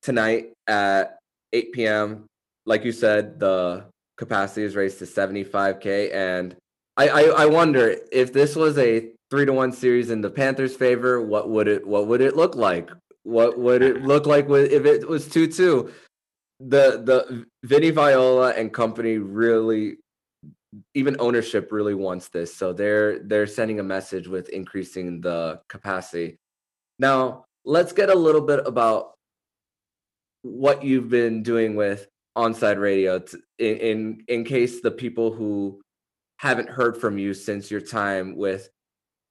tonight 0.00 0.54
at 0.66 1.18
8 1.52 1.72
p.m. 1.72 2.24
Like 2.64 2.84
you 2.84 2.92
said, 2.92 3.38
the 3.38 3.84
capacity 4.16 4.62
is 4.62 4.74
raised 4.74 4.98
to 5.00 5.04
75k 5.04 6.14
and 6.14 6.56
I, 6.96 7.08
I, 7.08 7.22
I 7.42 7.46
wonder 7.46 7.96
if 8.10 8.32
this 8.32 8.56
was 8.56 8.78
a 8.78 9.10
three 9.30 9.44
to 9.44 9.52
one 9.52 9.72
series 9.72 10.10
in 10.10 10.20
the 10.20 10.30
Panthers' 10.30 10.76
favor, 10.76 11.20
what 11.20 11.50
would 11.50 11.68
it 11.68 11.86
what 11.86 12.06
would 12.06 12.20
it 12.20 12.36
look 12.36 12.54
like? 12.54 12.90
What 13.24 13.58
would 13.58 13.82
it 13.82 14.02
look 14.02 14.26
like 14.26 14.48
with, 14.48 14.70
if 14.70 14.84
it 14.86 15.06
was 15.06 15.28
two 15.28 15.46
two? 15.46 15.92
The 16.60 17.02
the 17.04 17.46
Vinny 17.64 17.90
Viola 17.90 18.52
and 18.52 18.72
company 18.72 19.18
really, 19.18 19.98
even 20.94 21.16
ownership 21.20 21.70
really 21.70 21.94
wants 21.94 22.28
this, 22.28 22.54
so 22.54 22.72
they're 22.72 23.18
they're 23.18 23.46
sending 23.46 23.80
a 23.80 23.84
message 23.84 24.26
with 24.26 24.48
increasing 24.48 25.20
the 25.20 25.60
capacity. 25.68 26.38
Now 26.98 27.44
let's 27.64 27.92
get 27.92 28.08
a 28.08 28.14
little 28.14 28.40
bit 28.40 28.66
about 28.66 29.12
what 30.42 30.82
you've 30.82 31.10
been 31.10 31.42
doing 31.42 31.74
with 31.74 32.06
onside 32.38 32.80
radio 32.80 33.22
in, 33.58 33.76
in 33.76 34.24
in 34.28 34.44
case 34.44 34.80
the 34.80 34.90
people 34.90 35.32
who 35.32 35.80
haven't 36.38 36.68
heard 36.68 36.96
from 36.96 37.18
you 37.18 37.34
since 37.34 37.70
your 37.70 37.80
time 37.80 38.36
with 38.36 38.68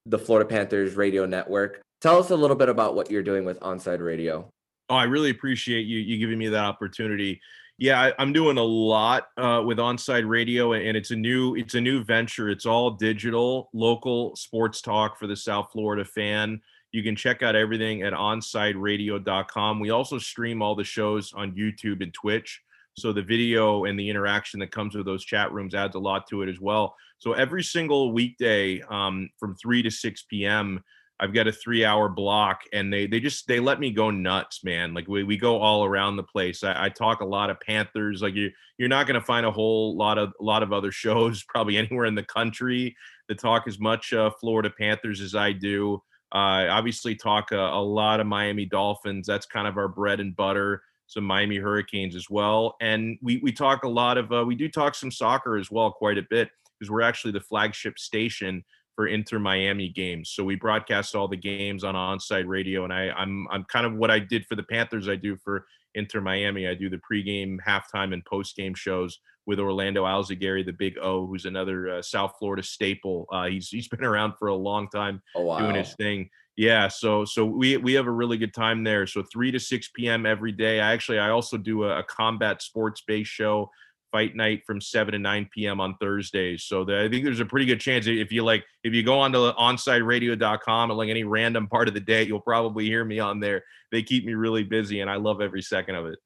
the 0.05 0.19
Florida 0.19 0.47
Panthers 0.47 0.95
radio 0.95 1.25
network. 1.25 1.81
Tell 2.01 2.19
us 2.19 2.29
a 2.29 2.35
little 2.35 2.55
bit 2.55 2.69
about 2.69 2.95
what 2.95 3.09
you're 3.09 3.23
doing 3.23 3.45
with 3.45 3.59
Onside 3.61 4.03
Radio. 4.03 4.49
Oh, 4.89 4.95
I 4.95 5.05
really 5.05 5.31
appreciate 5.31 5.87
you 5.87 5.99
you 5.99 6.17
giving 6.17 6.37
me 6.37 6.47
that 6.49 6.63
opportunity. 6.63 7.41
Yeah, 7.77 7.99
I, 7.99 8.21
am 8.21 8.31
doing 8.31 8.57
a 8.57 8.63
lot 8.63 9.27
uh, 9.35 9.61
with 9.65 9.79
Onside 9.79 10.27
Radio, 10.27 10.73
and 10.73 10.95
it's 10.95 11.11
a 11.11 11.15
new 11.15 11.55
it's 11.55 11.73
a 11.73 11.81
new 11.81 12.03
venture. 12.03 12.49
It's 12.49 12.65
all 12.65 12.91
digital, 12.91 13.69
local 13.73 14.35
sports 14.35 14.81
talk 14.81 15.17
for 15.17 15.27
the 15.27 15.35
South 15.35 15.69
Florida 15.71 16.05
fan. 16.05 16.61
You 16.91 17.03
can 17.03 17.15
check 17.15 17.43
out 17.43 17.55
everything 17.55 18.03
at 18.03 18.13
onsideradio.com. 18.13 19.79
We 19.79 19.89
also 19.89 20.17
stream 20.17 20.61
all 20.61 20.75
the 20.75 20.85
shows 20.85 21.33
on 21.33 21.51
YouTube 21.51 22.01
and 22.01 22.13
Twitch. 22.13 22.61
So 22.97 23.11
the 23.11 23.21
video 23.21 23.85
and 23.85 23.99
the 23.99 24.09
interaction 24.09 24.59
that 24.61 24.71
comes 24.71 24.95
with 24.95 25.05
those 25.05 25.25
chat 25.25 25.51
rooms 25.51 25.75
adds 25.75 25.95
a 25.95 25.99
lot 25.99 26.27
to 26.29 26.41
it 26.41 26.49
as 26.49 26.59
well. 26.59 26.95
So 27.17 27.33
every 27.33 27.63
single 27.63 28.13
weekday 28.13 28.81
um, 28.89 29.29
from 29.37 29.55
3 29.55 29.83
to 29.83 29.91
6 29.91 30.23
p.m., 30.29 30.81
I've 31.19 31.33
got 31.33 31.47
a 31.47 31.51
three 31.51 31.85
hour 31.85 32.09
block 32.09 32.61
and 32.73 32.91
they 32.91 33.07
they 33.07 33.21
just 33.21 33.47
they 33.47 33.61
let 33.61 33.79
me 33.79 33.91
go 33.91 34.11
nuts, 34.11 34.65
man. 34.65 34.93
Like 34.93 35.07
we, 35.07 35.23
we 35.23 35.37
go 35.37 35.59
all 35.59 35.85
around 35.85 36.17
the 36.17 36.23
place. 36.23 36.61
I, 36.61 36.85
I 36.85 36.89
talk 36.89 37.21
a 37.21 37.25
lot 37.25 37.49
of 37.49 37.59
Panthers. 37.61 38.21
Like 38.21 38.35
you 38.35 38.51
you're 38.77 38.89
not 38.89 39.07
gonna 39.07 39.21
find 39.21 39.45
a 39.45 39.51
whole 39.51 39.95
lot 39.95 40.17
of 40.17 40.33
a 40.39 40.43
lot 40.43 40.61
of 40.61 40.73
other 40.73 40.91
shows 40.91 41.43
probably 41.43 41.77
anywhere 41.77 42.05
in 42.05 42.15
the 42.15 42.23
country 42.23 42.95
that 43.29 43.39
talk 43.39 43.63
as 43.65 43.79
much 43.79 44.11
uh, 44.11 44.29
Florida 44.41 44.69
Panthers 44.77 45.21
as 45.21 45.35
I 45.35 45.53
do. 45.53 46.01
Uh, 46.33 46.67
obviously 46.69 47.15
talk 47.15 47.51
a, 47.53 47.59
a 47.59 47.81
lot 47.81 48.19
of 48.19 48.27
Miami 48.27 48.65
Dolphins. 48.65 49.25
That's 49.25 49.45
kind 49.45 49.67
of 49.69 49.77
our 49.77 49.87
bread 49.87 50.19
and 50.19 50.35
butter 50.35 50.81
some 51.07 51.23
Miami 51.23 51.57
Hurricanes 51.57 52.15
as 52.15 52.29
well. 52.29 52.75
And 52.81 53.17
we 53.21 53.37
we 53.37 53.51
talk 53.51 53.83
a 53.83 53.89
lot 53.89 54.17
of 54.17 54.31
uh, 54.31 54.43
we 54.45 54.55
do 54.55 54.69
talk 54.69 54.95
some 54.95 55.11
soccer 55.11 55.57
as 55.57 55.71
well 55.71 55.91
quite 55.91 56.17
a 56.17 56.25
bit 56.29 56.49
because 56.79 56.91
we're 56.91 57.01
actually 57.01 57.31
the 57.31 57.41
flagship 57.41 57.99
station 57.99 58.63
for 58.95 59.07
Inter 59.07 59.39
Miami 59.39 59.89
games. 59.89 60.31
So 60.31 60.43
we 60.43 60.55
broadcast 60.55 61.15
all 61.15 61.27
the 61.27 61.35
games 61.37 61.83
on 61.83 61.95
onside 61.95 62.47
radio, 62.47 62.83
and 62.83 62.93
I 62.93 63.09
I'm 63.11 63.47
I'm 63.51 63.63
kind 63.65 63.85
of 63.85 63.93
what 63.95 64.09
I 64.09 64.19
did 64.19 64.45
for 64.45 64.55
the 64.55 64.63
Panthers. 64.63 65.09
I 65.09 65.15
do 65.15 65.35
for 65.37 65.65
Inter 65.95 66.21
Miami. 66.21 66.67
I 66.67 66.73
do 66.73 66.89
the 66.89 66.99
pregame, 67.09 67.57
halftime, 67.65 68.13
and 68.13 68.23
postgame 68.25 68.75
shows 68.75 69.19
with 69.45 69.59
Orlando 69.59 70.05
Alzugaray, 70.05 70.65
the 70.65 70.73
Big 70.73 70.97
O, 71.01 71.27
who's 71.27 71.45
another 71.45 71.89
uh, 71.89 72.01
South 72.01 72.33
Florida 72.39 72.63
staple. 72.63 73.27
Uh, 73.31 73.45
he's 73.45 73.69
he's 73.69 73.87
been 73.87 74.03
around 74.03 74.33
for 74.37 74.47
a 74.47 74.55
long 74.55 74.87
time 74.89 75.21
oh, 75.35 75.41
wow. 75.41 75.59
doing 75.59 75.75
his 75.75 75.93
thing. 75.95 76.29
Yeah, 76.57 76.87
so 76.87 77.25
so 77.25 77.45
we 77.45 77.75
we 77.77 77.93
have 77.93 78.07
a 78.07 78.11
really 78.11 78.37
good 78.37 78.53
time 78.53 78.83
there. 78.83 79.05
So 79.07 79.23
three 79.23 79.51
to 79.51 79.59
six 79.59 79.89
p.m. 79.89 80.25
every 80.25 80.53
day. 80.53 80.79
I 80.79 80.93
actually 80.93 81.19
I 81.19 81.29
also 81.29 81.57
do 81.57 81.83
a, 81.83 81.99
a 81.99 82.03
combat 82.03 82.61
sports 82.61 83.03
based 83.05 83.29
show, 83.29 83.69
fight 84.11 84.37
night 84.37 84.61
from 84.65 84.79
seven 84.79 85.11
to 85.11 85.19
nine 85.19 85.49
p.m. 85.53 85.81
on 85.81 85.97
Thursdays. 85.99 86.63
So 86.63 86.85
the, 86.85 87.01
I 87.01 87.09
think 87.09 87.25
there's 87.25 87.41
a 87.41 87.45
pretty 87.45 87.65
good 87.65 87.81
chance 87.81 88.07
if 88.07 88.31
you 88.31 88.45
like 88.45 88.63
if 88.85 88.93
you 88.93 89.03
go 89.03 89.19
on 89.19 89.33
to 89.33 89.53
onsideradio.com 89.59 90.91
at 90.91 90.93
like 90.97 91.09
any 91.09 91.25
random 91.25 91.67
part 91.67 91.89
of 91.89 91.93
the 91.93 91.99
day, 91.99 92.23
you'll 92.23 92.39
probably 92.39 92.85
hear 92.85 93.03
me 93.03 93.19
on 93.19 93.41
there. 93.41 93.63
They 93.91 94.01
keep 94.01 94.23
me 94.25 94.33
really 94.33 94.63
busy, 94.63 95.01
and 95.01 95.09
I 95.09 95.17
love 95.17 95.41
every 95.41 95.61
second 95.61 95.95
of 95.95 96.05
it. 96.05 96.19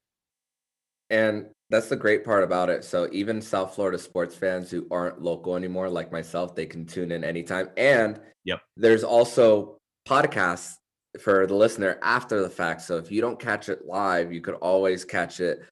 And 1.10 1.46
that's 1.70 1.88
the 1.88 1.96
great 1.96 2.24
part 2.24 2.44
about 2.44 2.70
it. 2.70 2.84
So 2.84 3.08
even 3.10 3.42
South 3.42 3.74
Florida 3.74 3.98
sports 3.98 4.36
fans 4.36 4.70
who 4.70 4.86
aren't 4.92 5.20
local 5.20 5.56
anymore, 5.56 5.88
like 5.88 6.12
myself, 6.12 6.54
they 6.54 6.66
can 6.66 6.86
tune 6.86 7.10
in 7.10 7.24
anytime. 7.24 7.70
And 7.76 8.20
yep, 8.44 8.60
there's 8.76 9.02
also 9.02 9.79
podcasts 10.10 10.74
for 11.20 11.46
the 11.46 11.54
listener 11.54 11.98
after 12.02 12.42
the 12.42 12.50
fact. 12.50 12.82
So 12.82 12.96
if 12.96 13.12
you 13.12 13.20
don't 13.20 13.38
catch 13.38 13.68
it 13.68 13.86
live, 13.86 14.32
you 14.32 14.40
could 14.40 14.54
always 14.54 15.04
catch 15.04 15.38
it 15.38 15.62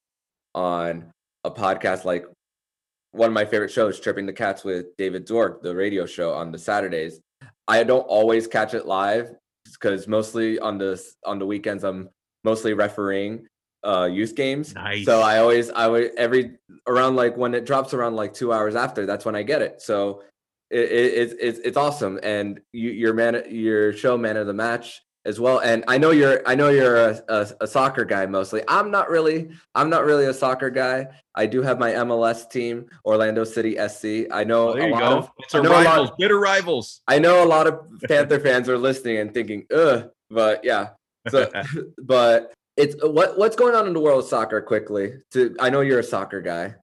on 0.55 1.11
a 1.45 1.51
podcast 1.51 2.05
like 2.05 2.25
one 3.13 3.29
of 3.29 3.35
my 3.35 3.45
favorite 3.45 3.71
shows, 3.71 3.99
Tripping 3.99 4.27
the 4.27 4.33
Cats 4.33 4.63
with 4.63 4.97
David 4.97 5.27
Dwork, 5.27 5.63
the 5.63 5.75
radio 5.75 6.07
show 6.07 6.33
on 6.33 6.53
the 6.53 6.59
Saturdays. 6.59 7.21
I 7.67 7.83
don't 7.83 8.03
always 8.03 8.47
catch 8.47 8.75
it 8.75 8.87
live 8.87 9.35
because 9.73 10.07
mostly 10.07 10.59
on 10.59 10.79
the 10.79 11.03
on 11.25 11.39
the 11.39 11.47
weekends 11.47 11.85
I'm 11.85 12.09
mostly 12.45 12.75
refereeing 12.75 13.47
uh 13.85 14.09
youth 14.11 14.35
games. 14.35 14.75
Nice. 14.75 15.05
So 15.05 15.21
I 15.21 15.39
always 15.39 15.71
I 15.71 15.87
would 15.89 16.13
every 16.17 16.59
around 16.87 17.17
like 17.17 17.37
when 17.37 17.55
it 17.55 17.67
drops 17.67 17.93
around 17.93 18.15
like 18.15 18.35
two 18.35 18.53
hours 18.53 18.77
after, 18.77 19.05
that's 19.05 19.25
when 19.25 19.35
I 19.35 19.43
get 19.43 19.63
it. 19.63 19.83
So 19.83 20.23
it, 20.71 20.91
it, 20.91 21.39
it's 21.41 21.59
it's 21.61 21.77
awesome, 21.77 22.19
and 22.23 22.61
you, 22.73 22.91
your 22.91 23.15
man, 23.15 23.43
your 23.49 23.93
show 23.93 24.17
man 24.17 24.37
of 24.37 24.47
the 24.47 24.55
match 24.55 25.03
as 25.25 25.39
well. 25.39 25.59
And 25.59 25.85
I 25.87 25.99
know 25.99 26.11
you're 26.11 26.43
I 26.47 26.55
know 26.55 26.71
you're 26.71 26.97
a, 26.97 27.23
a, 27.29 27.49
a, 27.61 27.67
soccer 27.67 28.05
guy 28.05 28.27
mostly. 28.27 28.63
I'm 28.67 28.91
not 28.91 29.11
really 29.11 29.51
I'm 29.75 29.91
not 29.91 30.05
really 30.05 30.25
a 30.25 30.35
soccer 30.35 30.71
guy. 30.71 31.09
I 31.35 31.47
do 31.47 31.63
have 31.63 31.79
my 31.79 31.93
MLS 31.93 32.51
team, 32.51 32.87
Orlando 33.05 33.45
City 33.45 33.77
SC. 33.77 34.31
I 34.33 34.45
know 34.45 34.71
oh, 34.71 34.75
there 34.75 34.85
a 34.85 34.87
you 34.87 34.93
lot 34.93 35.01
go. 35.01 35.19
of 35.19 35.31
it's 35.39 35.55
a 35.55 35.63
rivals, 35.63 36.09
lot, 36.09 36.19
bitter 36.19 36.41
rivals. 36.41 37.03
I 37.07 37.19
know 37.19 37.45
a 37.45 37.47
lot 37.47 37.67
of 37.67 37.81
Panther 38.09 38.41
fans 38.41 38.69
are 38.69 38.79
listening 38.79 39.19
and 39.19 39.33
thinking, 39.33 39.67
ugh, 39.73 40.11
but 40.31 40.65
yeah. 40.65 40.91
So 41.29 41.51
but 42.03 42.55
it's 42.77 42.97
what 43.05 43.39
what's 43.39 43.57
going 43.57 43.75
on 43.75 43.87
in 43.87 43.93
the 43.93 44.01
world 44.01 44.25
of 44.25 44.29
soccer 44.31 44.63
quickly. 44.63 45.15
To 45.33 45.55
I 45.61 45.69
know 45.69 45.83
you're 45.83 46.01
a 46.01 46.05
soccer 46.05 46.41
guy. 46.41 46.75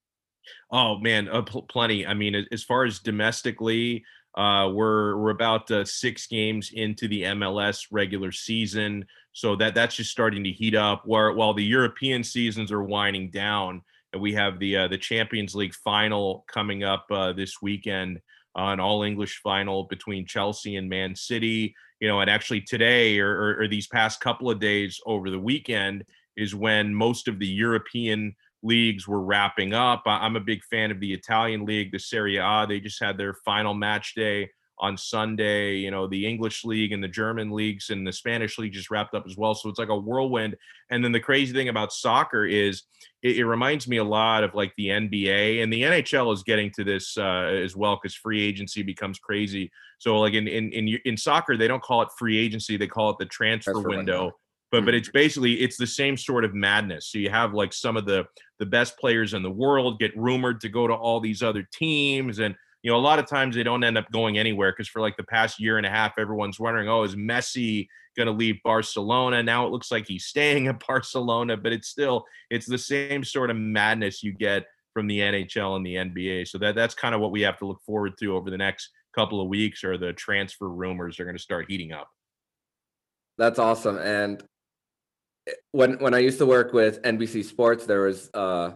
Oh 0.71 0.97
man, 0.97 1.27
uh, 1.29 1.43
pl- 1.43 1.63
plenty. 1.63 2.05
I 2.05 2.13
mean, 2.13 2.45
as 2.51 2.63
far 2.63 2.85
as 2.85 2.99
domestically, 2.99 4.03
uh, 4.35 4.69
we're 4.73 5.15
we're 5.17 5.29
about 5.29 5.69
uh, 5.71 5.85
six 5.85 6.27
games 6.27 6.71
into 6.73 7.07
the 7.07 7.23
MLS 7.23 7.87
regular 7.91 8.31
season, 8.31 9.05
so 9.31 9.55
that 9.57 9.75
that's 9.75 9.95
just 9.95 10.11
starting 10.11 10.43
to 10.43 10.51
heat 10.51 10.75
up. 10.75 11.03
Where 11.05 11.31
while 11.33 11.53
the 11.53 11.63
European 11.63 12.23
seasons 12.23 12.71
are 12.71 12.83
winding 12.83 13.29
down, 13.29 13.81
and 14.11 14.21
we 14.21 14.33
have 14.33 14.59
the 14.59 14.77
uh, 14.77 14.87
the 14.87 14.97
Champions 14.97 15.55
League 15.55 15.75
final 15.75 16.43
coming 16.47 16.83
up 16.83 17.05
uh, 17.11 17.31
this 17.31 17.61
weekend, 17.61 18.17
uh, 18.57 18.63
an 18.73 18.79
All 18.79 19.03
English 19.03 19.39
final 19.43 19.83
between 19.83 20.25
Chelsea 20.25 20.75
and 20.77 20.89
Man 20.89 21.15
City. 21.15 21.75
You 22.01 22.09
know, 22.09 22.19
and 22.19 22.29
actually 22.29 22.59
today 22.59 23.19
or, 23.19 23.29
or, 23.29 23.61
or 23.61 23.67
these 23.69 23.87
past 23.87 24.19
couple 24.19 24.49
of 24.49 24.59
days 24.59 24.99
over 25.05 25.29
the 25.29 25.39
weekend 25.39 26.03
is 26.35 26.53
when 26.53 26.93
most 26.93 27.29
of 27.29 27.39
the 27.39 27.47
European 27.47 28.35
leagues 28.63 29.07
were 29.07 29.21
wrapping 29.21 29.73
up. 29.73 30.03
I'm 30.05 30.35
a 30.35 30.41
big 30.41 30.63
fan 30.63 30.91
of 30.91 30.99
the 30.99 31.13
Italian 31.13 31.65
league, 31.65 31.91
the 31.91 31.99
Serie 31.99 32.37
A. 32.37 32.65
They 32.67 32.79
just 32.79 33.01
had 33.01 33.17
their 33.17 33.33
final 33.45 33.73
match 33.73 34.15
day 34.15 34.49
on 34.79 34.97
Sunday. 34.97 35.75
You 35.75 35.91
know, 35.91 36.07
the 36.07 36.25
English 36.25 36.65
league 36.65 36.91
and 36.91 37.03
the 37.03 37.07
German 37.07 37.51
leagues 37.51 37.89
and 37.89 38.05
the 38.05 38.11
Spanish 38.11 38.57
league 38.57 38.73
just 38.73 38.91
wrapped 38.91 39.13
up 39.13 39.25
as 39.27 39.37
well. 39.37 39.55
So 39.55 39.69
it's 39.69 39.79
like 39.79 39.89
a 39.89 39.97
whirlwind. 39.97 40.55
And 40.89 41.03
then 41.03 41.11
the 41.11 41.19
crazy 41.19 41.53
thing 41.53 41.69
about 41.69 41.93
soccer 41.93 42.45
is 42.45 42.83
it, 43.21 43.37
it 43.37 43.45
reminds 43.45 43.87
me 43.87 43.97
a 43.97 44.03
lot 44.03 44.43
of 44.43 44.53
like 44.55 44.73
the 44.77 44.87
NBA 44.87 45.61
and 45.63 45.71
the 45.71 45.83
NHL 45.83 46.33
is 46.33 46.43
getting 46.43 46.71
to 46.71 46.83
this 46.83 47.17
uh, 47.17 47.49
as 47.51 47.75
well 47.75 47.99
because 48.01 48.15
free 48.15 48.41
agency 48.41 48.83
becomes 48.83 49.19
crazy. 49.19 49.71
So 49.99 50.19
like 50.19 50.33
in, 50.33 50.47
in 50.47 50.71
in 50.71 50.99
in 51.05 51.17
soccer, 51.17 51.55
they 51.55 51.67
don't 51.67 51.83
call 51.83 52.01
it 52.01 52.09
free 52.17 52.37
agency; 52.37 52.75
they 52.75 52.87
call 52.87 53.11
it 53.11 53.17
the 53.17 53.25
transfer, 53.25 53.79
window 53.79 54.33
but 54.71 54.83
but 54.83 54.91
mm-hmm. 54.91 54.97
it's 54.97 55.09
basically 55.09 55.61
it's 55.61 55.77
the 55.77 55.87
same 55.87 56.17
sort 56.17 56.43
of 56.43 56.53
madness 56.53 57.07
so 57.07 57.17
you 57.17 57.29
have 57.29 57.53
like 57.53 57.73
some 57.73 57.95
of 57.95 58.05
the 58.05 58.25
the 58.59 58.65
best 58.65 58.97
players 58.97 59.33
in 59.33 59.43
the 59.43 59.51
world 59.51 59.99
get 59.99 60.15
rumored 60.17 60.61
to 60.61 60.69
go 60.69 60.87
to 60.87 60.93
all 60.93 61.19
these 61.19 61.43
other 61.43 61.67
teams 61.71 62.39
and 62.39 62.55
you 62.83 62.91
know 62.91 62.97
a 62.97 62.99
lot 62.99 63.19
of 63.19 63.27
times 63.27 63.55
they 63.55 63.63
don't 63.63 63.83
end 63.83 63.97
up 63.97 64.09
going 64.11 64.37
anywhere 64.37 64.71
because 64.71 64.87
for 64.87 65.01
like 65.01 65.17
the 65.17 65.23
past 65.23 65.59
year 65.59 65.77
and 65.77 65.85
a 65.85 65.89
half 65.89 66.13
everyone's 66.17 66.59
wondering 66.59 66.87
oh 66.87 67.03
is 67.03 67.15
messi 67.15 67.87
going 68.15 68.27
to 68.27 68.31
leave 68.31 68.55
barcelona 68.63 69.43
now 69.43 69.65
it 69.65 69.71
looks 69.71 69.91
like 69.91 70.07
he's 70.07 70.25
staying 70.33 70.67
at 70.67 70.85
barcelona 70.85 71.57
but 71.57 71.73
it's 71.73 71.87
still 71.87 72.25
it's 72.49 72.65
the 72.65 72.77
same 72.77 73.23
sort 73.23 73.49
of 73.49 73.57
madness 73.57 74.23
you 74.23 74.31
get 74.31 74.65
from 74.95 75.07
the 75.07 75.19
NHL 75.19 75.75
and 75.75 75.85
the 75.85 75.95
NBA. 75.95 76.47
So 76.47 76.57
that 76.59 76.73
that's 76.73 76.95
kind 76.95 77.13
of 77.13 77.21
what 77.21 77.31
we 77.31 77.41
have 77.41 77.59
to 77.59 77.67
look 77.67 77.81
forward 77.85 78.17
to 78.19 78.35
over 78.35 78.49
the 78.49 78.57
next 78.57 78.89
couple 79.13 79.41
of 79.41 79.49
weeks, 79.49 79.83
or 79.83 79.97
the 79.97 80.13
transfer 80.13 80.69
rumors 80.69 81.19
are 81.19 81.25
going 81.25 81.35
to 81.35 81.41
start 81.41 81.69
heating 81.69 81.91
up. 81.91 82.09
That's 83.37 83.59
awesome. 83.59 83.97
And 83.97 84.41
when 85.71 85.99
when 85.99 86.13
I 86.13 86.19
used 86.19 86.37
to 86.39 86.45
work 86.45 86.73
with 86.73 87.01
NBC 87.03 87.43
Sports, 87.43 87.85
there 87.85 88.01
was 88.01 88.29
uh, 88.33 88.71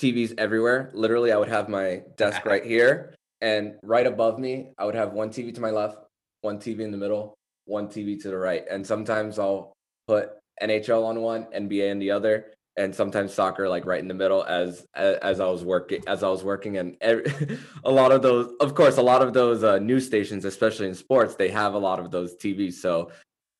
TVs 0.00 0.34
everywhere. 0.38 0.90
Literally, 0.94 1.32
I 1.32 1.36
would 1.36 1.48
have 1.48 1.68
my 1.68 2.02
desk 2.16 2.44
right 2.44 2.64
here, 2.64 3.14
and 3.40 3.74
right 3.82 4.06
above 4.06 4.38
me, 4.38 4.70
I 4.78 4.84
would 4.84 4.94
have 4.94 5.12
one 5.12 5.30
TV 5.30 5.54
to 5.54 5.60
my 5.60 5.70
left, 5.70 5.98
one 6.42 6.58
TV 6.58 6.80
in 6.80 6.90
the 6.90 6.98
middle, 6.98 7.34
one 7.66 7.88
TV 7.88 8.20
to 8.22 8.28
the 8.28 8.36
right, 8.36 8.64
and 8.70 8.86
sometimes 8.86 9.38
I'll 9.38 9.72
put 10.06 10.30
NHL 10.62 11.04
on 11.04 11.20
one, 11.20 11.44
NBA 11.54 11.90
on 11.90 11.98
the 11.98 12.10
other, 12.10 12.52
and 12.78 12.94
sometimes 12.94 13.34
soccer 13.34 13.68
like 13.68 13.84
right 13.84 14.00
in 14.00 14.08
the 14.08 14.14
middle 14.14 14.44
as 14.44 14.86
as, 14.94 15.16
as 15.16 15.40
I 15.40 15.46
was 15.46 15.64
working 15.64 16.02
as 16.06 16.22
I 16.22 16.28
was 16.28 16.44
working. 16.44 16.78
And 16.78 16.96
every, 17.00 17.24
a 17.84 17.90
lot 17.90 18.12
of 18.12 18.22
those 18.22 18.54
of 18.60 18.74
course 18.74 18.96
a 18.96 19.02
lot 19.02 19.20
of 19.20 19.34
those 19.34 19.64
uh, 19.64 19.78
news 19.78 20.06
stations 20.06 20.44
especially 20.44 20.86
in 20.86 20.94
sports 20.94 21.34
they 21.34 21.50
have 21.50 21.74
a 21.74 21.78
lot 21.78 21.98
of 21.98 22.10
those 22.10 22.36
TVs 22.36 22.74
so 22.74 23.10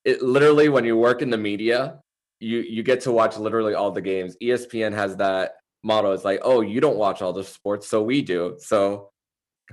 it 0.05 0.22
literally 0.22 0.68
when 0.68 0.84
you 0.84 0.96
work 0.96 1.20
in 1.20 1.30
the 1.30 1.36
media 1.36 2.01
you 2.41 2.59
you 2.61 2.82
get 2.82 3.01
to 3.03 3.12
watch 3.12 3.36
literally 3.36 3.74
all 3.74 3.91
the 3.91 4.01
games. 4.01 4.36
Espn 4.43 4.95
has 4.95 5.16
that 5.16 5.57
motto. 5.82 6.12
It's 6.12 6.24
like 6.24 6.41
oh 6.43 6.61
you 6.61 6.80
don't 6.80 6.97
watch 6.97 7.22
all 7.22 7.32
the 7.32 7.45
sports 7.45 7.89
so 7.89 8.03
we 8.03 8.22
do. 8.22 8.57
So 8.59 9.11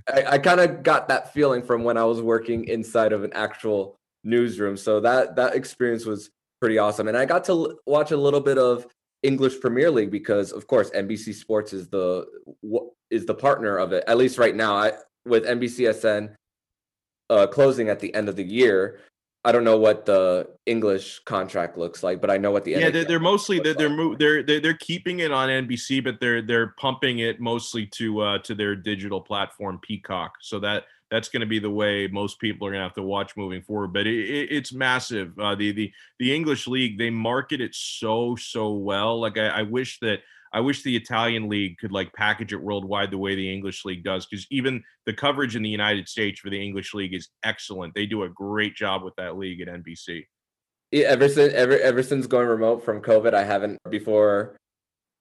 i, 0.10 0.24
I 0.32 0.38
kind 0.38 0.60
of 0.60 0.84
got 0.84 1.08
that 1.08 1.34
feeling 1.34 1.64
from 1.64 1.86
when 1.86 1.98
i 1.98 2.04
was 2.04 2.22
working 2.22 2.66
inside 2.66 3.14
of 3.14 3.24
an 3.24 3.34
actual 3.34 3.98
newsroom. 4.24 4.78
So 4.78 5.00
that 5.02 5.36
that 5.36 5.56
experience 5.56 6.06
was 6.06 6.30
pretty 6.60 6.78
awesome. 6.78 7.08
And 7.08 7.18
i 7.18 7.26
got 7.26 7.44
to 7.46 7.78
watch 7.86 8.12
a 8.12 8.18
little 8.18 8.42
bit 8.42 8.58
of 8.58 8.88
english 9.24 9.60
premier 9.60 9.90
league 9.90 10.12
because 10.12 10.52
of 10.52 10.68
course 10.68 10.92
nbc 10.92 11.34
sports 11.34 11.74
is 11.74 11.88
the 11.88 12.28
is 13.10 13.26
the 13.26 13.34
partner 13.34 13.78
of 13.78 13.94
it. 13.94 14.04
At 14.08 14.18
least 14.18 14.38
right 14.38 14.56
now 14.56 14.76
I, 14.76 14.94
with 15.26 15.46
nbcsn 15.46 16.36
uh, 17.30 17.48
closing 17.48 17.90
at 17.90 18.00
the 18.00 18.14
end 18.14 18.30
of 18.30 18.36
the 18.36 18.44
year 18.44 19.00
I 19.46 19.52
don't 19.52 19.64
know 19.64 19.78
what 19.78 20.08
the 20.08 20.50
English 20.66 21.20
contract 21.20 21.78
looks 21.78 22.02
like, 22.02 22.20
but 22.20 22.32
I 22.32 22.38
know 22.38 22.50
what 22.50 22.64
the 22.64 22.72
yeah. 22.72 22.90
They're, 22.90 23.06
they're 23.06 23.20
mostly 23.20 23.60
they're 23.60 23.76
they're, 23.76 23.90
like. 23.90 24.18
they're 24.18 24.42
they're 24.42 24.60
they're 24.60 24.74
keeping 24.74 25.20
it 25.20 25.32
on 25.32 25.50
NBC, 25.50 26.04
but 26.04 26.20
they're 26.20 26.42
they're 26.42 26.74
pumping 26.80 27.20
it 27.20 27.40
mostly 27.40 27.86
to 27.88 28.22
uh 28.22 28.40
to 28.40 28.56
their 28.56 28.76
digital 28.76 29.22
platform 29.22 29.80
Peacock. 29.84 30.38
So 30.42 30.60
that 30.62 30.86
that's 31.12 31.30
going 31.30 31.42
to 31.42 31.46
be 31.46 31.60
the 31.60 31.70
way 31.70 32.08
most 32.08 32.40
people 32.40 32.68
are 32.68 32.72
going 32.72 32.80
to 32.80 32.86
have 32.86 32.96
to 32.96 33.04
watch 33.04 33.38
moving 33.38 33.62
forward. 33.62 33.94
But 33.94 34.08
it, 34.08 34.30
it, 34.30 34.52
it's 34.52 34.74
massive. 34.74 35.38
Uh, 35.38 35.54
the 35.54 35.72
the 35.72 35.94
the 36.18 36.34
English 36.34 36.66
league 36.66 36.98
they 36.98 37.12
market 37.12 37.62
it 37.62 37.76
so 37.76 38.36
so 38.36 38.74
well. 38.74 39.20
Like 39.20 39.38
I, 39.38 39.48
I 39.48 39.62
wish 39.62 40.00
that 40.00 40.22
I 40.56 40.62
wish 40.62 40.84
the 40.84 40.96
Italian 40.96 41.50
league 41.50 41.78
could 41.80 41.92
like 41.92 42.14
package 42.14 42.54
it 42.54 42.62
worldwide 42.62 43.12
the 43.12 43.18
way 43.18 43.36
the 43.36 43.54
English 43.54 43.84
league 43.84 44.06
does 44.06 44.26
because 44.26 44.48
even 44.50 44.82
the 45.06 45.14
coverage 45.14 45.58
in 45.58 45.62
the 45.62 45.70
United 45.70 46.08
States 46.08 46.40
for 46.40 46.50
the 46.50 46.66
English 46.66 46.94
league 46.94 47.14
is 47.14 47.28
excellent. 47.44 47.94
They 47.94 48.06
do 48.06 48.24
a 48.24 48.30
great 48.30 48.74
job 48.74 49.04
with 49.04 49.14
that 49.18 49.38
league 49.38 49.60
at 49.60 49.68
NBC. 49.68 50.24
Yeah, 50.94 51.08
ever 51.08 51.28
since 51.28 51.54
ever 51.54 51.78
ever 51.80 52.02
since 52.02 52.26
going 52.26 52.48
remote 52.48 52.86
from 52.86 53.02
COVID, 53.02 53.34
I 53.34 53.44
haven't 53.44 53.80
before 53.90 54.56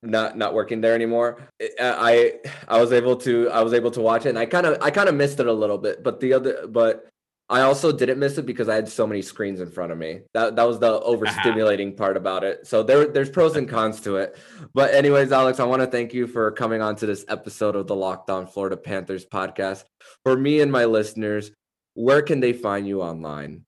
not 0.05 0.39
not 0.39 0.55
working 0.55 0.80
there 0.80 0.95
anymore. 0.95 1.49
I 1.80 2.35
I 2.68 2.80
was 2.80 2.93
able 2.93 3.16
to 3.16 3.51
I 3.51 3.61
was 3.62 3.72
able 3.72 3.91
to 3.91 4.01
watch 4.01 4.26
it 4.26 4.28
and 4.28 4.39
I 4.39 4.47
kind 4.47 4.66
of 4.66 4.78
I 4.80 4.93
kind 4.93 5.09
of 5.09 5.16
missed 5.16 5.41
it 5.41 5.49
a 5.49 5.53
little 5.53 5.78
bit, 5.78 6.05
but 6.05 6.20
the 6.20 6.32
other 6.32 6.68
but 6.68 7.09
I 7.55 7.61
also 7.61 7.92
didn't 7.92 8.18
miss 8.18 8.36
it 8.36 8.46
because 8.46 8.68
I 8.68 8.74
had 8.74 8.88
so 8.88 9.07
many 9.07 9.22
screens 9.22 9.61
in 9.61 9.70
front 9.70 9.92
of 9.92 9.98
me. 9.98 10.22
That 10.32 10.57
that 10.57 10.64
was 10.64 10.80
the 10.80 10.94
uh-huh. 10.94 11.09
overstimulating 11.09 11.96
part 11.96 12.16
about 12.16 12.42
it. 12.42 12.66
So 12.66 12.82
there 12.82 13.07
there's 13.07 13.30
pros 13.30 13.55
and 13.55 13.68
cons 13.68 14.00
to 14.00 14.16
it. 14.16 14.36
But 14.74 14.92
anyways, 14.92 15.30
Alex, 15.30 15.61
I 15.61 15.64
want 15.64 15.80
to 15.80 15.86
thank 15.86 16.12
you 16.12 16.26
for 16.26 16.50
coming 16.50 16.82
on 16.82 16.96
to 16.96 17.07
this 17.07 17.24
episode 17.28 17.76
of 17.76 17.86
the 17.86 17.94
Locked 17.94 18.28
On 18.28 18.48
Florida 18.48 18.76
Panthers 18.76 19.24
podcast. 19.24 19.84
For 20.24 20.36
me 20.36 20.62
and 20.62 20.72
my 20.72 20.86
listeners, 20.86 21.52
where 21.94 22.22
can 22.22 22.40
they 22.40 22.52
find 22.52 22.88
you 22.88 23.02
online? 23.02 23.64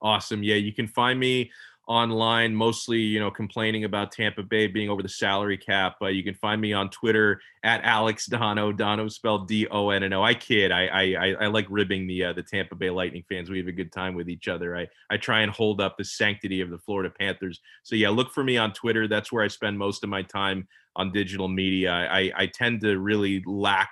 Awesome. 0.00 0.42
Yeah, 0.42 0.56
you 0.56 0.72
can 0.72 0.86
find 0.86 1.20
me 1.20 1.52
online, 1.86 2.54
mostly, 2.54 2.98
you 2.98 3.20
know, 3.20 3.30
complaining 3.30 3.84
about 3.84 4.12
Tampa 4.12 4.42
Bay 4.42 4.66
being 4.66 4.88
over 4.88 5.02
the 5.02 5.08
salary 5.08 5.58
cap. 5.58 5.96
Uh, 6.00 6.06
you 6.06 6.22
can 6.22 6.34
find 6.34 6.60
me 6.60 6.72
on 6.72 6.90
Twitter 6.90 7.40
at 7.62 7.84
Alex 7.84 8.26
Donno. 8.26 8.72
Donno 8.72 9.08
spelled 9.08 9.48
D 9.48 9.66
O 9.70 9.90
N 9.90 10.02
N 10.02 10.12
O. 10.12 10.22
I 10.22 10.34
kid. 10.34 10.72
I, 10.72 10.86
I 10.88 11.34
I 11.40 11.46
like 11.46 11.66
ribbing 11.68 12.06
the 12.06 12.24
uh, 12.24 12.32
the 12.32 12.42
Tampa 12.42 12.74
Bay 12.74 12.90
Lightning 12.90 13.24
fans. 13.28 13.50
We 13.50 13.58
have 13.58 13.68
a 13.68 13.72
good 13.72 13.92
time 13.92 14.14
with 14.14 14.28
each 14.28 14.48
other. 14.48 14.76
I 14.76 14.88
I 15.10 15.16
try 15.16 15.40
and 15.40 15.52
hold 15.52 15.80
up 15.80 15.96
the 15.96 16.04
sanctity 16.04 16.60
of 16.60 16.70
the 16.70 16.78
Florida 16.78 17.12
Panthers. 17.18 17.60
So 17.82 17.96
yeah, 17.96 18.08
look 18.08 18.32
for 18.32 18.44
me 18.44 18.56
on 18.56 18.72
Twitter. 18.72 19.06
That's 19.06 19.30
where 19.30 19.44
I 19.44 19.48
spend 19.48 19.78
most 19.78 20.02
of 20.02 20.10
my 20.10 20.22
time 20.22 20.66
on 20.96 21.12
digital 21.12 21.48
media. 21.48 21.92
I 21.92 22.32
I 22.36 22.46
tend 22.46 22.80
to 22.82 22.98
really 22.98 23.42
lack 23.46 23.90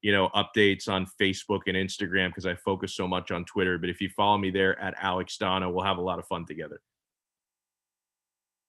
you 0.00 0.12
know 0.12 0.28
updates 0.28 0.88
on 0.88 1.06
facebook 1.20 1.62
and 1.66 1.76
instagram 1.76 2.28
because 2.28 2.46
i 2.46 2.54
focus 2.54 2.94
so 2.94 3.08
much 3.08 3.30
on 3.30 3.44
twitter 3.44 3.78
but 3.78 3.90
if 3.90 4.00
you 4.00 4.08
follow 4.10 4.38
me 4.38 4.50
there 4.50 4.78
at 4.80 4.94
alex 5.02 5.36
donno 5.36 5.68
we'll 5.68 5.84
have 5.84 5.98
a 5.98 6.02
lot 6.02 6.18
of 6.18 6.26
fun 6.26 6.46
together 6.46 6.80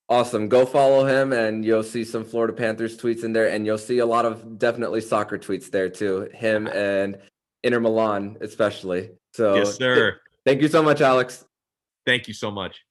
Awesome. 0.09 0.49
Go 0.49 0.65
follow 0.65 1.05
him 1.05 1.33
and 1.33 1.63
you'll 1.63 1.83
see 1.83 2.03
some 2.03 2.25
Florida 2.25 2.51
Panthers 2.51 2.97
tweets 2.97 3.23
in 3.23 3.31
there 3.31 3.49
and 3.49 3.63
you'll 3.63 3.77
see 3.77 3.99
a 3.99 4.05
lot 4.05 4.25
of 4.25 4.57
definitely 4.57 5.01
soccer 5.01 5.37
tweets 5.37 5.69
there 5.69 5.87
too. 5.87 6.27
Him 6.33 6.65
and 6.67 7.19
Inter 7.63 7.79
Milan 7.79 8.37
especially. 8.41 9.11
So 9.33 9.55
Yes, 9.55 9.75
sir. 9.75 9.95
Th- 9.95 10.13
thank 10.45 10.61
you 10.63 10.67
so 10.67 10.81
much, 10.81 11.01
Alex. 11.01 11.45
Thank 12.07 12.27
you 12.27 12.33
so 12.33 12.49
much. 12.49 12.83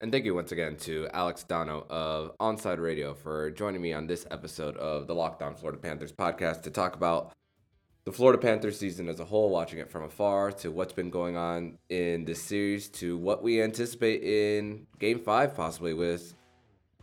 And 0.00 0.10
thank 0.10 0.24
you 0.24 0.34
once 0.34 0.50
again 0.50 0.76
to 0.78 1.08
Alex 1.14 1.44
Donno 1.44 1.86
of 1.88 2.36
Onside 2.38 2.80
Radio 2.80 3.14
for 3.14 3.50
joining 3.52 3.80
me 3.80 3.92
on 3.92 4.08
this 4.08 4.26
episode 4.30 4.76
of 4.78 5.06
the 5.06 5.14
Locked 5.14 5.42
On 5.42 5.54
Florida 5.54 5.80
Panthers 5.80 6.12
podcast 6.12 6.62
to 6.62 6.70
talk 6.70 6.96
about 6.96 7.32
the 8.06 8.12
Florida 8.12 8.40
Panthers 8.40 8.78
season 8.78 9.08
as 9.08 9.18
a 9.18 9.24
whole, 9.24 9.50
watching 9.50 9.80
it 9.80 9.90
from 9.90 10.04
afar, 10.04 10.52
to 10.52 10.70
what's 10.70 10.92
been 10.92 11.10
going 11.10 11.36
on 11.36 11.76
in 11.88 12.24
this 12.24 12.40
series, 12.40 12.88
to 12.88 13.18
what 13.18 13.42
we 13.42 13.60
anticipate 13.60 14.22
in 14.22 14.86
Game 15.00 15.18
5, 15.18 15.56
possibly 15.56 15.92
with 15.92 16.34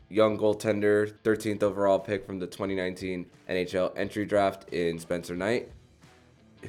young 0.07 0.37
goaltender, 0.37 1.13
13th 1.23 1.61
overall 1.61 1.99
pick 1.99 2.25
from 2.25 2.39
the 2.39 2.47
2019 2.47 3.25
NHL 3.49 3.91
entry 3.97 4.25
draft 4.25 4.69
in 4.69 4.97
Spencer 4.97 5.35
Knight, 5.35 5.69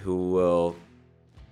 who 0.00 0.32
will 0.32 0.74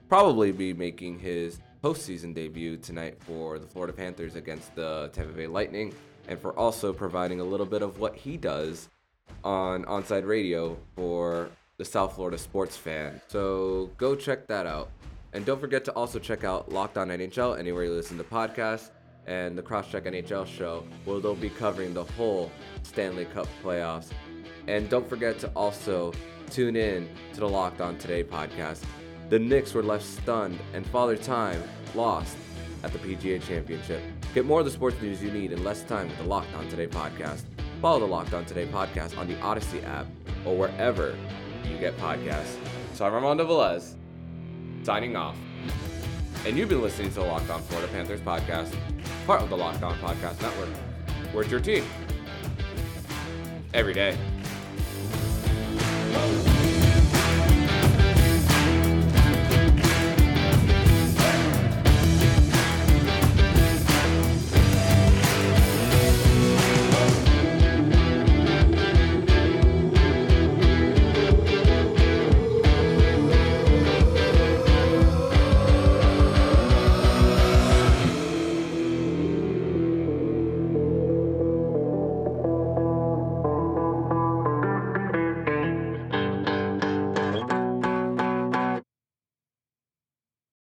probably 0.09 0.51
be 0.51 0.73
making 0.73 1.21
his 1.21 1.61
postseason 1.85 2.35
debut 2.35 2.77
tonight 2.77 3.17
for 3.23 3.61
the 3.61 3.67
Florida 3.67 3.93
Panthers 3.93 4.35
against 4.35 4.75
the 4.75 5.09
Tampa 5.13 5.33
Bay 5.33 5.47
Lightning, 5.47 5.95
and 6.27 6.37
for 6.37 6.53
also 6.59 6.93
providing 6.93 7.39
a 7.39 7.45
little 7.45 7.67
bit 7.67 7.83
of 7.83 8.01
what 8.01 8.17
he 8.17 8.37
does 8.37 8.89
on 9.45 9.85
onside 9.85 10.27
radio 10.27 10.77
for 10.97 11.49
the 11.79 11.85
South 11.85 12.15
Florida 12.15 12.39
sports 12.39 12.77
fan. 12.77 13.21
So 13.29 13.91
go 13.97 14.15
check 14.15 14.47
that 14.49 14.67
out. 14.67 14.91
And 15.33 15.47
don't 15.47 15.61
forget 15.61 15.85
to 15.87 15.93
also 15.93 16.19
check 16.19 16.45
out 16.45 16.71
Locked 16.71 16.99
On 16.99 17.09
NHL 17.09 17.59
anywhere 17.59 17.85
you 17.85 17.93
listen 17.93 18.19
to 18.19 18.25
podcasts 18.25 18.91
and 19.27 19.57
the 19.57 19.63
Crosscheck 19.63 20.05
NHL 20.05 20.47
show, 20.47 20.85
where 21.05 21.21
they'll 21.21 21.35
be 21.35 21.49
covering 21.49 21.95
the 21.95 22.05
whole 22.05 22.51
Stanley 22.83 23.25
Cup 23.27 23.47
playoffs. 23.63 24.11
And 24.67 24.89
don't 24.91 25.09
forget 25.09 25.39
to 25.41 25.49
also 25.57 26.13
tune 26.51 26.77
in 26.77 27.09
to 27.35 27.41
the 27.41 27.49
Locked 27.49 27.81
On 27.81 27.97
Today 27.99 28.23
podcast. 28.23 28.83
The 29.31 29.39
Knicks 29.39 29.73
were 29.73 29.83
left 29.83 30.05
stunned, 30.05 30.59
and 30.75 30.87
Father 30.87 31.17
Time 31.17 31.63
lost 31.95 32.37
at 32.83 32.93
the 32.93 32.99
PGA 32.99 33.41
Championship. 33.43 34.03
Get 34.35 34.45
more 34.45 34.61
of 34.61 34.67
the 34.67 34.73
sports 34.73 35.01
news 35.01 35.23
you 35.23 35.31
need 35.31 35.53
in 35.53 35.65
less 35.65 35.83
time 35.83 36.09
with 36.09 36.19
the 36.19 36.25
Locked 36.25 36.55
On 36.55 36.69
Today 36.69 36.87
podcast. 36.87 37.43
Follow 37.81 38.01
the 38.01 38.07
Locked 38.07 38.35
On 38.35 38.45
Today 38.45 38.67
podcast 38.67 39.17
on 39.17 39.29
the 39.29 39.41
Odyssey 39.41 39.81
app 39.83 40.07
or 40.45 40.57
wherever 40.57 41.17
you 41.67 41.79
get 41.79 41.97
podcasts. 41.99 42.57
So 42.95 43.07
I'm 43.07 43.15
Armando 43.15 43.47
Velez, 43.47 43.95
signing 44.83 45.17
off. 45.17 45.37
And 46.47 46.59
you've 46.59 46.69
been 46.69 46.83
listening 46.83 47.09
to 47.11 47.15
the 47.17 47.25
Locked 47.25 47.51
On 47.51 47.63
Florida 47.63 47.91
Panthers 47.93 48.21
podcast, 48.21 48.75
part 49.27 49.43
of 49.43 49.51
the 49.51 49.57
Locked 49.57 49.83
On 49.83 49.97
Podcast 49.99 50.43
Network. 50.43 50.69
Where's 51.33 51.51
your 51.51 51.61
team? 51.61 51.85
Every 53.73 53.95
day. 53.95 54.19